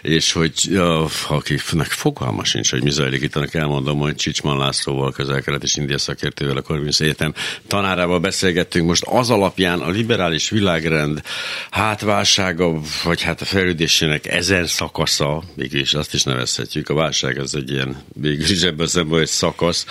és 0.03 0.32
hogy 0.32 0.53
ja, 0.70 1.07
akinek 1.28 1.86
fogalma 1.86 2.45
sincs, 2.45 2.70
hogy 2.70 2.82
mi 2.82 2.91
zajlik 2.91 3.22
itt, 3.22 3.36
annak 3.36 3.55
elmondom, 3.55 3.99
hogy 3.99 4.14
Csicsman 4.14 4.59
Lászlóval, 4.59 5.12
közel-kelet 5.12 5.62
és 5.62 5.76
India 5.76 5.99
szakértővel, 5.99 6.57
a 6.57 6.62
Corvinus 6.62 7.01
Egyetem 7.01 7.34
tanárával 7.66 8.18
beszélgettünk 8.18 8.86
most 8.86 9.05
az 9.07 9.30
alapján 9.30 9.80
a 9.80 9.91
liberális 9.91 10.51
világrend 10.51 11.22
hátvás 11.70 12.28
válsága, 12.37 12.81
vagy 13.05 13.22
hát 13.22 13.41
a 13.41 13.45
fejlődésének 13.45 14.26
ezen 14.26 14.66
szakasza, 14.66 15.43
mégis 15.55 15.95
azt 15.95 16.14
is 16.14 16.22
nevezhetjük, 16.22 16.89
a 16.89 16.95
válság 16.95 17.39
az 17.39 17.55
egy 17.55 17.70
ilyen, 17.70 18.03
végül 18.14 18.51
is 18.51 18.62
ebben 18.62 18.87
szemben 18.87 19.20
egy 19.20 19.26
szakasz, 19.26 19.87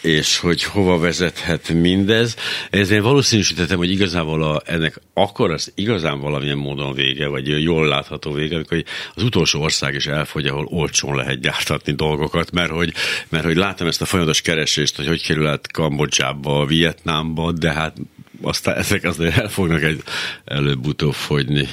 és 0.00 0.38
hogy 0.38 0.62
hova 0.62 0.98
vezethet 0.98 1.68
mindez. 1.68 2.36
Ezért 2.70 3.02
valószínűsítettem, 3.02 3.76
hogy 3.76 3.90
igazából 3.90 4.42
a, 4.42 4.62
ennek 4.64 5.00
akkor 5.14 5.50
az 5.50 5.72
igazán 5.74 6.20
valamilyen 6.20 6.56
módon 6.56 6.94
vége, 6.94 7.26
vagy 7.26 7.62
jól 7.62 7.88
látható 7.88 8.32
vége, 8.32 8.54
amikor 8.54 8.84
az 9.14 9.22
utolsó 9.22 9.60
ország 9.60 9.94
is 9.94 10.06
elfogy, 10.06 10.46
ahol 10.46 10.66
olcsón 10.70 11.16
lehet 11.16 11.40
gyártatni 11.40 11.92
dolgokat, 11.92 12.50
mert 12.50 12.70
hogy, 12.70 12.92
mert 13.28 13.44
hogy 13.44 13.56
látom 13.56 13.86
ezt 13.86 14.02
a 14.02 14.04
folyamatos 14.04 14.40
keresést, 14.40 14.96
hogy 14.96 15.06
hogy 15.06 15.26
kerül 15.26 15.46
át 15.46 15.70
Kambodzsába, 15.70 16.66
Vietnámba, 16.66 17.52
de 17.52 17.72
hát 17.72 17.96
aztán 18.42 18.76
ezek 18.76 19.04
azért 19.04 19.36
el 19.36 19.48
fognak 19.48 19.82
egy 19.82 20.02
előbb-utóbb 20.44 21.14
fogyni. 21.14 21.68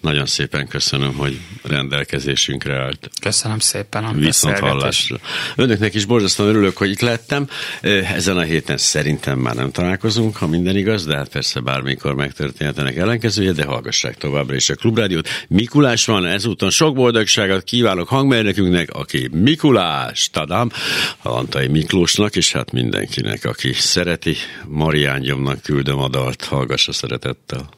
Nagyon 0.00 0.26
szépen 0.26 0.68
köszönöm, 0.68 1.14
hogy 1.14 1.38
rendelkezésünkre 1.62 2.82
állt. 2.82 3.10
Köszönöm 3.20 3.58
szépen 3.58 4.04
a 4.04 4.12
Viszont 4.12 4.58
hallásra. 4.58 5.18
Önöknek 5.56 5.94
is 5.94 6.04
borzasztóan 6.04 6.48
örülök, 6.48 6.76
hogy 6.76 6.90
itt 6.90 7.00
lettem. 7.00 7.48
Ezen 8.14 8.36
a 8.36 8.42
héten 8.42 8.76
szerintem 8.76 9.38
már 9.38 9.54
nem 9.54 9.70
találkozunk, 9.70 10.36
ha 10.36 10.46
minden 10.46 10.76
igaz, 10.76 11.06
de 11.06 11.16
hát 11.16 11.28
persze 11.28 11.60
bármikor 11.60 12.14
megtörténhet 12.14 12.78
ennek 12.78 12.96
ellenkezője, 12.96 13.52
de 13.52 13.64
hallgassák 13.64 14.16
továbbra 14.16 14.54
is 14.54 14.70
a 14.70 14.74
Klubrádiót. 14.74 15.28
Mikulás 15.48 16.06
van, 16.06 16.26
ezúton 16.26 16.70
sok 16.70 16.94
boldogságot 16.94 17.64
kívánok 17.64 18.08
hangmérnökünknek, 18.08 18.90
aki 18.90 19.28
Mikulás, 19.32 20.30
tadám, 20.30 20.70
Antai 21.22 21.66
Miklósnak, 21.66 22.36
és 22.36 22.52
hát 22.52 22.72
mindenkinek, 22.72 23.44
aki 23.44 23.72
szereti, 23.72 24.36
Marián 24.66 25.20
Gyomnak 25.20 25.62
küldöm 25.62 25.98
a 25.98 26.08
dalt, 26.12 26.44
hallgassa 26.44 26.92
szeretettel. 26.92 27.68